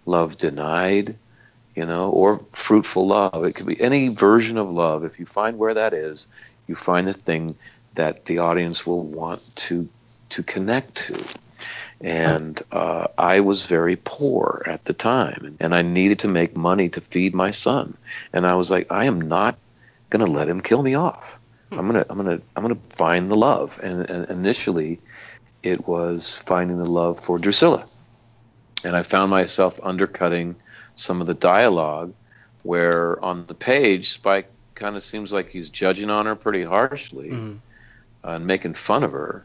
love 0.06 0.38
denied, 0.38 1.16
you 1.76 1.86
know, 1.86 2.10
or 2.10 2.40
fruitful 2.52 3.08
love. 3.08 3.44
It 3.46 3.56
could 3.56 3.68
be 3.68 3.80
any 3.82 4.10
version 4.10 4.58
of 4.58 4.70
love. 4.70 5.04
If 5.04 5.20
you 5.20 5.26
find 5.26 5.58
where 5.58 5.74
that 5.74 5.94
is, 5.94 6.28
you 6.68 6.76
find 6.76 7.08
the 7.08 7.14
thing 7.14 7.56
that 7.96 8.26
the 8.26 8.40
audience 8.40 8.86
will 8.86 9.04
want 9.04 9.56
to 9.56 9.88
to 10.36 10.44
connect 10.44 10.96
to. 10.96 11.38
And 12.02 12.62
uh, 12.72 13.08
I 13.18 13.40
was 13.40 13.66
very 13.66 13.96
poor 14.04 14.64
at 14.68 14.84
the 14.84 14.94
time, 14.94 15.58
and 15.60 15.74
I 15.74 15.82
needed 15.82 16.20
to 16.20 16.28
make 16.28 16.56
money 16.56 16.90
to 16.90 17.02
feed 17.02 17.34
my 17.34 17.52
son. 17.52 17.98
And 18.34 18.46
I 18.46 18.56
was 18.56 18.70
like, 18.70 18.92
I 18.92 19.06
am 19.06 19.22
not 19.22 19.58
going 20.10 20.26
to 20.26 20.32
let 20.32 20.50
him 20.50 20.62
kill 20.62 20.84
me 20.84 20.94
off. 20.94 21.40
I'm 21.72 21.88
gonna, 21.88 22.06
I'm 22.10 22.18
gonna, 22.18 22.42
I'm 22.56 22.64
gonna 22.64 22.78
find 22.90 23.32
the 23.32 23.36
love. 23.36 23.80
And, 23.84 24.10
and 24.10 24.30
initially, 24.30 25.00
it 25.64 25.88
was 25.88 26.38
finding 26.46 26.78
the 26.78 26.90
love 26.90 27.20
for 27.22 27.38
Drusilla, 27.38 27.84
and 28.84 28.96
I 28.96 29.04
found 29.04 29.32
myself 29.32 29.80
undercutting 29.82 30.56
some 30.96 31.22
of 31.22 31.28
the 31.28 31.34
dialogue, 31.34 32.14
where 32.64 33.24
on 33.24 33.46
the 33.48 33.56
page 33.56 34.12
Spike 34.12 34.50
kind 34.76 34.96
of 34.96 35.04
seems 35.04 35.34
like 35.34 35.50
he's 35.50 35.70
judging 35.70 36.10
on 36.10 36.28
her 36.28 36.36
pretty 36.36 36.64
harshly 36.64 37.30
mm-hmm. 37.30 37.56
uh, 38.24 38.36
and 38.36 38.46
making 38.46 38.74
fun 38.74 39.04
of 39.04 39.12
her. 39.12 39.44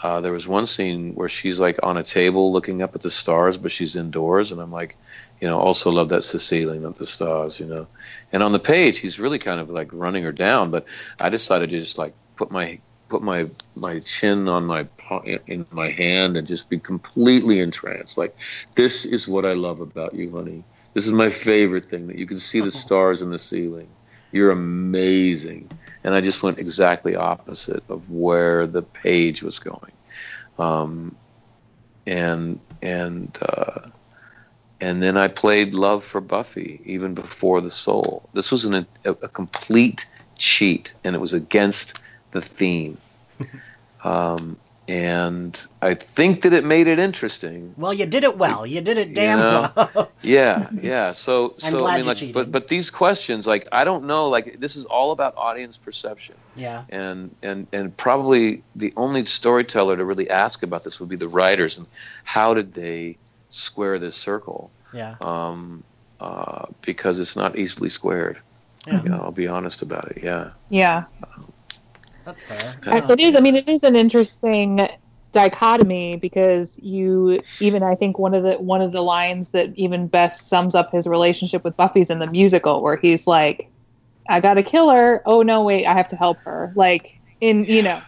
Uh, 0.00 0.20
there 0.20 0.32
was 0.32 0.46
one 0.46 0.66
scene 0.66 1.14
where 1.14 1.28
she's 1.28 1.58
like 1.58 1.80
on 1.82 1.96
a 1.96 2.04
table 2.04 2.52
looking 2.52 2.82
up 2.82 2.94
at 2.94 3.00
the 3.00 3.10
stars, 3.10 3.56
but 3.56 3.72
she's 3.72 3.96
indoors, 3.96 4.52
and 4.52 4.60
I'm 4.60 4.70
like, 4.70 4.96
you 5.40 5.48
know, 5.48 5.58
also 5.58 5.90
love 5.90 6.10
that 6.10 6.22
Cecilia, 6.22 6.80
not 6.80 6.98
the 6.98 7.06
stars, 7.06 7.58
you 7.58 7.66
know. 7.66 7.86
And 8.32 8.42
on 8.42 8.52
the 8.52 8.58
page, 8.60 8.98
he's 8.98 9.18
really 9.18 9.38
kind 9.38 9.60
of 9.60 9.70
like 9.70 9.92
running 9.92 10.24
her 10.24 10.32
down, 10.32 10.70
but 10.70 10.86
I 11.20 11.30
decided 11.30 11.70
to 11.70 11.80
just 11.80 11.98
like 11.98 12.14
put 12.36 12.50
my 12.50 12.78
put 13.08 13.22
my 13.22 13.46
my 13.76 13.98
chin 14.00 14.48
on 14.48 14.66
my 14.66 14.86
in 15.46 15.66
my 15.70 15.90
hand 15.90 16.36
and 16.36 16.46
just 16.46 16.68
be 16.68 16.78
completely 16.78 17.60
entranced. 17.60 18.18
Like, 18.18 18.36
this 18.76 19.04
is 19.04 19.26
what 19.26 19.44
I 19.44 19.54
love 19.54 19.80
about 19.80 20.14
you, 20.14 20.30
honey. 20.30 20.64
This 20.94 21.06
is 21.06 21.12
my 21.12 21.28
favorite 21.28 21.84
thing 21.84 22.08
that 22.08 22.18
you 22.18 22.26
can 22.26 22.38
see 22.38 22.60
the 22.60 22.70
stars 22.70 23.22
in 23.22 23.30
the 23.30 23.38
ceiling. 23.38 23.88
You're 24.32 24.50
amazing. 24.50 25.70
And 26.04 26.14
I 26.14 26.20
just 26.20 26.42
went 26.42 26.58
exactly 26.58 27.16
opposite 27.16 27.82
of 27.88 28.10
where 28.10 28.66
the 28.66 28.82
page 28.82 29.42
was 29.42 29.58
going. 29.58 29.92
Um, 30.58 31.16
and 32.06 32.58
and 32.82 33.36
uh, 33.42 33.88
and 34.80 35.02
then 35.02 35.16
I 35.16 35.28
played 35.28 35.74
Love 35.74 36.04
for 36.04 36.20
Buffy 36.20 36.80
even 36.84 37.14
before 37.14 37.60
the 37.60 37.70
Soul. 37.70 38.28
This 38.32 38.50
was 38.50 38.64
an, 38.64 38.86
a, 39.04 39.10
a 39.10 39.28
complete 39.28 40.06
cheat, 40.36 40.92
and 41.04 41.14
it 41.14 41.18
was 41.18 41.34
against 41.34 42.02
the 42.30 42.40
theme. 42.40 42.96
um, 44.04 44.56
and 44.88 45.60
I 45.82 45.92
think 45.92 46.40
that 46.42 46.54
it 46.54 46.64
made 46.64 46.86
it 46.86 46.98
interesting. 46.98 47.74
Well, 47.76 47.92
you 47.92 48.06
did 48.06 48.24
it 48.24 48.38
well. 48.38 48.66
You 48.66 48.80
did 48.80 48.96
it 48.96 49.12
damn 49.12 49.38
you 49.38 49.44
know? 49.44 49.70
well. 49.76 50.12
yeah, 50.22 50.70
yeah. 50.80 51.12
So, 51.12 51.50
so 51.58 51.86
I 51.86 51.98
mean, 51.98 52.06
like, 52.06 52.16
cheated. 52.16 52.34
but 52.34 52.50
but 52.50 52.68
these 52.68 52.88
questions, 52.88 53.46
like, 53.46 53.68
I 53.70 53.84
don't 53.84 54.04
know. 54.04 54.30
Like, 54.30 54.60
this 54.60 54.76
is 54.76 54.86
all 54.86 55.10
about 55.10 55.36
audience 55.36 55.76
perception. 55.76 56.36
Yeah. 56.56 56.84
And 56.88 57.34
and 57.42 57.66
and 57.70 57.94
probably 57.98 58.62
the 58.76 58.94
only 58.96 59.26
storyteller 59.26 59.94
to 59.98 60.04
really 60.06 60.30
ask 60.30 60.62
about 60.62 60.84
this 60.84 60.98
would 61.00 61.10
be 61.10 61.16
the 61.16 61.28
writers 61.28 61.76
and 61.76 61.86
how 62.24 62.54
did 62.54 62.72
they 62.72 63.18
square 63.50 63.98
this 63.98 64.16
circle? 64.16 64.70
Yeah. 64.94 65.16
Um, 65.20 65.84
uh, 66.18 66.64
because 66.80 67.18
it's 67.18 67.36
not 67.36 67.58
easily 67.58 67.90
squared. 67.90 68.38
Yeah. 68.86 69.02
You 69.02 69.10
know, 69.10 69.20
I'll 69.22 69.32
be 69.32 69.46
honest 69.46 69.82
about 69.82 70.10
it. 70.12 70.22
Yeah. 70.22 70.52
Yeah. 70.70 71.04
Um, 71.22 71.52
that's 72.28 72.42
fair. 72.42 72.74
Yeah. 72.86 73.12
It 73.12 73.20
is. 73.20 73.36
I 73.36 73.40
mean, 73.40 73.56
it 73.56 73.68
is 73.68 73.82
an 73.84 73.96
interesting 73.96 74.86
dichotomy 75.32 76.16
because 76.16 76.78
you 76.78 77.40
even 77.60 77.82
I 77.82 77.94
think 77.94 78.18
one 78.18 78.34
of 78.34 78.42
the 78.42 78.54
one 78.54 78.82
of 78.82 78.92
the 78.92 79.00
lines 79.00 79.50
that 79.50 79.74
even 79.76 80.08
best 80.08 80.48
sums 80.48 80.74
up 80.74 80.92
his 80.92 81.06
relationship 81.06 81.64
with 81.64 81.76
Buffy's 81.76 82.10
in 82.10 82.18
the 82.18 82.26
musical 82.26 82.82
where 82.82 82.96
he's 82.96 83.26
like, 83.26 83.70
"I 84.28 84.40
got 84.40 84.54
to 84.54 84.62
kill 84.62 84.90
her. 84.90 85.22
Oh 85.24 85.42
no, 85.42 85.62
wait, 85.64 85.86
I 85.86 85.94
have 85.94 86.08
to 86.08 86.16
help 86.16 86.38
her." 86.40 86.72
Like 86.76 87.18
in 87.40 87.64
you 87.64 87.82
know, 87.82 88.02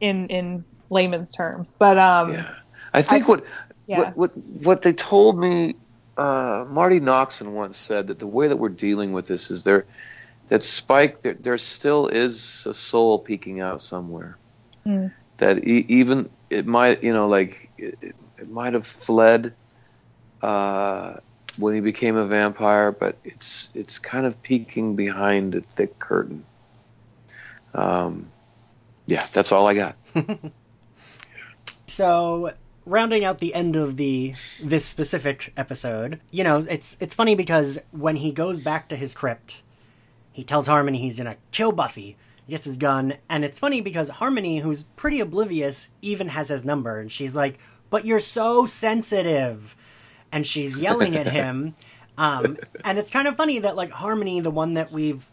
in 0.00 0.28
in 0.28 0.64
layman's 0.88 1.34
terms. 1.34 1.70
But 1.78 1.98
um, 1.98 2.32
yeah, 2.32 2.54
I 2.94 3.02
think 3.02 3.24
I, 3.24 3.26
what, 3.26 3.44
yeah. 3.86 3.98
what 3.98 4.16
what 4.16 4.36
what 4.62 4.82
they 4.82 4.92
told 4.92 5.38
me. 5.38 5.74
Uh, 6.16 6.64
Marti 6.70 6.98
Noxon 6.98 7.48
once 7.48 7.76
said 7.76 8.06
that 8.06 8.18
the 8.18 8.26
way 8.26 8.48
that 8.48 8.56
we're 8.56 8.70
dealing 8.70 9.12
with 9.12 9.26
this 9.26 9.50
is 9.50 9.64
there 9.64 9.84
that 10.48 10.62
Spike, 10.62 11.22
there, 11.22 11.34
there 11.34 11.58
still 11.58 12.06
is 12.08 12.66
a 12.66 12.74
soul 12.74 13.18
peeking 13.18 13.60
out 13.60 13.80
somewhere. 13.80 14.38
Mm. 14.86 15.12
That 15.38 15.66
e- 15.66 15.86
even 15.88 16.30
it 16.50 16.66
might, 16.66 17.02
you 17.02 17.12
know, 17.12 17.28
like 17.28 17.70
it, 17.78 17.98
it 18.38 18.50
might 18.50 18.72
have 18.72 18.86
fled 18.86 19.52
uh, 20.42 21.14
when 21.58 21.74
he 21.74 21.80
became 21.80 22.16
a 22.16 22.26
vampire, 22.26 22.92
but 22.92 23.16
it's 23.24 23.70
it's 23.74 23.98
kind 23.98 24.26
of 24.26 24.40
peeking 24.42 24.94
behind 24.94 25.54
a 25.54 25.60
thick 25.60 25.98
curtain. 25.98 26.44
Um, 27.74 28.30
yeah, 29.06 29.24
that's 29.34 29.52
all 29.52 29.66
I 29.66 29.74
got. 29.74 29.96
so 31.86 32.52
rounding 32.86 33.24
out 33.24 33.40
the 33.40 33.52
end 33.52 33.74
of 33.74 33.96
the 33.96 34.34
this 34.62 34.84
specific 34.84 35.52
episode, 35.56 36.20
you 36.30 36.44
know, 36.44 36.64
it's 36.68 36.96
it's 37.00 37.14
funny 37.14 37.34
because 37.34 37.78
when 37.90 38.16
he 38.16 38.30
goes 38.30 38.60
back 38.60 38.88
to 38.88 38.96
his 38.96 39.12
crypt 39.12 39.62
he 40.36 40.44
tells 40.44 40.66
Harmony 40.66 40.98
he's 40.98 41.16
gonna 41.16 41.38
kill 41.50 41.72
Buffy, 41.72 42.18
gets 42.46 42.66
his 42.66 42.76
gun, 42.76 43.14
and 43.30 43.42
it's 43.42 43.58
funny 43.58 43.80
because 43.80 44.10
Harmony, 44.10 44.58
who's 44.58 44.82
pretty 44.94 45.18
oblivious, 45.18 45.88
even 46.02 46.28
has 46.28 46.50
his 46.50 46.62
number, 46.62 46.98
and 46.98 47.10
she's 47.10 47.34
like, 47.34 47.58
But 47.88 48.04
you're 48.04 48.20
so 48.20 48.66
sensitive. 48.66 49.74
And 50.30 50.46
she's 50.46 50.76
yelling 50.76 51.16
at 51.16 51.26
him. 51.40 51.74
Um, 52.18 52.58
and 52.84 52.98
it's 52.98 53.10
kind 53.10 53.26
of 53.26 53.36
funny 53.36 53.60
that, 53.60 53.76
like, 53.76 53.92
Harmony, 53.92 54.40
the 54.40 54.50
one 54.50 54.74
that 54.74 54.90
we've 54.90 55.26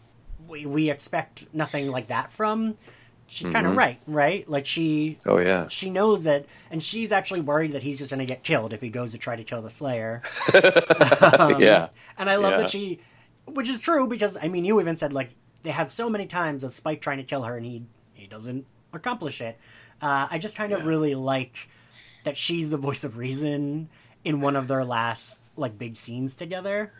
we, 0.48 0.64
we 0.64 0.90
expect 0.90 1.46
nothing 1.52 1.90
like 1.90 2.06
that 2.06 2.32
from, 2.32 2.78
she's 3.26 3.50
kind 3.50 3.66
of 3.66 3.72
mm-hmm. 3.72 3.78
right, 3.78 4.00
right? 4.06 4.48
Like 4.48 4.66
she, 4.66 5.18
oh 5.26 5.38
yeah, 5.38 5.68
she 5.68 5.90
knows 5.90 6.24
that, 6.24 6.46
and 6.70 6.82
she's 6.82 7.12
actually 7.12 7.40
worried 7.40 7.72
that 7.72 7.82
he's 7.82 7.98
just 7.98 8.10
going 8.10 8.20
to 8.20 8.26
get 8.26 8.42
killed 8.42 8.72
if 8.72 8.80
he 8.80 8.88
goes 8.88 9.12
to 9.12 9.18
try 9.18 9.36
to 9.36 9.44
kill 9.44 9.62
the 9.62 9.70
Slayer. 9.70 10.22
um, 11.38 11.60
yeah, 11.60 11.88
and 12.18 12.30
I 12.30 12.36
love 12.36 12.52
yeah. 12.52 12.58
that 12.58 12.70
she 12.70 13.00
which 13.46 13.68
is 13.68 13.80
true 13.80 14.06
because 14.06 14.36
I 14.40 14.48
mean, 14.48 14.64
you 14.64 14.80
even 14.80 14.96
said 14.96 15.12
like 15.12 15.30
they 15.62 15.70
have 15.70 15.90
so 15.90 16.08
many 16.08 16.26
times 16.26 16.64
of 16.64 16.72
Spike 16.72 17.00
trying 17.00 17.18
to 17.18 17.24
kill 17.24 17.42
her 17.42 17.56
and 17.56 17.66
he 17.66 17.84
he 18.12 18.26
doesn't 18.26 18.66
accomplish 18.92 19.40
it. 19.40 19.58
Uh, 20.00 20.28
I 20.30 20.38
just 20.38 20.56
kind 20.56 20.72
of 20.72 20.86
really 20.86 21.14
like 21.14 21.68
that 22.24 22.36
she's 22.36 22.70
the 22.70 22.76
voice 22.76 23.04
of 23.04 23.16
reason 23.16 23.88
in 24.24 24.40
one 24.40 24.56
of 24.56 24.68
their 24.68 24.84
last 24.84 25.50
like 25.56 25.78
big 25.78 25.96
scenes 25.96 26.36
together. 26.36 26.92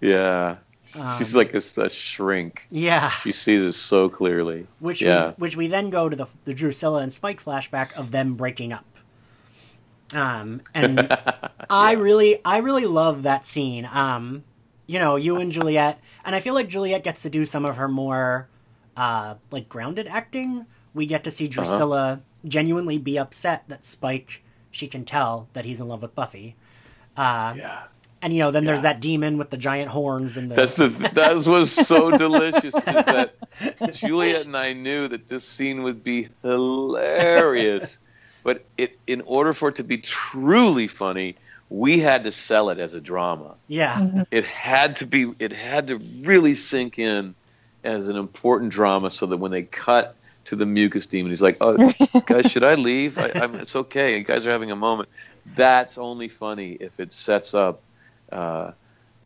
Yeah, 0.00 0.56
um, 0.98 1.18
she's 1.18 1.34
like 1.34 1.54
a, 1.54 1.62
a, 1.80 1.88
shrink. 1.88 2.66
Yeah, 2.70 3.10
she 3.10 3.32
sees 3.32 3.62
it 3.62 3.72
so 3.72 4.08
clearly. 4.08 4.66
Which 4.80 5.00
yeah. 5.00 5.28
we, 5.28 5.32
which 5.32 5.56
we 5.56 5.66
then 5.66 5.90
go 5.90 6.08
to 6.08 6.16
the 6.16 6.26
the 6.44 6.54
Drusilla 6.54 7.02
and 7.02 7.12
Spike 7.12 7.42
flashback 7.42 7.92
of 7.94 8.10
them 8.10 8.34
breaking 8.34 8.72
up. 8.72 8.84
Um, 10.14 10.62
and 10.74 10.98
yeah. 11.10 11.48
I 11.70 11.92
really 11.92 12.40
I 12.44 12.58
really 12.58 12.86
love 12.86 13.22
that 13.22 13.46
scene. 13.46 13.88
Um, 13.90 14.44
you 14.86 14.98
know, 14.98 15.16
you 15.16 15.36
and 15.36 15.50
Juliet, 15.50 16.00
and 16.24 16.34
I 16.34 16.40
feel 16.40 16.54
like 16.54 16.68
Juliet 16.68 17.04
gets 17.04 17.22
to 17.22 17.30
do 17.30 17.44
some 17.44 17.64
of 17.64 17.76
her 17.76 17.88
more 17.88 18.48
uh, 18.96 19.34
like 19.50 19.68
grounded 19.68 20.06
acting. 20.06 20.66
We 20.92 21.06
get 21.06 21.24
to 21.24 21.30
see 21.30 21.46
uh-huh. 21.46 21.52
Drusilla 21.54 22.04
uh-huh. 22.04 22.20
genuinely 22.46 22.98
be 22.98 23.18
upset 23.18 23.64
that 23.68 23.84
Spike. 23.84 24.42
She 24.70 24.88
can 24.88 25.04
tell 25.04 25.48
that 25.52 25.64
he's 25.64 25.80
in 25.80 25.88
love 25.88 26.02
with 26.02 26.14
Buffy. 26.14 26.56
Uh, 27.16 27.54
yeah. 27.56 27.82
And 28.22 28.32
you 28.32 28.38
know, 28.38 28.50
then 28.50 28.64
yeah. 28.64 28.68
there's 28.68 28.82
that 28.82 29.00
demon 29.00 29.36
with 29.36 29.50
the 29.50 29.58
giant 29.58 29.90
horns 29.90 30.36
and 30.36 30.50
the. 30.50 30.54
That's 30.54 30.74
the 30.74 30.88
that 31.12 31.46
was 31.46 31.70
so 31.70 32.10
delicious. 32.16 32.74
Is 32.74 32.84
that 32.84 33.34
Juliet 33.92 34.46
and 34.46 34.56
I 34.56 34.72
knew 34.72 35.08
that 35.08 35.28
this 35.28 35.44
scene 35.44 35.82
would 35.82 36.02
be 36.02 36.28
hilarious, 36.42 37.98
but 38.42 38.64
it 38.78 38.98
in 39.06 39.20
order 39.22 39.52
for 39.52 39.68
it 39.68 39.76
to 39.76 39.84
be 39.84 39.98
truly 39.98 40.86
funny, 40.86 41.36
we 41.70 41.98
had 41.98 42.24
to 42.24 42.32
sell 42.32 42.70
it 42.70 42.78
as 42.78 42.94
a 42.94 43.00
drama. 43.00 43.54
Yeah. 43.68 43.94
Mm-hmm. 43.94 44.22
It 44.30 44.44
had 44.44 44.96
to 44.96 45.06
be 45.06 45.30
it 45.38 45.52
had 45.52 45.88
to 45.88 45.96
really 45.96 46.54
sink 46.54 46.98
in 46.98 47.34
as 47.82 48.08
an 48.08 48.16
important 48.16 48.70
drama 48.70 49.10
so 49.10 49.26
that 49.26 49.36
when 49.38 49.50
they 49.50 49.62
cut 49.62 50.16
to 50.46 50.56
the 50.56 50.66
mucus 50.66 51.06
demon, 51.06 51.30
he's 51.30 51.42
like, 51.42 51.56
"Oh, 51.60 51.92
guys, 52.26 52.50
should 52.50 52.64
I 52.64 52.74
leave? 52.74 53.18
I, 53.18 53.30
it's 53.60 53.76
okay. 53.76 54.18
You 54.18 54.24
guys 54.24 54.46
are 54.46 54.50
having 54.50 54.70
a 54.70 54.76
moment." 54.76 55.08
That's 55.54 55.98
only 55.98 56.28
funny 56.28 56.72
if 56.72 57.00
it 57.00 57.12
sets 57.12 57.54
up. 57.54 57.80
Uh, 58.30 58.72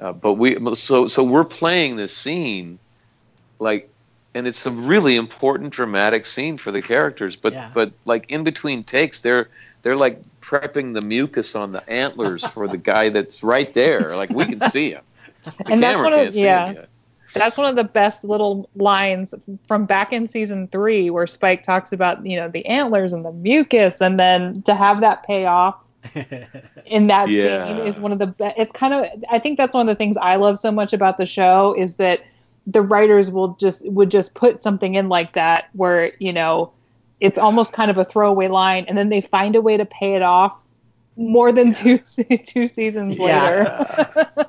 uh, 0.01 0.13
but 0.13 0.35
we 0.35 0.57
so 0.75 1.07
so 1.07 1.25
we're 1.25 1.45
playing 1.45 1.97
this 1.97 2.17
scene, 2.17 2.79
like, 3.59 3.91
and 4.35 4.47
it's 4.47 4.65
a 4.67 4.71
really 4.71 5.17
important 5.17 5.73
dramatic 5.73 6.25
scene 6.27 6.57
for 6.57 6.71
the 6.71 6.83
characters. 6.83 7.35
But 7.37 7.53
yeah. 7.53 7.71
but 7.75 7.93
like 8.05 8.31
in 8.31 8.45
between 8.45 8.85
takes, 8.85 9.21
they're 9.21 9.49
they're 9.83 9.97
like 9.97 10.23
prepping 10.49 10.95
the 10.95 11.03
mucus 11.03 11.55
on 11.55 11.73
the 11.73 11.89
antlers 11.91 12.43
for 12.43 12.67
the 12.67 12.79
guy 12.79 13.11
that's 13.11 13.43
right 13.43 13.73
there. 13.75 14.17
Like 14.17 14.31
we 14.31 14.47
can 14.47 14.71
see 14.71 14.93
him. 14.93 15.03
The 15.45 15.73
and 15.73 15.83
that's 15.83 16.03
one 16.03 16.13
of 16.13 16.35
yeah. 16.35 16.85
That's 17.33 17.57
one 17.57 17.71
of 17.71 17.77
the 17.77 17.85
best 17.85 18.25
little 18.25 18.69
lines 18.75 19.33
from 19.67 19.87
back 19.87 20.13
in 20.13 20.27
season 20.27 20.69
three, 20.69 21.09
where 21.11 21.27
Spike 21.27 21.63
talks 21.63 21.93
about 21.93 22.27
you 22.27 22.37
know 22.37 22.49
the 22.49 22.67
antlers 22.67 23.13
and 23.13 23.25
the 23.25 23.33
mucus, 23.33 24.03
and 24.03 24.19
then 24.19 24.61
to 24.63 24.75
have 24.75 25.01
that 25.01 25.23
pay 25.23 25.47
off 25.47 25.77
in 26.87 27.07
that 27.07 27.29
yeah. 27.29 27.67
scene 27.67 27.87
is 27.87 28.01
one 28.01 28.13
of 28.13 28.19
the 28.19 28.27
best. 28.27 28.59
It's 28.59 28.73
kind 28.73 28.93
of 28.93 29.07
I 29.31 29.39
think 29.39 29.57
that's 29.57 29.73
one 29.73 29.89
of 29.89 29.93
the 29.95 29.97
things 29.97 30.17
I 30.19 30.37
love 30.37 30.59
so 30.59 30.73
much 30.73 30.93
about 30.93 31.17
the 31.17 31.25
show 31.25 31.75
is 31.79 31.95
that 31.95 32.25
the 32.67 32.83
writers 32.83 33.31
will 33.31 33.57
just 33.61 33.89
would 33.89 34.11
just 34.11 34.35
put 34.35 34.63
something 34.63 34.97
in 34.97 35.09
like 35.09 35.33
that 35.35 35.69
where 35.73 36.13
you 36.19 36.33
know 36.33 36.73
it's 37.21 37.39
almost 37.39 37.73
kind 37.73 37.91
of 37.91 37.99
a 37.99 38.05
throwaway 38.05 38.49
line, 38.49 38.85
and 38.89 38.97
then 38.97 39.09
they 39.09 39.21
find 39.21 39.57
a 39.57 39.61
way 39.61 39.77
to 39.77 39.85
pay 39.85 40.15
it 40.15 40.23
off 40.23 40.63
more 41.19 41.51
than 41.51 41.75
two 41.75 41.99
two 42.47 42.69
seasons 42.69 43.19
yeah. 43.19 43.45
later. 43.45 44.27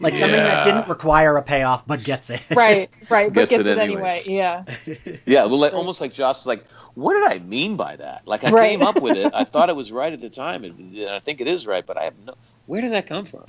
like 0.00 0.14
yeah. 0.14 0.18
something 0.18 0.30
that 0.30 0.64
didn't 0.64 0.88
require 0.88 1.36
a 1.36 1.42
payoff 1.42 1.86
but 1.86 2.02
gets 2.02 2.30
it. 2.30 2.42
right, 2.56 2.90
right, 3.10 3.32
but 3.32 3.48
gets, 3.48 3.62
gets 3.62 3.66
it, 3.66 3.78
anyway. 3.78 4.22
anyway. 4.26 4.36
Yeah. 4.36 4.64
Yeah, 5.26 5.44
well, 5.44 5.58
like, 5.58 5.74
almost 5.74 6.00
like 6.00 6.12
Joss 6.12 6.40
is 6.40 6.46
like, 6.46 6.64
what 6.94 7.14
did 7.14 7.24
I 7.24 7.38
mean 7.44 7.76
by 7.76 7.96
that? 7.96 8.26
Like 8.26 8.44
I 8.44 8.50
right. 8.50 8.70
came 8.70 8.82
up 8.82 9.00
with 9.02 9.16
it. 9.16 9.32
I 9.34 9.44
thought 9.44 9.68
it 9.68 9.76
was 9.76 9.92
right 9.92 10.12
at 10.12 10.20
the 10.20 10.30
time, 10.30 10.64
and 10.64 11.08
I 11.08 11.18
think 11.18 11.40
it 11.40 11.48
is 11.48 11.66
right, 11.66 11.84
but 11.84 11.98
I 11.98 12.04
have 12.04 12.14
no. 12.24 12.34
Where 12.66 12.80
did 12.80 12.92
that 12.92 13.06
come 13.06 13.26
from? 13.26 13.44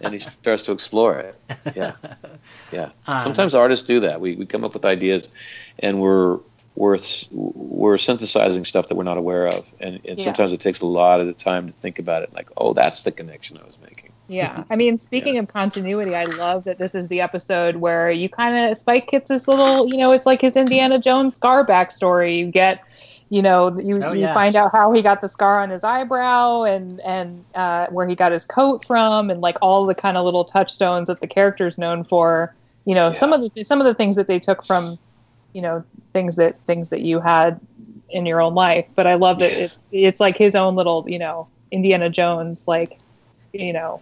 and 0.00 0.12
he 0.12 0.20
starts 0.20 0.62
to 0.64 0.72
explore 0.72 1.18
it. 1.18 1.40
Yeah, 1.74 1.94
yeah. 2.72 2.90
Um, 3.06 3.20
Sometimes 3.20 3.54
artists 3.54 3.86
do 3.86 4.00
that. 4.00 4.20
We 4.20 4.36
we 4.36 4.44
come 4.44 4.64
up 4.64 4.74
with 4.74 4.84
ideas, 4.84 5.30
and 5.78 6.00
we're 6.00 6.38
we're 6.76 6.98
we're 7.30 7.98
synthesizing 7.98 8.64
stuff 8.64 8.88
that 8.88 8.94
we're 8.94 9.04
not 9.04 9.16
aware 9.16 9.46
of, 9.46 9.66
and, 9.80 10.00
and 10.06 10.18
yeah. 10.18 10.24
sometimes 10.24 10.52
it 10.52 10.60
takes 10.60 10.80
a 10.80 10.86
lot 10.86 11.20
of 11.20 11.26
the 11.26 11.32
time 11.32 11.66
to 11.66 11.72
think 11.74 11.98
about 11.98 12.22
it. 12.22 12.32
Like, 12.32 12.48
oh, 12.56 12.72
that's 12.72 13.02
the 13.02 13.12
connection 13.12 13.58
I 13.58 13.64
was 13.64 13.76
making. 13.82 14.12
Yeah, 14.28 14.64
I 14.70 14.76
mean, 14.76 14.98
speaking 14.98 15.34
yeah. 15.34 15.42
of 15.42 15.48
continuity, 15.48 16.14
I 16.14 16.24
love 16.24 16.64
that 16.64 16.78
this 16.78 16.94
is 16.94 17.08
the 17.08 17.20
episode 17.20 17.76
where 17.76 18.10
you 18.10 18.28
kind 18.28 18.70
of 18.70 18.78
Spike 18.78 19.08
gets 19.08 19.28
this 19.28 19.48
little, 19.48 19.88
you 19.88 19.96
know, 19.96 20.12
it's 20.12 20.26
like 20.26 20.40
his 20.40 20.56
Indiana 20.56 20.98
Jones 20.98 21.34
scar 21.34 21.66
backstory. 21.66 22.38
You 22.38 22.46
get, 22.46 22.82
you 23.28 23.42
know, 23.42 23.78
you, 23.78 24.02
oh, 24.02 24.12
you 24.12 24.20
yeah. 24.22 24.34
find 24.34 24.54
out 24.54 24.70
how 24.72 24.92
he 24.92 25.02
got 25.02 25.20
the 25.20 25.28
scar 25.28 25.60
on 25.60 25.70
his 25.70 25.82
eyebrow 25.82 26.62
and 26.62 27.00
and 27.00 27.44
uh, 27.56 27.88
where 27.88 28.08
he 28.08 28.14
got 28.14 28.30
his 28.30 28.46
coat 28.46 28.84
from, 28.86 29.28
and 29.28 29.40
like 29.40 29.56
all 29.60 29.84
the 29.84 29.94
kind 29.94 30.16
of 30.16 30.24
little 30.24 30.44
touchstones 30.44 31.08
that 31.08 31.20
the 31.20 31.26
character's 31.26 31.76
known 31.76 32.04
for. 32.04 32.54
You 32.86 32.94
know, 32.94 33.12
some 33.12 33.32
of 33.32 33.52
the 33.52 33.64
some 33.64 33.80
of 33.80 33.86
the 33.86 33.94
things 33.94 34.16
that 34.16 34.28
they 34.28 34.38
took 34.38 34.64
from 34.64 34.98
you 35.52 35.62
know 35.62 35.84
things 36.12 36.36
that 36.36 36.60
things 36.66 36.90
that 36.90 37.00
you 37.00 37.20
had 37.20 37.60
in 38.08 38.26
your 38.26 38.40
own 38.40 38.54
life 38.54 38.86
but 38.94 39.06
i 39.06 39.14
love 39.14 39.38
that 39.38 39.52
it's 39.52 39.74
it's 39.92 40.20
like 40.20 40.36
his 40.36 40.54
own 40.54 40.74
little 40.74 41.04
you 41.08 41.18
know 41.18 41.46
indiana 41.70 42.10
jones 42.10 42.66
like 42.66 42.98
you 43.52 43.72
know 43.72 44.00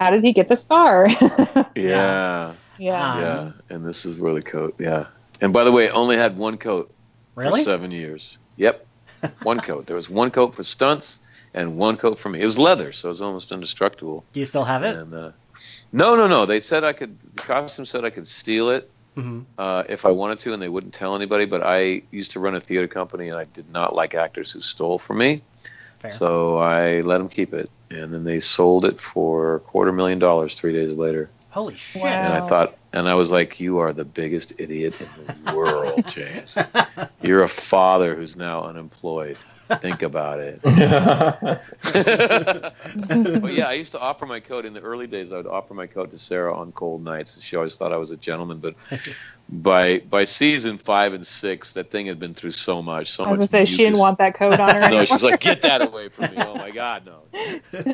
how 0.00 0.10
did 0.10 0.24
he 0.24 0.32
get 0.32 0.48
the 0.48 0.56
scar? 0.56 1.08
yeah. 1.74 2.52
Yeah. 2.78 3.12
Um, 3.12 3.20
Yeah. 3.20 3.52
And 3.70 3.84
this 3.86 4.04
is 4.04 4.18
where 4.18 4.34
the 4.34 4.42
coat. 4.42 4.74
Yeah. 4.78 5.06
And 5.40 5.52
by 5.52 5.64
the 5.64 5.72
way, 5.72 5.90
only 5.90 6.16
had 6.16 6.36
one 6.36 6.56
coat 6.56 6.92
Really? 7.34 7.60
for 7.60 7.64
seven 7.64 7.90
years. 7.90 8.38
Yep. 8.56 8.86
One 9.42 9.60
coat. 9.60 9.86
There 9.86 9.96
was 9.96 10.08
one 10.08 10.30
coat 10.30 10.54
for 10.54 10.62
stunts 10.62 11.20
and 11.54 11.76
one 11.76 11.96
coat 11.96 12.18
for 12.18 12.28
me. 12.28 12.40
It 12.40 12.44
was 12.44 12.58
leather, 12.58 12.92
so 12.92 13.08
it 13.08 13.12
was 13.12 13.22
almost 13.22 13.50
indestructible. 13.50 14.24
Do 14.32 14.40
you 14.40 14.46
still 14.46 14.64
have 14.64 14.84
it? 14.84 14.96
And 14.96 15.12
uh, 15.12 15.30
no, 15.92 16.14
no, 16.14 16.28
no. 16.28 16.46
They 16.46 16.60
said 16.60 16.84
I 16.84 16.92
could. 16.92 17.18
The 17.34 17.42
costume 17.42 17.84
said 17.84 18.04
I 18.04 18.10
could 18.10 18.28
steal 18.28 18.70
it 18.70 18.88
hmm 19.20 19.40
uh, 19.58 19.82
if 19.88 20.06
I 20.06 20.10
wanted 20.10 20.38
to, 20.40 20.52
and 20.52 20.62
they 20.62 20.68
wouldn't 20.68 20.94
tell 20.94 21.16
anybody. 21.16 21.44
But 21.44 21.62
I 21.64 22.02
used 22.10 22.30
to 22.32 22.40
run 22.40 22.54
a 22.54 22.60
theater 22.60 22.86
company, 22.86 23.28
and 23.28 23.38
I 23.38 23.44
did 23.44 23.70
not 23.70 23.94
like 23.94 24.14
actors 24.14 24.52
who 24.52 24.60
stole 24.60 24.98
from 24.98 25.18
me. 25.18 25.42
Fair. 25.98 26.10
So 26.10 26.58
I 26.58 27.00
let 27.00 27.18
them 27.18 27.28
keep 27.28 27.52
it, 27.52 27.68
and 27.90 28.14
then 28.14 28.22
they 28.24 28.38
sold 28.38 28.84
it 28.84 29.00
for 29.00 29.56
a 29.56 29.60
quarter 29.60 29.90
million 29.92 30.18
dollars 30.18 30.54
three 30.54 30.72
days 30.72 30.96
later. 30.96 31.28
Holy 31.50 31.74
shit! 31.74 32.02
Wow. 32.02 32.08
And 32.08 32.28
I 32.28 32.48
thought, 32.48 32.78
and 32.92 33.08
I 33.08 33.14
was 33.14 33.30
like, 33.32 33.58
"You 33.58 33.78
are 33.78 33.92
the 33.92 34.04
biggest 34.04 34.52
idiot 34.58 34.94
in 35.00 35.44
the 35.44 35.54
world, 35.54 36.04
James. 36.08 36.56
You're 37.20 37.42
a 37.42 37.48
father 37.48 38.14
who's 38.14 38.36
now 38.36 38.64
unemployed. 38.64 39.38
Think 39.76 40.02
about 40.02 40.40
it." 40.40 40.60
but 40.62 41.62
yeah, 43.52 43.68
I 43.68 43.74
used 43.74 43.92
to 43.92 44.00
offer 44.00 44.26
my 44.26 44.40
coat 44.40 44.64
in 44.64 44.72
the 44.72 44.80
early 44.80 45.06
days. 45.06 45.32
I 45.32 45.36
would 45.36 45.46
offer 45.46 45.74
my 45.74 45.86
coat 45.86 46.10
to 46.10 46.18
Sarah 46.18 46.54
on 46.54 46.72
cold 46.72 47.04
nights. 47.04 47.40
She 47.42 47.56
always 47.56 47.76
thought 47.76 47.92
I 47.92 47.96
was 47.96 48.10
a 48.10 48.16
gentleman, 48.16 48.58
but 48.58 48.74
by 49.48 49.98
by 50.10 50.24
season 50.24 50.78
five 50.78 51.12
and 51.12 51.26
six, 51.26 51.74
that 51.74 51.90
thing 51.90 52.06
had 52.06 52.18
been 52.18 52.34
through 52.34 52.52
so 52.52 52.82
much. 52.82 53.12
So 53.12 53.24
I 53.24 53.30
was 53.30 53.38
much 53.38 53.50
gonna 53.50 53.66
say 53.66 53.70
she 53.70 53.78
didn't 53.78 53.98
want 53.98 54.18
that 54.18 54.34
coat 54.34 54.58
on 54.58 54.74
her 54.74 54.80
No, 54.80 54.86
anymore. 54.86 55.06
she's 55.06 55.22
like, 55.22 55.40
"Get 55.40 55.62
that 55.62 55.82
away 55.82 56.08
from 56.08 56.34
me!" 56.34 56.36
Oh 56.38 56.54
my 56.54 56.70
god, 56.70 57.06
no. 57.06 57.22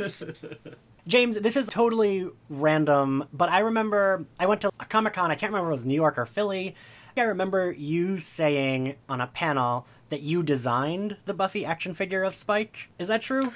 James, 1.07 1.39
this 1.39 1.57
is 1.57 1.69
totally 1.69 2.31
random, 2.49 3.29
but 3.33 3.51
I 3.51 3.59
remember 3.59 4.25
I 4.41 4.47
went 4.47 4.63
to 4.63 4.71
a 4.81 4.87
Comic 4.87 5.13
Con. 5.13 5.31
I 5.31 5.35
can't 5.35 5.53
remember 5.53 5.71
if 5.71 5.73
it 5.73 5.81
was 5.81 5.85
New 5.85 5.95
York 5.95 6.19
or 6.19 6.25
Philly. 6.25 6.75
I 7.17 7.23
remember 7.23 7.71
you 7.73 8.19
saying 8.19 8.97
on 9.09 9.21
a 9.21 9.27
panel 9.29 9.87
that 10.11 10.23
you 10.23 10.43
designed 10.43 11.17
the 11.27 11.35
Buffy 11.35 11.65
action 11.65 11.95
figure 11.95 12.25
of 12.25 12.35
Spike. 12.35 12.89
Is 12.99 13.09
that 13.09 13.23
true? 13.23 13.53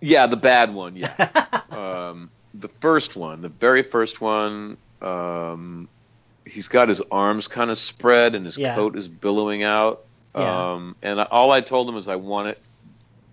Yeah, 0.00 0.26
the 0.26 0.36
bad 0.36 0.74
one. 0.74 0.96
Yeah, 0.96 1.60
um, 1.70 2.30
the 2.54 2.68
first 2.80 3.16
one, 3.16 3.40
the 3.42 3.48
very 3.48 3.82
first 3.82 4.20
one. 4.20 4.76
Um, 5.00 5.88
he's 6.44 6.66
got 6.68 6.88
his 6.88 7.00
arms 7.12 7.46
kind 7.46 7.70
of 7.70 7.78
spread 7.78 8.34
and 8.34 8.44
his 8.46 8.58
Yeah. 8.58 8.74
coat 8.74 8.96
is 8.96 9.06
billowing 9.06 9.62
out. 9.62 10.04
Yeah. 10.34 10.72
Um, 10.72 10.96
and 11.02 11.20
I, 11.20 11.24
all 11.24 11.52
I 11.52 11.60
told 11.60 11.88
him 11.88 11.96
is 11.96 12.08
I 12.08 12.16
want 12.16 12.48
it 12.48 12.60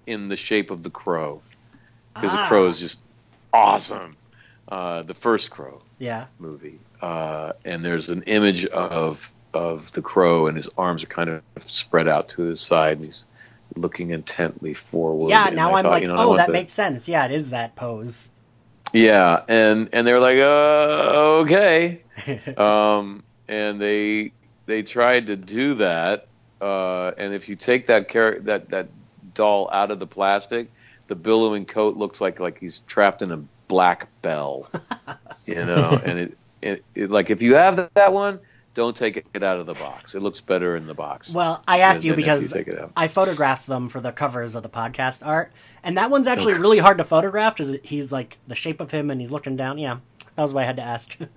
in 0.05 0.29
the 0.29 0.37
shape 0.37 0.69
of 0.71 0.83
the 0.83 0.89
crow 0.89 1.41
because 2.13 2.33
Ah. 2.35 2.41
the 2.43 2.47
crow 2.47 2.67
is 2.67 2.79
just 2.79 3.01
awesome. 3.53 4.15
Uh, 4.67 5.01
the 5.03 5.13
first 5.13 5.49
crow 5.49 5.81
Yeah. 5.99 6.27
movie, 6.39 6.79
uh, 7.01 7.53
and 7.65 7.83
there's 7.83 8.09
an 8.09 8.23
image 8.23 8.65
of 8.67 9.31
of 9.53 9.91
the 9.93 10.01
crow 10.01 10.47
and 10.47 10.55
his 10.55 10.69
arms 10.77 11.03
are 11.03 11.07
kind 11.07 11.29
of 11.29 11.41
spread 11.65 12.07
out 12.07 12.29
to 12.29 12.43
his 12.43 12.61
side 12.61 12.97
and 12.97 13.05
he's 13.05 13.25
looking 13.75 14.11
intently 14.11 14.73
forward. 14.73 15.29
Yeah, 15.29 15.47
and 15.47 15.55
now 15.55 15.71
I 15.71 15.79
I'm 15.79 15.83
thought, 15.83 15.91
like, 15.91 16.01
you 16.03 16.09
know, 16.09 16.15
oh, 16.17 16.37
that 16.37 16.47
the- 16.47 16.53
makes 16.53 16.73
sense. 16.73 17.07
Yeah, 17.07 17.25
it 17.25 17.31
is 17.31 17.49
that 17.49 17.75
pose. 17.75 18.31
Yeah, 18.93 19.43
and 19.49 19.89
and 19.91 20.07
they're 20.07 20.19
like, 20.19 20.37
uh, 20.37 21.41
okay, 21.41 22.01
um, 22.57 23.23
and 23.47 23.81
they 23.81 24.31
they 24.65 24.81
tried 24.83 25.27
to 25.27 25.35
do 25.35 25.73
that, 25.75 26.27
uh, 26.61 27.11
and 27.17 27.33
if 27.33 27.49
you 27.49 27.55
take 27.55 27.87
that 27.87 28.09
char- 28.09 28.39
that 28.41 28.69
that 28.69 28.87
doll 29.33 29.69
out 29.73 29.91
of 29.91 29.99
the 29.99 30.07
plastic, 30.07 30.71
the 31.07 31.15
billowing 31.15 31.65
coat 31.65 31.97
looks 31.97 32.21
like 32.21 32.39
like 32.39 32.57
he's 32.59 32.79
trapped 32.87 33.21
in 33.21 33.31
a 33.31 33.43
black 33.67 34.07
bell, 34.21 34.69
you 35.45 35.55
know, 35.55 35.99
and 36.05 36.19
it, 36.19 36.37
it, 36.61 36.83
it 36.95 37.09
like 37.11 37.29
if 37.29 37.41
you 37.41 37.55
have 37.55 37.89
that, 37.93 38.13
one, 38.13 38.39
don't 38.73 38.95
take 38.95 39.25
it 39.33 39.43
out 39.43 39.59
of 39.59 39.65
the 39.65 39.73
box. 39.73 40.13
It 40.15 40.21
looks 40.21 40.39
better 40.39 40.75
in 40.75 40.85
the 40.87 40.93
box. 40.93 41.31
Well, 41.33 41.63
I 41.67 41.79
asked 41.79 42.03
you 42.03 42.13
because 42.13 42.55
out. 42.55 42.91
I 42.95 43.07
photographed 43.07 43.65
them 43.67 43.89
for 43.89 43.99
the 44.01 44.11
covers 44.11 44.55
of 44.55 44.63
the 44.63 44.69
podcast 44.69 45.25
art, 45.25 45.51
and 45.83 45.97
that 45.97 46.11
one's 46.11 46.27
actually 46.27 46.53
really 46.55 46.77
hard 46.79 46.97
to 46.99 47.03
photograph 47.03 47.55
because 47.57 47.77
he's 47.83 48.11
like 48.11 48.37
the 48.47 48.55
shape 48.55 48.79
of 48.79 48.91
him 48.91 49.09
and 49.09 49.19
he's 49.19 49.31
looking 49.31 49.55
down. 49.55 49.77
Yeah, 49.77 49.97
that 50.35 50.41
was 50.43 50.53
why 50.53 50.61
I 50.61 50.65
had 50.65 50.75
to 50.77 50.83
ask. 50.83 51.17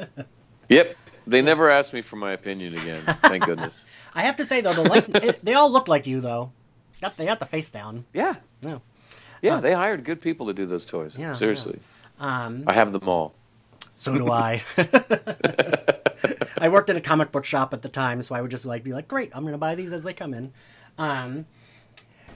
Yep, 0.69 0.95
they 1.27 1.43
never 1.43 1.69
asked 1.69 1.93
me 1.93 2.01
for 2.01 2.15
my 2.15 2.31
opinion 2.33 2.77
again. 2.77 3.01
Thank 3.23 3.45
goodness. 3.45 3.85
I 4.15 4.23
have 4.23 4.37
to 4.37 4.45
say 4.45 4.61
though, 4.61 4.73
the 4.73 4.83
like, 4.83 5.09
it, 5.17 5.45
they 5.45 5.55
all 5.55 5.71
look 5.71 5.89
like 5.89 6.07
you 6.07 6.21
though. 6.21 6.53
Got 7.01 7.17
they 7.17 7.25
got 7.27 7.41
the 7.41 7.47
face 7.47 7.71
down. 7.71 8.05
Yeah. 8.13 8.37
No. 8.63 8.81
Yeah, 9.43 9.55
Huh. 9.57 9.61
they 9.63 9.73
hired 9.73 10.05
good 10.05 10.21
people 10.21 10.47
to 10.47 10.55
do 10.55 10.67
those 10.67 10.85
toys. 10.85 11.17
Yeah, 11.19 11.35
Seriously. 11.35 11.81
Um, 12.21 12.65
I 12.67 12.75
have 12.75 12.93
them 12.93 13.09
all. 13.09 13.35
So 14.01 14.17
do 14.17 14.31
I. 14.31 14.63
I 16.57 16.69
worked 16.71 16.89
at 16.89 16.97
a 16.97 17.03
comic 17.03 17.31
book 17.33 17.45
shop 17.45 17.75
at 17.75 17.83
the 17.83 17.89
time, 17.91 18.23
so 18.23 18.35
I 18.35 18.41
would 18.41 18.51
just 18.51 18.65
like 18.65 18.83
be 18.83 18.95
like, 18.95 19.07
"Great, 19.09 19.31
I'm 19.35 19.43
going 19.43 19.53
to 19.53 19.59
buy 19.59 19.75
these 19.75 19.93
as 19.93 20.03
they 20.05 20.15
come 20.15 20.33
in." 20.33 20.53
Um, 20.97 21.45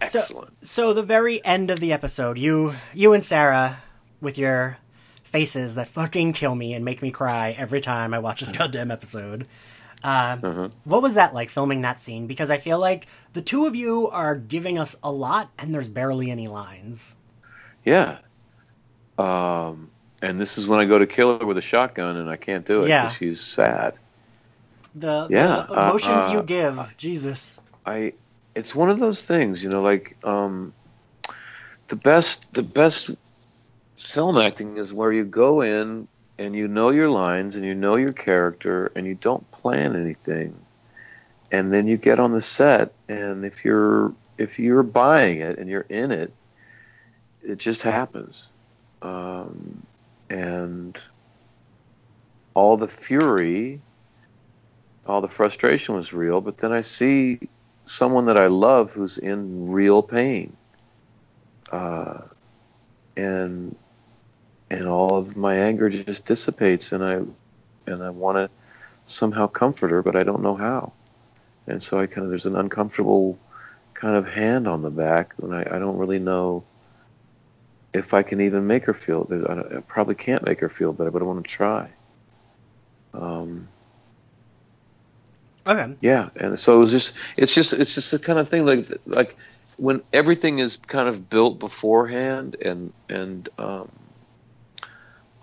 so, 0.06 0.20
Excellent. 0.20 0.66
so 0.66 0.92
the 0.92 1.02
very 1.02 1.42
end 1.42 1.70
of 1.70 1.80
the 1.80 1.90
episode, 1.90 2.38
you 2.38 2.74
you 2.92 3.14
and 3.14 3.24
Sarah 3.24 3.78
with 4.20 4.36
your 4.36 4.76
faces 5.22 5.74
that 5.74 5.88
fucking 5.88 6.34
kill 6.34 6.54
me 6.54 6.74
and 6.74 6.84
make 6.84 7.00
me 7.00 7.10
cry 7.10 7.54
every 7.56 7.80
time 7.80 8.12
I 8.12 8.18
watch 8.18 8.40
this 8.40 8.52
goddamn 8.52 8.90
episode. 8.90 9.48
Uh, 10.02 10.36
Uh-huh. 10.42 10.68
What 10.84 11.00
was 11.02 11.14
that 11.14 11.32
like 11.32 11.48
filming 11.48 11.80
that 11.80 11.98
scene? 11.98 12.26
Because 12.26 12.50
I 12.50 12.58
feel 12.58 12.78
like 12.78 13.06
the 13.32 13.40
two 13.42 13.64
of 13.64 13.74
you 13.74 14.08
are 14.08 14.36
giving 14.36 14.78
us 14.78 14.96
a 15.02 15.10
lot, 15.10 15.50
and 15.58 15.74
there's 15.74 15.88
barely 15.88 16.30
any 16.30 16.46
lines. 16.46 17.16
Yeah. 17.86 18.18
Um, 19.18 19.90
and 20.24 20.40
this 20.40 20.58
is 20.58 20.66
when 20.66 20.80
I 20.80 20.84
go 20.86 20.98
to 20.98 21.06
kill 21.06 21.38
her 21.38 21.46
with 21.46 21.58
a 21.58 21.62
shotgun, 21.62 22.16
and 22.16 22.30
I 22.30 22.36
can't 22.36 22.66
do 22.66 22.84
it 22.84 22.88
Yeah. 22.88 23.10
she's 23.10 23.40
sad. 23.40 23.94
The, 24.94 25.28
Yeah, 25.28 25.66
the 25.66 25.74
emotions 25.74 26.30
uh, 26.30 26.32
you 26.32 26.40
uh, 26.40 26.42
give, 26.42 26.94
Jesus. 26.96 27.60
I. 27.86 28.12
It's 28.54 28.74
one 28.74 28.88
of 28.90 29.00
those 29.00 29.22
things, 29.22 29.64
you 29.64 29.70
know, 29.70 29.82
like 29.82 30.16
um, 30.24 30.74
the 31.88 31.96
best. 31.96 32.52
The 32.54 32.62
best 32.62 33.10
film 33.96 34.38
acting 34.38 34.76
is 34.76 34.92
where 34.92 35.12
you 35.12 35.24
go 35.24 35.62
in 35.62 36.08
and 36.38 36.54
you 36.54 36.68
know 36.68 36.90
your 36.90 37.10
lines 37.10 37.56
and 37.56 37.64
you 37.64 37.74
know 37.74 37.96
your 37.96 38.12
character 38.12 38.92
and 38.96 39.06
you 39.06 39.14
don't 39.14 39.50
plan 39.52 39.96
anything, 39.96 40.54
and 41.52 41.72
then 41.72 41.86
you 41.86 41.96
get 41.96 42.20
on 42.20 42.32
the 42.32 42.40
set 42.40 42.92
and 43.08 43.44
if 43.44 43.64
you're 43.64 44.12
if 44.38 44.58
you're 44.58 44.82
buying 44.82 45.38
it 45.38 45.58
and 45.58 45.68
you're 45.70 45.86
in 45.88 46.10
it, 46.10 46.32
it 47.42 47.58
just 47.58 47.82
happens, 47.82 48.46
um, 49.02 49.86
and 50.30 50.98
all 52.54 52.76
the 52.76 52.88
fury, 52.88 53.80
all 55.06 55.20
the 55.20 55.28
frustration 55.28 55.94
was 55.94 56.12
real. 56.12 56.40
But 56.40 56.58
then 56.58 56.72
I 56.72 56.80
see 56.80 57.40
someone 57.86 58.26
that 58.26 58.36
I 58.36 58.46
love 58.46 58.92
who's 58.92 59.18
in 59.18 59.70
real 59.70 60.02
pain, 60.02 60.56
uh, 61.70 62.22
and 63.16 63.76
and 64.70 64.86
all 64.86 65.16
of 65.16 65.36
my 65.36 65.54
anger 65.54 65.90
just 65.90 66.24
dissipates, 66.24 66.92
and 66.92 67.04
I 67.04 67.14
and 67.90 68.02
I 68.02 68.10
want 68.10 68.36
to 68.36 68.50
somehow 69.06 69.46
comfort 69.46 69.90
her, 69.90 70.02
but 70.02 70.16
I 70.16 70.22
don't 70.22 70.42
know 70.42 70.54
how. 70.54 70.92
And 71.66 71.82
so 71.82 72.00
I 72.00 72.06
kind 72.06 72.24
of 72.24 72.30
there's 72.30 72.46
an 72.46 72.56
uncomfortable 72.56 73.38
kind 73.94 74.16
of 74.16 74.26
hand 74.26 74.66
on 74.66 74.82
the 74.82 74.90
back, 74.90 75.34
and 75.42 75.54
I, 75.54 75.60
I 75.60 75.78
don't 75.78 75.98
really 75.98 76.18
know 76.18 76.64
if 77.94 78.14
I 78.14 78.22
can 78.22 78.40
even 78.40 78.66
make 78.66 78.84
her 78.86 78.94
feel. 78.94 79.28
I, 79.48 79.78
I 79.78 79.80
probably 79.80 80.16
can't 80.16 80.46
make 80.46 80.60
her 80.60 80.68
feel 80.68 80.92
better, 80.92 81.10
but 81.12 81.22
I 81.22 81.26
want 81.26 81.44
to 81.44 81.50
try. 81.50 81.94
Um, 83.14 83.70
Okay. 85.66 85.96
yeah, 86.00 86.30
and 86.36 86.58
so 86.58 86.76
it 86.76 86.78
was 86.78 86.90
just 86.90 87.16
it's 87.36 87.54
just 87.54 87.72
it's 87.72 87.94
just 87.94 88.10
the 88.10 88.18
kind 88.18 88.38
of 88.38 88.48
thing 88.48 88.66
like 88.66 88.88
like 89.06 89.36
when 89.76 90.02
everything 90.12 90.58
is 90.58 90.76
kind 90.76 91.08
of 91.08 91.28
built 91.28 91.58
beforehand 91.58 92.56
and 92.64 92.92
and 93.08 93.48
um, 93.58 93.90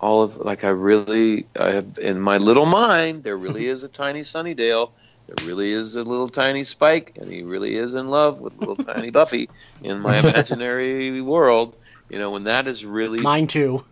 all 0.00 0.22
of 0.22 0.36
like 0.38 0.64
I 0.64 0.70
really 0.70 1.48
I 1.58 1.70
have 1.70 1.98
in 1.98 2.20
my 2.20 2.38
little 2.38 2.66
mind 2.66 3.24
there 3.24 3.36
really 3.36 3.68
is 3.68 3.84
a 3.84 3.88
tiny 3.88 4.22
Sunnydale. 4.22 4.90
There 5.28 5.36
really 5.38 5.70
is 5.72 5.94
a 5.96 6.02
little 6.02 6.28
tiny 6.28 6.64
Spike, 6.64 7.12
and 7.16 7.30
he 7.32 7.44
really 7.44 7.76
is 7.76 7.94
in 7.94 8.08
love 8.08 8.40
with 8.40 8.54
little 8.54 8.76
tiny 8.76 9.10
Buffy 9.18 9.50
in 9.80 10.00
my 10.00 10.16
imaginary 10.18 11.20
world. 11.20 11.76
You 12.12 12.18
know, 12.18 12.30
when 12.30 12.44
that 12.44 12.66
is 12.68 12.84
really 12.84 13.20
Mine 13.22 13.46
too. 13.46 13.84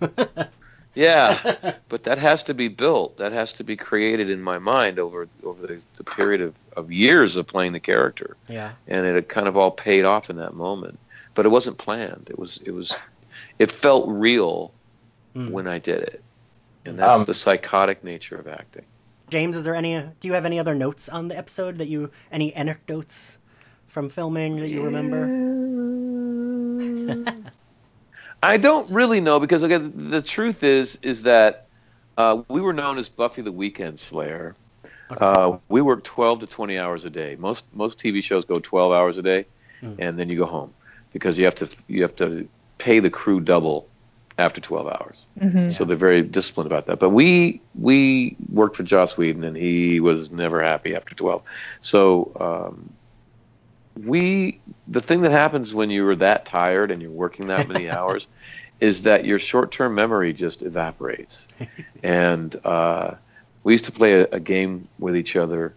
yeah, 0.94 1.74
but 1.88 2.04
that 2.04 2.18
has 2.18 2.42
to 2.44 2.54
be 2.54 2.68
built. 2.68 3.16
That 3.18 3.32
has 3.32 3.52
to 3.54 3.64
be 3.64 3.76
created 3.76 4.28
in 4.28 4.42
my 4.42 4.58
mind 4.58 4.98
over 4.98 5.26
over 5.42 5.66
the, 5.66 5.80
the 5.96 6.04
period 6.04 6.40
of, 6.42 6.54
of 6.76 6.92
years 6.92 7.36
of 7.36 7.46
playing 7.46 7.72
the 7.72 7.80
character, 7.80 8.36
yeah. 8.48 8.72
and 8.86 9.06
it 9.06 9.14
had 9.14 9.28
kind 9.28 9.48
of 9.48 9.56
all 9.56 9.70
paid 9.70 10.04
off 10.04 10.28
in 10.30 10.36
that 10.36 10.54
moment. 10.54 10.98
But 11.34 11.46
it 11.46 11.48
wasn't 11.48 11.78
planned. 11.78 12.28
It 12.30 12.38
was 12.38 12.60
it 12.66 12.72
was 12.72 12.94
it 13.58 13.72
felt 13.72 14.06
real 14.08 14.72
Mm. 15.36 15.50
when 15.52 15.68
I 15.68 15.78
did 15.78 16.02
it, 16.02 16.24
and 16.84 16.98
that's 16.98 17.20
Um, 17.20 17.24
the 17.24 17.34
psychotic 17.34 18.02
nature 18.02 18.34
of 18.34 18.48
acting. 18.48 18.84
James, 19.28 19.54
is 19.54 19.62
there 19.62 19.76
any? 19.76 19.92
Do 20.18 20.26
you 20.26 20.34
have 20.34 20.44
any 20.44 20.58
other 20.58 20.74
notes 20.74 21.08
on 21.08 21.28
the 21.28 21.38
episode 21.38 21.78
that 21.78 21.86
you? 21.86 22.10
Any 22.32 22.52
anecdotes 22.54 23.38
from 23.86 24.08
filming 24.08 24.56
that 24.58 24.68
you 24.70 24.82
remember? 24.82 25.28
I 28.42 28.56
don't 28.56 28.90
really 28.90 29.20
know 29.20 29.38
because 29.40 29.62
again, 29.62 29.92
the 29.94 30.22
truth 30.22 30.62
is 30.62 30.98
is 31.02 31.22
that 31.24 31.66
uh, 32.16 32.42
we 32.48 32.60
were 32.60 32.72
known 32.72 32.98
as 32.98 33.08
Buffy 33.08 33.42
the 33.42 33.52
Weekend 33.52 34.00
Slayer. 34.00 34.56
Okay. 35.10 35.24
Uh, 35.24 35.58
we 35.68 35.82
work 35.82 36.04
12 36.04 36.40
to 36.40 36.46
20 36.46 36.78
hours 36.78 37.04
a 37.04 37.10
day. 37.10 37.36
Most 37.38 37.66
most 37.74 37.98
TV 37.98 38.22
shows 38.22 38.44
go 38.44 38.56
12 38.56 38.92
hours 38.92 39.18
a 39.18 39.22
day, 39.22 39.46
mm. 39.82 39.96
and 39.98 40.18
then 40.18 40.28
you 40.28 40.38
go 40.38 40.46
home 40.46 40.72
because 41.12 41.38
you 41.38 41.44
have 41.44 41.54
to 41.56 41.68
you 41.88 42.02
have 42.02 42.16
to 42.16 42.48
pay 42.78 42.98
the 43.00 43.10
crew 43.10 43.40
double 43.40 43.88
after 44.38 44.60
12 44.60 44.86
hours. 44.86 45.26
Mm-hmm. 45.38 45.70
So 45.70 45.84
they're 45.84 45.96
very 45.96 46.22
disciplined 46.22 46.66
about 46.66 46.86
that. 46.86 46.98
But 46.98 47.10
we 47.10 47.60
we 47.74 48.36
worked 48.50 48.76
for 48.76 48.82
Joss 48.82 49.16
Whedon, 49.16 49.44
and 49.44 49.56
he 49.56 50.00
was 50.00 50.30
never 50.30 50.62
happy 50.62 50.94
after 50.94 51.14
12. 51.14 51.42
So 51.80 52.32
um, 52.40 52.90
we 53.96 54.60
the 54.88 55.00
thing 55.00 55.22
that 55.22 55.32
happens 55.32 55.74
when 55.74 55.90
you 55.90 56.06
are 56.08 56.16
that 56.16 56.46
tired 56.46 56.90
and 56.90 57.02
you're 57.02 57.10
working 57.10 57.48
that 57.48 57.68
many 57.68 57.90
hours 57.90 58.26
is 58.80 59.02
that 59.02 59.24
your 59.24 59.38
short-term 59.38 59.94
memory 59.94 60.32
just 60.32 60.62
evaporates. 60.62 61.46
and 62.02 62.58
uh, 62.64 63.12
we 63.62 63.74
used 63.74 63.84
to 63.84 63.92
play 63.92 64.22
a, 64.22 64.28
a 64.32 64.40
game 64.40 64.84
with 64.98 65.14
each 65.16 65.36
other, 65.36 65.74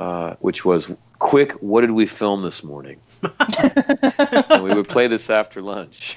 uh, 0.00 0.34
which 0.40 0.64
was 0.64 0.90
quick. 1.20 1.52
What 1.62 1.82
did 1.82 1.92
we 1.92 2.06
film 2.06 2.42
this 2.42 2.64
morning? 2.64 3.00
and 3.48 4.64
we 4.64 4.74
would 4.74 4.88
play 4.88 5.06
this 5.06 5.30
after 5.30 5.62
lunch, 5.62 6.16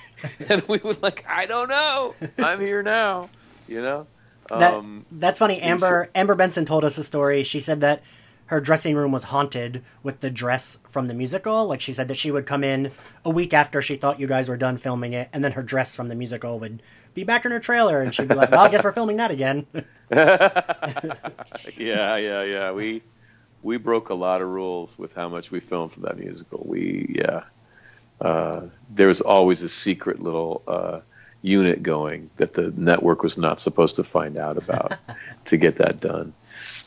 and 0.49 0.61
we 0.63 0.79
would 0.79 1.03
like, 1.03 1.23
I 1.27 1.45
don't 1.45 1.69
know. 1.69 2.15
I'm 2.39 2.59
here 2.59 2.81
now. 2.81 3.29
You 3.67 3.81
know. 3.81 4.07
That, 4.49 4.73
um, 4.73 5.05
that's 5.11 5.39
funny. 5.39 5.61
Amber. 5.61 6.09
Amber 6.15 6.35
Benson 6.35 6.65
told 6.65 6.83
us 6.83 6.97
a 6.97 7.03
story. 7.03 7.43
She 7.43 7.59
said 7.59 7.81
that 7.81 8.01
her 8.47 8.61
dressing 8.61 8.95
room 8.95 9.11
was 9.11 9.25
haunted 9.25 9.83
with 10.03 10.19
the 10.19 10.29
dress 10.29 10.79
from 10.87 11.07
the 11.07 11.13
musical. 11.13 11.65
Like 11.65 11.81
she 11.81 11.93
said 11.93 12.07
that 12.07 12.17
she 12.17 12.31
would 12.31 12.45
come 12.45 12.63
in 12.63 12.91
a 13.25 13.29
week 13.29 13.53
after 13.53 13.81
she 13.81 13.95
thought 13.95 14.19
you 14.19 14.27
guys 14.27 14.49
were 14.49 14.57
done 14.57 14.77
filming 14.77 15.13
it, 15.13 15.29
and 15.33 15.43
then 15.43 15.53
her 15.53 15.63
dress 15.63 15.95
from 15.95 16.09
the 16.09 16.15
musical 16.15 16.59
would 16.59 16.81
be 17.13 17.23
back 17.23 17.45
in 17.45 17.51
her 17.51 17.59
trailer, 17.59 18.01
and 18.01 18.13
she'd 18.13 18.27
be 18.27 18.35
like, 18.35 18.51
"Well, 18.51 18.61
I 18.61 18.69
guess 18.69 18.83
we're 18.83 18.91
filming 18.91 19.17
that 19.17 19.31
again." 19.31 19.65
yeah, 20.11 20.61
yeah, 21.77 22.43
yeah. 22.43 22.71
We 22.71 23.01
we 23.61 23.77
broke 23.77 24.09
a 24.09 24.13
lot 24.13 24.41
of 24.41 24.49
rules 24.49 24.97
with 24.99 25.13
how 25.13 25.29
much 25.29 25.51
we 25.51 25.59
filmed 25.59 25.93
for 25.93 26.01
that 26.01 26.19
musical. 26.19 26.63
We 26.65 27.15
yeah, 27.17 27.43
uh, 28.21 28.61
there 28.89 29.07
was 29.07 29.21
always 29.21 29.61
a 29.63 29.69
secret 29.69 30.21
little 30.21 30.63
uh, 30.67 30.99
unit 31.41 31.83
going 31.83 32.29
that 32.37 32.53
the 32.53 32.73
network 32.75 33.21
was 33.21 33.37
not 33.37 33.59
supposed 33.59 33.95
to 33.97 34.03
find 34.03 34.37
out 34.37 34.57
about 34.57 34.93
to 35.45 35.57
get 35.57 35.75
that 35.77 35.99
done. 35.99 36.33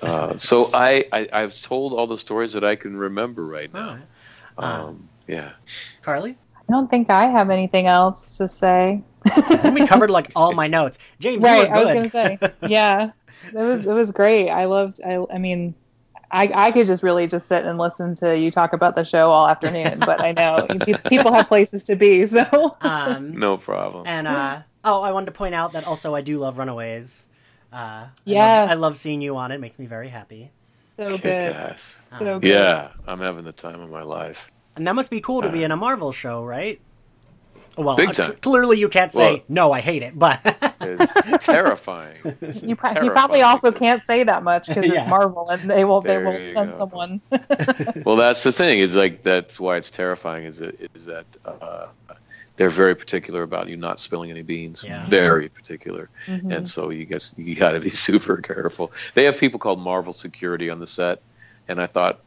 Uh, 0.03 0.37
so 0.37 0.67
I, 0.75 1.05
I 1.13 1.41
have 1.41 1.61
told 1.61 1.93
all 1.93 2.07
the 2.07 2.19
stories 2.19 2.53
that 2.53 2.65
I 2.65 2.77
can 2.77 2.97
remember 2.97 3.47
right 3.47 3.73
now. 3.73 3.99
Oh. 4.59 4.65
Um, 4.65 5.09
yeah, 5.27 5.53
Carly. 6.03 6.37
I 6.69 6.73
don't 6.73 6.91
think 6.91 7.11
I 7.11 7.27
have 7.27 7.51
anything 7.51 7.87
else 7.87 8.39
to 8.39 8.49
say. 8.49 9.03
we 9.73 9.87
covered 9.87 10.11
like 10.11 10.31
all 10.37 10.53
my 10.53 10.67
notes. 10.67 10.99
James, 11.19 11.43
right? 11.43 11.69
I 11.69 11.81
was 11.81 11.89
gonna 11.89 12.11
say, 12.11 12.39
yeah, 12.69 13.11
it 13.53 13.55
was 13.55 13.87
it 13.87 13.93
was 13.95 14.11
great. 14.11 14.51
I 14.51 14.67
loved. 14.67 15.01
I 15.05 15.25
I 15.33 15.39
mean, 15.39 15.75
I, 16.31 16.51
I 16.55 16.73
could 16.73 16.87
just 16.87 17.03
really 17.03 17.27
just 17.27 17.49
sit 17.49 17.65
and 17.65 17.79
listen 17.79 18.15
to 18.17 18.37
you 18.37 18.51
talk 18.51 18.73
about 18.73 18.95
the 18.95 19.05
show 19.05 19.31
all 19.31 19.49
afternoon, 19.49 19.99
but 20.01 20.21
I 20.21 20.33
know 20.33 20.67
people 21.09 21.33
have 21.33 21.49
places 21.49 21.85
to 21.85 21.97
be, 21.97 22.27
so 22.27 22.77
um, 22.81 23.39
no 23.39 23.57
problem. 23.57 24.07
And 24.07 24.27
uh, 24.27 24.63
oh, 24.85 25.03
I 25.03 25.13
wanted 25.13 25.27
to 25.27 25.33
point 25.33 25.55
out 25.55 25.73
that 25.73 25.87
also 25.87 26.15
I 26.15 26.21
do 26.21 26.39
love 26.39 26.59
Runaways. 26.59 27.29
Uh, 27.73 28.07
yeah, 28.25 28.67
I, 28.69 28.73
I, 28.73 28.75
love 28.75 28.97
seeing 28.97 29.21
you 29.21 29.37
on 29.37 29.53
it. 29.53 29.59
Makes 29.59 29.79
me 29.79 29.87
very 29.87 30.09
happy. 30.09 30.51
So 30.97 31.19
good. 31.19 31.77
Um, 32.13 32.19
so 32.19 32.39
good. 32.39 32.49
Yeah, 32.49 32.93
I'm 33.07 33.21
having 33.21 33.45
the 33.45 33.53
time 33.53 33.81
of 33.81 33.91
my 33.91 34.03
life. 34.03 34.51
And 34.77 34.87
that 34.87 34.95
must 34.95 35.11
be 35.11 35.21
cool 35.21 35.43
to 35.43 35.49
be 35.49 35.63
uh, 35.63 35.67
in 35.67 35.73
a 35.73 35.77
Marvel 35.77 36.13
show, 36.13 36.45
right? 36.45 36.81
Well, 37.77 37.97
big 37.97 38.19
uh, 38.19 38.33
clearly 38.41 38.79
you 38.79 38.89
can't 38.89 39.13
say 39.13 39.35
well, 39.35 39.43
no. 39.49 39.73
I 39.73 39.81
hate 39.81 40.03
it, 40.03 40.19
but 40.19 40.41
it's 40.81 41.45
terrifying. 41.45 42.17
It's 42.41 42.63
you, 42.63 42.75
terrifying. 42.75 43.05
you 43.05 43.11
probably 43.11 43.43
also 43.43 43.71
can't 43.71 44.03
say 44.05 44.25
that 44.25 44.43
much 44.43 44.69
because 44.69 44.87
yeah. 44.87 45.01
it's 45.01 45.09
Marvel, 45.09 45.51
and 45.51 45.71
they 45.71 45.85
will 45.85 46.01
there 46.01 46.21
they 46.21 46.25
will 46.25 46.55
send 46.55 46.71
go. 46.71 46.79
someone. 46.79 47.21
well, 48.05 48.17
that's 48.17 48.43
the 48.43 48.53
thing. 48.53 48.79
Is 48.79 48.95
like 48.95 49.23
that's 49.23 49.61
why 49.61 49.77
it's 49.77 49.91
terrifying. 49.91 50.45
Is 50.45 50.59
that 50.59 50.91
is 50.95 51.05
that 51.05 51.27
uh, 51.45 51.89
they're 52.57 52.71
very 52.71 52.95
particular 52.95 53.43
about 53.43 53.69
you 53.69 53.77
not 53.77 54.01
spilling 54.01 54.31
any 54.31 54.43
beans. 54.43 54.85
Yeah. 54.85 55.07
Very 55.07 55.49
particular, 55.49 56.09
mm-hmm. 56.27 56.51
and 56.51 56.69
so 56.69 56.91
you 56.91 57.05
guys 57.05 57.35
you 57.37 57.55
got 57.55 57.73
to 57.73 57.81
be 57.81 57.91
super 57.91 58.39
careful. 58.39 58.93
They 59.15 59.25
have 59.25 59.39
people 59.39 59.59
called 59.59 59.81
Marvel 59.81 60.13
security 60.13 60.71
on 60.71 60.81
the 60.81 60.87
set, 60.87 61.23
and 61.69 61.81
I 61.81 61.87
thought 61.87 62.21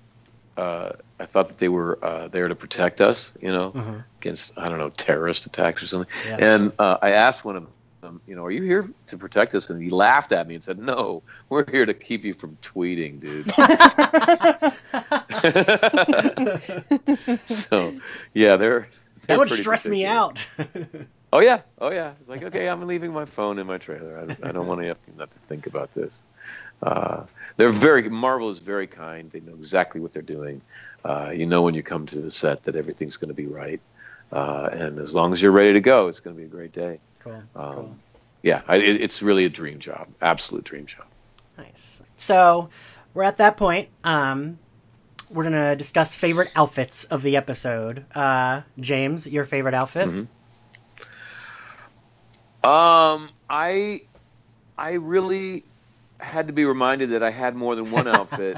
uh, 0.58 0.92
I 1.20 1.26
thought 1.26 1.48
that 1.48 1.58
they 1.58 1.70
were 1.70 2.04
uh, 2.04 2.28
there 2.28 2.48
to 2.48 2.56
protect 2.56 3.02
us, 3.02 3.34
you 3.42 3.52
know, 3.52 3.72
mm-hmm. 3.72 4.00
against 4.20 4.54
I 4.58 4.70
don't 4.70 4.80
know 4.80 4.90
terrorist 4.90 5.46
attacks 5.46 5.84
or 5.84 5.88
something. 5.88 6.12
Yeah. 6.28 6.38
And 6.40 6.72
uh, 6.80 6.98
I 7.02 7.12
asked 7.12 7.46
one 7.46 7.56
of 7.56 7.68
them, 8.02 8.22
you 8.28 8.36
know, 8.36 8.46
are 8.46 8.52
you 8.52 8.64
here 8.64 8.90
to 9.08 9.18
protect 9.18 9.54
us? 9.56 9.70
And 9.70 9.82
he 9.82 9.90
laughed 9.90 10.32
at 10.32 10.48
me 10.48 10.56
and 10.56 10.64
said, 10.64 10.80
"No, 10.80 11.22
we're 11.50 11.70
here 11.70 11.86
to 11.86 11.94
keep 11.94 12.24
you 12.24 12.34
from 12.34 12.58
tweeting, 12.62 13.20
dude." 13.20 13.46
so, 17.48 17.94
yeah, 18.34 18.56
they're, 18.56 18.88
they're 18.99 18.99
that 19.30 19.40
would 19.40 19.50
stress 19.50 19.88
me 19.88 20.06
out. 20.06 20.46
oh 21.34 21.40
yeah, 21.40 21.62
oh 21.80 21.92
yeah. 21.92 22.14
It's 22.20 22.30
Like 22.30 22.44
okay, 22.44 22.68
I'm 22.68 22.86
leaving 22.86 23.14
my 23.14 23.26
phone 23.26 23.60
in 23.60 23.68
my 23.68 23.78
trailer. 23.78 24.20
I, 24.20 24.50
I 24.50 24.52
don't 24.52 24.68
want 24.68 24.82
to 24.82 24.88
have 24.88 24.98
to 25.06 25.40
think 25.44 25.68
about 25.68 25.94
this. 25.94 26.22
Uh, 26.82 27.26
they're 27.58 27.72
very 27.72 28.10
Marvel 28.10 28.50
is 28.50 28.60
very 28.60 28.88
kind. 28.88 29.32
They 29.32 29.40
know 29.42 29.54
exactly 29.54 30.02
what 30.02 30.14
they're 30.14 30.22
doing. 30.22 30.62
Uh, 31.06 31.32
you 31.34 31.46
know 31.46 31.62
when 31.62 31.74
you 31.74 31.84
come 31.84 32.06
to 32.08 32.20
the 32.20 32.32
set 32.32 32.64
that 32.64 32.76
everything's 32.76 33.18
going 33.18 33.30
to 33.30 33.36
be 33.36 33.48
right, 33.48 33.80
uh, 34.32 34.70
and 34.72 35.00
as 35.00 35.14
long 35.14 35.34
as 35.34 35.42
you're 35.42 35.52
ready 35.52 35.74
to 35.74 35.82
go, 35.82 36.08
it's 36.08 36.20
going 36.20 36.36
to 36.36 36.40
be 36.40 36.46
a 36.46 36.50
great 36.50 36.74
day. 36.74 37.00
Cool. 37.20 37.44
Um, 37.56 37.76
cool. 37.76 37.96
Yeah, 38.42 38.62
I, 38.68 38.78
it, 38.78 39.02
it's 39.02 39.22
really 39.22 39.46
a 39.46 39.50
dream 39.50 39.80
job. 39.80 40.08
Absolute 40.22 40.64
dream 40.64 40.86
job. 40.86 41.06
Nice. 41.58 42.02
So 42.16 42.70
we're 43.14 43.24
at 43.24 43.38
that 43.38 43.58
point. 43.58 43.90
Um, 44.04 44.60
we're 45.34 45.44
gonna 45.44 45.76
discuss 45.76 46.16
favorite 46.16 46.52
outfits 46.56 47.04
of 47.06 47.22
the 47.22 47.36
episode. 47.36 48.06
Uh, 48.16 48.62
James, 48.80 49.28
your 49.28 49.46
favorite 49.46 49.74
outfit? 49.74 50.08
Mm-hmm. 50.08 50.26
Um, 52.66 53.30
I, 53.50 54.02
I 54.78 54.94
really 54.94 55.64
had 56.20 56.48
to 56.48 56.54
be 56.54 56.66
reminded 56.66 57.12
that 57.12 57.24
I 57.24 57.30
had 57.30 57.56
more 57.56 57.76
than 57.76 57.90
one 57.92 58.08
outfit 58.08 58.58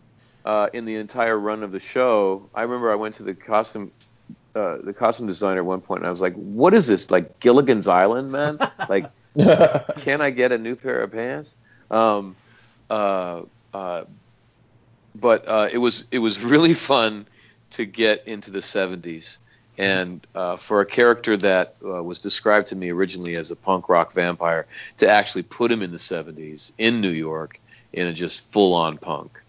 uh, 0.44 0.68
in 0.72 0.84
the 0.84 0.96
entire 0.96 1.38
run 1.38 1.62
of 1.62 1.72
the 1.72 1.80
show. 1.80 2.48
I 2.54 2.62
remember 2.62 2.90
I 2.90 2.94
went 2.94 3.16
to 3.16 3.22
the 3.22 3.34
costume 3.34 3.92
uh, 4.54 4.78
the 4.82 4.92
costume 4.92 5.26
designer 5.26 5.60
at 5.60 5.64
one 5.64 5.80
point, 5.80 6.00
and 6.00 6.06
I 6.06 6.10
was 6.10 6.20
like, 6.20 6.34
"What 6.34 6.74
is 6.74 6.86
this? 6.86 7.10
Like 7.10 7.40
Gilligan's 7.40 7.88
Island, 7.88 8.32
man? 8.32 8.58
like, 8.88 9.10
can 9.98 10.20
I 10.20 10.28
get 10.28 10.52
a 10.52 10.58
new 10.58 10.76
pair 10.76 11.00
of 11.00 11.12
pants?" 11.12 11.56
Um, 11.90 12.36
uh, 12.90 13.42
uh, 13.72 14.04
but 15.14 15.46
uh, 15.48 15.68
it 15.72 15.78
was 15.78 16.06
it 16.10 16.18
was 16.18 16.42
really 16.52 16.74
fun 16.74 17.26
to 17.70 17.84
get 17.84 18.26
into 18.26 18.50
the 18.50 18.60
'70s 18.60 19.38
and 19.78 20.26
uh, 20.34 20.56
for 20.56 20.80
a 20.80 20.86
character 20.86 21.36
that 21.36 21.68
uh, 21.84 22.02
was 22.02 22.18
described 22.18 22.68
to 22.68 22.76
me 22.76 22.90
originally 22.90 23.36
as 23.36 23.50
a 23.50 23.56
punk 23.56 23.88
rock 23.88 24.12
vampire, 24.12 24.66
to 24.98 25.08
actually 25.08 25.42
put 25.42 25.72
him 25.72 25.82
in 25.82 25.90
the 25.90 25.98
70s 25.98 26.72
in 26.78 27.00
New 27.00 27.10
York 27.10 27.58
in 27.92 28.06
a 28.06 28.12
just 28.12 28.50
full 28.52 28.74
on 28.74 28.98
punk. 28.98 29.40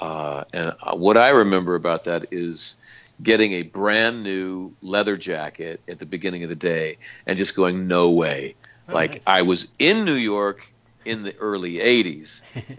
Uh, 0.00 0.44
and 0.52 0.74
uh, 0.82 0.94
what 0.94 1.16
I 1.16 1.30
remember 1.30 1.74
about 1.74 2.04
that 2.04 2.32
is 2.32 3.14
getting 3.22 3.52
a 3.52 3.62
brand 3.62 4.22
new 4.22 4.72
leather 4.82 5.16
jacket 5.16 5.80
at 5.88 5.98
the 5.98 6.06
beginning 6.06 6.42
of 6.42 6.48
the 6.48 6.56
day 6.56 6.98
and 7.26 7.38
just 7.38 7.54
going, 7.54 7.86
no 7.86 8.10
way. 8.10 8.54
Oh, 8.88 8.94
like, 8.94 9.12
nice. 9.12 9.22
I 9.26 9.42
was 9.42 9.68
in 9.78 10.04
New 10.04 10.14
York 10.14 10.72
in 11.04 11.22
the 11.22 11.36
early 11.36 11.74
80s. 11.74 12.42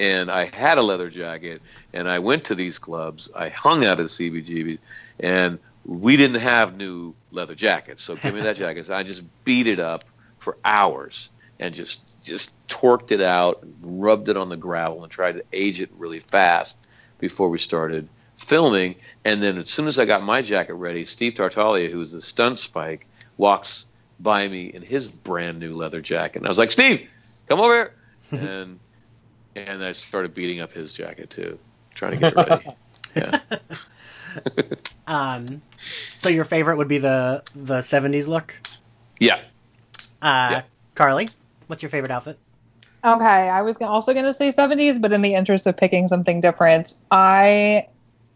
And 0.00 0.30
I 0.30 0.46
had 0.46 0.78
a 0.78 0.82
leather 0.82 1.10
jacket, 1.10 1.60
and 1.92 2.08
I 2.08 2.20
went 2.20 2.44
to 2.44 2.54
these 2.54 2.78
clubs. 2.78 3.28
I 3.36 3.50
hung 3.50 3.84
out 3.84 4.00
at 4.00 4.06
CBGBs, 4.06 4.78
and 5.20 5.58
we 5.84 6.16
didn't 6.16 6.40
have 6.40 6.78
new 6.78 7.14
leather 7.32 7.54
jackets, 7.54 8.02
so 8.02 8.16
give 8.16 8.34
me 8.34 8.40
that 8.40 8.56
jacket. 8.64 8.86
So 8.86 8.94
I 8.94 9.02
just 9.02 9.22
beat 9.44 9.66
it 9.66 9.78
up 9.78 10.06
for 10.38 10.56
hours 10.64 11.28
and 11.58 11.74
just 11.74 12.24
just 12.24 12.54
torqued 12.68 13.12
it 13.12 13.20
out, 13.20 13.62
rubbed 13.82 14.30
it 14.30 14.38
on 14.38 14.48
the 14.48 14.56
gravel, 14.56 15.02
and 15.02 15.12
tried 15.12 15.32
to 15.32 15.44
age 15.52 15.82
it 15.82 15.90
really 15.98 16.20
fast 16.20 16.78
before 17.18 17.50
we 17.50 17.58
started 17.58 18.08
filming. 18.38 18.94
And 19.26 19.42
then 19.42 19.58
as 19.58 19.68
soon 19.68 19.86
as 19.86 19.98
I 19.98 20.06
got 20.06 20.22
my 20.22 20.40
jacket 20.40 20.74
ready, 20.74 21.04
Steve 21.04 21.34
Tartaglia, 21.34 21.90
who 21.90 21.98
was 21.98 22.12
the 22.12 22.22
stunt 22.22 22.58
spike, 22.58 23.06
walks 23.36 23.84
by 24.18 24.48
me 24.48 24.68
in 24.72 24.80
his 24.80 25.08
brand 25.08 25.58
new 25.58 25.74
leather 25.76 26.00
jacket. 26.00 26.38
And 26.38 26.46
I 26.46 26.48
was 26.48 26.58
like, 26.58 26.70
Steve, 26.70 27.12
come 27.48 27.60
over 27.60 27.92
here. 28.30 28.48
and 28.48 28.78
and 29.66 29.84
I 29.84 29.92
started 29.92 30.34
beating 30.34 30.60
up 30.60 30.72
his 30.72 30.92
jacket 30.92 31.30
too, 31.30 31.58
trying 31.94 32.12
to 32.12 32.18
get 32.18 32.32
it 32.36 32.48
ready. 32.48 32.66
Yeah. 33.16 33.40
um, 35.08 35.62
so 35.78 36.28
your 36.28 36.44
favorite 36.44 36.76
would 36.76 36.86
be 36.86 36.98
the 36.98 37.42
the 37.56 37.78
'70s 37.78 38.28
look. 38.28 38.54
Yeah. 39.18 39.40
Uh, 40.22 40.48
yeah. 40.52 40.62
Carly, 40.94 41.28
what's 41.66 41.82
your 41.82 41.90
favorite 41.90 42.12
outfit? 42.12 42.38
Okay, 43.02 43.24
I 43.24 43.62
was 43.62 43.80
also 43.80 44.12
going 44.12 44.26
to 44.26 44.34
say 44.34 44.50
70s, 44.50 45.00
but 45.00 45.12
in 45.12 45.22
the 45.22 45.34
interest 45.34 45.66
of 45.66 45.76
picking 45.76 46.06
something 46.06 46.40
different, 46.40 46.94
I 47.10 47.88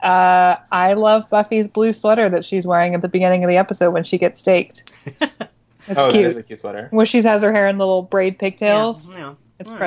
uh, 0.02 0.56
I 0.72 0.94
love 0.94 1.30
Buffy's 1.30 1.68
blue 1.68 1.92
sweater 1.92 2.28
that 2.30 2.44
she's 2.44 2.66
wearing 2.66 2.94
at 2.94 3.02
the 3.02 3.08
beginning 3.08 3.44
of 3.44 3.48
the 3.48 3.56
episode 3.56 3.90
when 3.90 4.04
she 4.04 4.18
gets 4.18 4.40
staked. 4.40 4.90
It's 5.86 6.00
oh, 6.00 6.10
cute. 6.10 6.22
that 6.22 6.30
is 6.30 6.36
a 6.38 6.42
cute 6.42 6.60
sweater. 6.60 6.88
Where 6.92 7.04
she 7.04 7.20
has 7.20 7.42
her 7.42 7.52
hair 7.52 7.68
in 7.68 7.76
little 7.76 8.00
braid 8.00 8.38
pigtails. 8.38 9.10
Yeah, 9.10 9.18
yeah. 9.18 9.34
It's 9.58 9.70
All 9.70 9.78
right. 9.78 9.80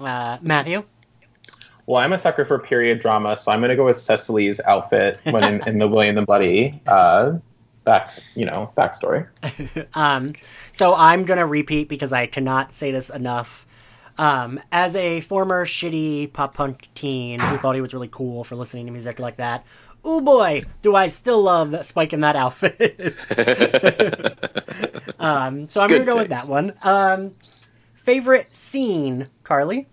Precious. 0.00 0.40
Uh, 0.40 0.46
Matthew. 0.46 0.84
Well, 1.86 2.00
I'm 2.00 2.12
a 2.12 2.18
sucker 2.18 2.44
for 2.44 2.58
period 2.58 3.00
drama, 3.00 3.36
so 3.36 3.50
I'm 3.50 3.60
going 3.60 3.70
to 3.70 3.76
go 3.76 3.84
with 3.84 3.98
Cecily's 3.98 4.60
outfit 4.60 5.18
when 5.24 5.42
in, 5.42 5.68
in 5.68 5.78
the 5.78 5.88
William 5.88 6.14
the 6.14 6.22
Bloody 6.22 6.80
uh, 6.86 7.38
back, 7.84 8.10
you 8.36 8.46
know, 8.46 8.72
backstory. 8.76 9.28
Um, 9.94 10.34
so 10.72 10.94
I'm 10.94 11.24
gonna 11.24 11.46
repeat 11.46 11.88
because 11.88 12.12
I 12.12 12.26
cannot 12.26 12.72
say 12.72 12.92
this 12.92 13.10
enough. 13.10 13.66
Um, 14.18 14.60
as 14.70 14.94
a 14.94 15.20
former 15.22 15.66
shitty 15.66 16.32
pop 16.32 16.54
punk 16.54 16.88
teen 16.94 17.40
who 17.40 17.56
thought 17.56 17.74
he 17.74 17.80
was 17.80 17.92
really 17.92 18.08
cool 18.10 18.44
for 18.44 18.54
listening 18.54 18.86
to 18.86 18.92
music 18.92 19.18
like 19.18 19.36
that, 19.36 19.66
oh 20.04 20.20
boy, 20.20 20.62
do 20.82 20.94
I 20.94 21.08
still 21.08 21.42
love 21.42 21.72
that 21.72 21.86
Spike 21.86 22.12
in 22.12 22.20
that 22.20 22.36
outfit. 22.36 23.16
um, 25.18 25.68
so 25.68 25.80
I'm 25.80 25.90
gonna 25.90 26.04
go 26.04 26.16
with 26.16 26.28
that 26.28 26.46
one. 26.46 26.74
Um, 26.82 27.32
favorite 28.10 28.50
scene, 28.50 29.28
Carly? 29.44 29.86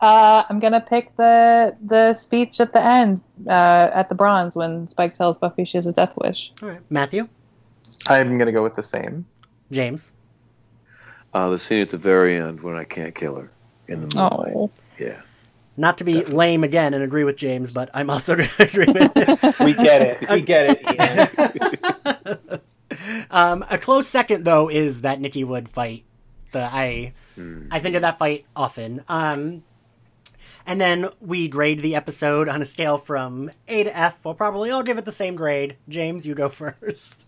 Uh, 0.00 0.44
I'm 0.48 0.60
gonna 0.60 0.80
pick 0.80 1.16
the 1.16 1.76
the 1.84 2.14
speech 2.14 2.60
at 2.60 2.72
the 2.72 2.84
end 2.84 3.20
uh, 3.48 3.90
at 3.92 4.08
the 4.08 4.14
bronze 4.14 4.54
when 4.54 4.86
Spike 4.86 5.14
tells 5.14 5.36
Buffy 5.36 5.64
she 5.64 5.76
has 5.76 5.86
a 5.86 5.92
death 5.92 6.14
wish. 6.16 6.52
All 6.62 6.68
right, 6.68 6.80
Matthew, 6.90 7.28
I'm 8.06 8.36
going 8.38 8.46
to 8.46 8.52
go 8.52 8.62
with 8.62 8.74
the 8.74 8.82
same. 8.82 9.26
James. 9.72 10.12
Uh, 11.32 11.48
the 11.48 11.58
scene 11.58 11.80
at 11.82 11.88
the 11.88 11.98
very 11.98 12.38
end 12.38 12.60
when 12.60 12.76
I 12.76 12.84
can't 12.84 13.14
kill 13.14 13.34
her 13.36 13.50
in 13.88 14.06
the 14.06 14.14
moonlight. 14.14 14.52
Oh, 14.54 14.70
Yeah. 14.98 15.20
Not 15.76 15.98
to 15.98 16.04
be 16.04 16.22
lame 16.24 16.62
again 16.62 16.94
and 16.94 17.02
agree 17.02 17.24
with 17.24 17.36
James, 17.36 17.72
but 17.72 17.90
I'm 17.92 18.08
also 18.08 18.36
going 18.36 18.48
to 18.56 18.62
agree 18.62 18.86
with 18.86 19.58
We 19.58 19.72
get 19.72 20.00
it. 20.02 20.30
We 20.30 20.42
get 20.42 20.70
it, 20.70 22.38
Ian. 22.54 22.60
Um, 23.30 23.64
a 23.68 23.76
close 23.76 24.06
second 24.06 24.44
though 24.44 24.70
is 24.70 25.00
that 25.00 25.20
Nikki 25.20 25.42
Wood 25.42 25.68
fight. 25.68 26.04
The 26.54 26.62
I 26.62 27.12
I 27.70 27.80
think 27.80 27.96
of 27.96 28.02
that 28.02 28.16
fight 28.18 28.44
often. 28.54 29.02
Um, 29.08 29.64
and 30.64 30.80
then 30.80 31.08
we 31.20 31.48
grade 31.48 31.82
the 31.82 31.96
episode 31.96 32.48
on 32.48 32.62
a 32.62 32.64
scale 32.64 32.96
from 32.96 33.50
A 33.66 33.82
to 33.84 33.96
F. 33.96 34.24
We'll 34.24 34.34
probably 34.34 34.70
all 34.70 34.84
give 34.84 34.96
it 34.96 35.04
the 35.04 35.12
same 35.12 35.34
grade. 35.34 35.76
James, 35.88 36.26
you 36.26 36.34
go 36.36 36.48
first. 36.64 37.26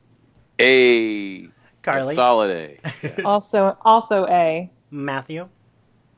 A 0.60 1.48
Carly, 1.82 2.14
A 2.14 2.16
solid 2.16 2.50
A. 3.02 3.22
also 3.24 3.76
also 3.84 4.26
A. 4.28 4.70
Matthew. 4.92 5.48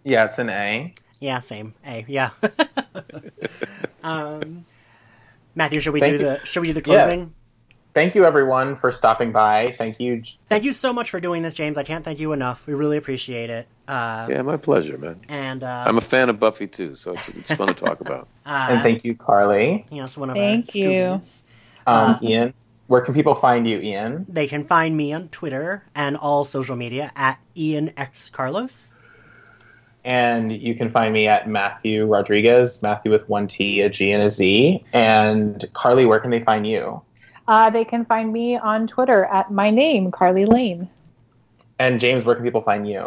Yeah, 0.04 0.26
it's 0.26 0.38
an 0.38 0.50
A. 0.50 0.92
Yeah, 1.18 1.38
same. 1.38 1.72
A. 1.86 2.04
Yeah. 2.09 2.30
um, 4.04 4.66
Matthew, 5.54 5.80
should 5.80 5.94
we 5.94 6.00
Thank 6.00 6.18
do 6.18 6.24
you. 6.24 6.28
the 6.28 6.40
should 6.44 6.61
we 6.61 6.66
do 6.72 6.80
the 6.80 6.82
Yeah. 6.90 7.26
Closing? 7.93 8.07
Thank 8.09 8.14
you, 8.14 8.24
everyone, 8.24 8.76
for 8.76 8.93
stopping 8.93 9.32
by. 9.32 9.72
Thank 9.76 10.01
you. 10.01 10.22
Thank 10.49 10.64
you 10.64 10.72
so 10.72 10.93
much 10.93 11.11
for 11.11 11.20
doing 11.20 11.43
this, 11.43 11.55
James. 11.55 11.78
I 11.78 11.82
can't 11.82 12.05
thank 12.05 12.20
you 12.20 12.32
enough. 12.32 12.66
We 12.66 12.74
really 12.74 12.97
appreciate 12.97 13.51
it. 13.51 13.66
Uh, 13.86 14.26
Yeah, 14.30 14.43
my 14.43 14.57
pleasure, 14.57 14.99
man. 14.99 15.20
And 15.28 15.62
uh, 15.64 15.84
I'm 15.86 15.99
a 15.99 16.03
fan 16.03 16.28
of 16.28 16.39
Buffy 16.39 16.66
too, 16.66 16.95
so 16.95 17.12
it's, 17.12 17.28
it's 17.30 17.55
fun 17.55 17.68
to 17.68 17.74
talk 17.74 18.01
about. 18.01 18.28
uh, 18.47 18.68
And 18.70 18.82
thank 18.82 19.05
you, 19.05 19.14
Carly. 19.14 19.86
yes, 19.91 20.16
one 20.16 20.30
of 20.30 20.36
Thank 20.36 20.68
our 20.70 20.76
you. 20.76 21.05
Um, 21.07 21.22
Uh, 21.86 22.18
Ian, 22.22 22.55
where 22.86 23.01
can 23.01 23.14
people 23.14 23.34
find 23.34 23.68
you, 23.68 23.78
Ian? 23.80 24.26
They 24.28 24.47
can 24.47 24.64
find 24.64 24.97
me 24.97 25.12
on 25.12 25.28
Twitter 25.28 25.84
and 25.95 26.16
all 26.16 26.45
social 26.45 26.76
media 26.76 27.12
at 27.16 27.39
Ian 27.57 27.93
X 27.97 28.28
Carlos. 28.30 28.95
And 30.05 30.53
you 30.53 30.74
can 30.74 30.89
find 30.89 31.12
me 31.12 31.26
at 31.26 31.49
Matthew 31.49 32.07
Rodriguez, 32.07 32.82
Matthew 32.82 33.11
with 33.11 33.28
one 33.28 33.47
T, 33.47 33.80
a 33.82 33.91
G, 33.91 34.12
and 34.12 34.22
a 34.22 34.30
Z. 34.30 34.82
And 34.93 35.64
Carly, 35.74 36.07
where 36.07 36.20
can 36.20 36.30
they 36.30 36.41
find 36.41 36.66
you? 36.66 37.03
Uh, 37.49 37.70
they 37.70 37.84
can 37.84 38.05
find 38.05 38.30
me 38.32 38.57
on 38.59 38.86
Twitter 38.86 39.24
at 39.24 39.51
my 39.51 39.70
name 39.70 40.11
Carly 40.11 40.44
Lane. 40.44 40.88
And 41.78 41.99
James, 41.99 42.24
where 42.24 42.34
can 42.34 42.44
people 42.44 42.61
find 42.61 42.86
you? 42.86 43.07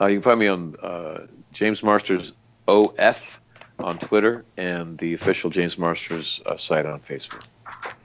Uh, 0.00 0.06
you 0.06 0.16
can 0.16 0.22
find 0.22 0.40
me 0.40 0.48
on 0.48 0.74
uh, 0.82 1.26
James 1.52 1.82
Marsters 1.82 2.32
OF 2.66 3.18
on 3.78 3.98
Twitter 3.98 4.44
and 4.56 4.98
the 4.98 5.14
official 5.14 5.48
James 5.48 5.78
Marsters 5.78 6.40
uh, 6.46 6.56
site 6.56 6.86
on 6.86 7.00
Facebook. 7.00 7.48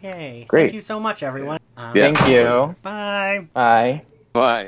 Yay. 0.03 0.45
Great. 0.47 0.65
Thank 0.65 0.73
you 0.75 0.81
so 0.81 0.99
much, 0.99 1.23
everyone. 1.23 1.59
Um, 1.75 1.95
Yeah. 1.95 2.11
Thank 2.11 2.29
you. 2.29 2.75
Bye. 2.83 3.47
Bye. 3.53 4.03
Bye. 4.33 4.63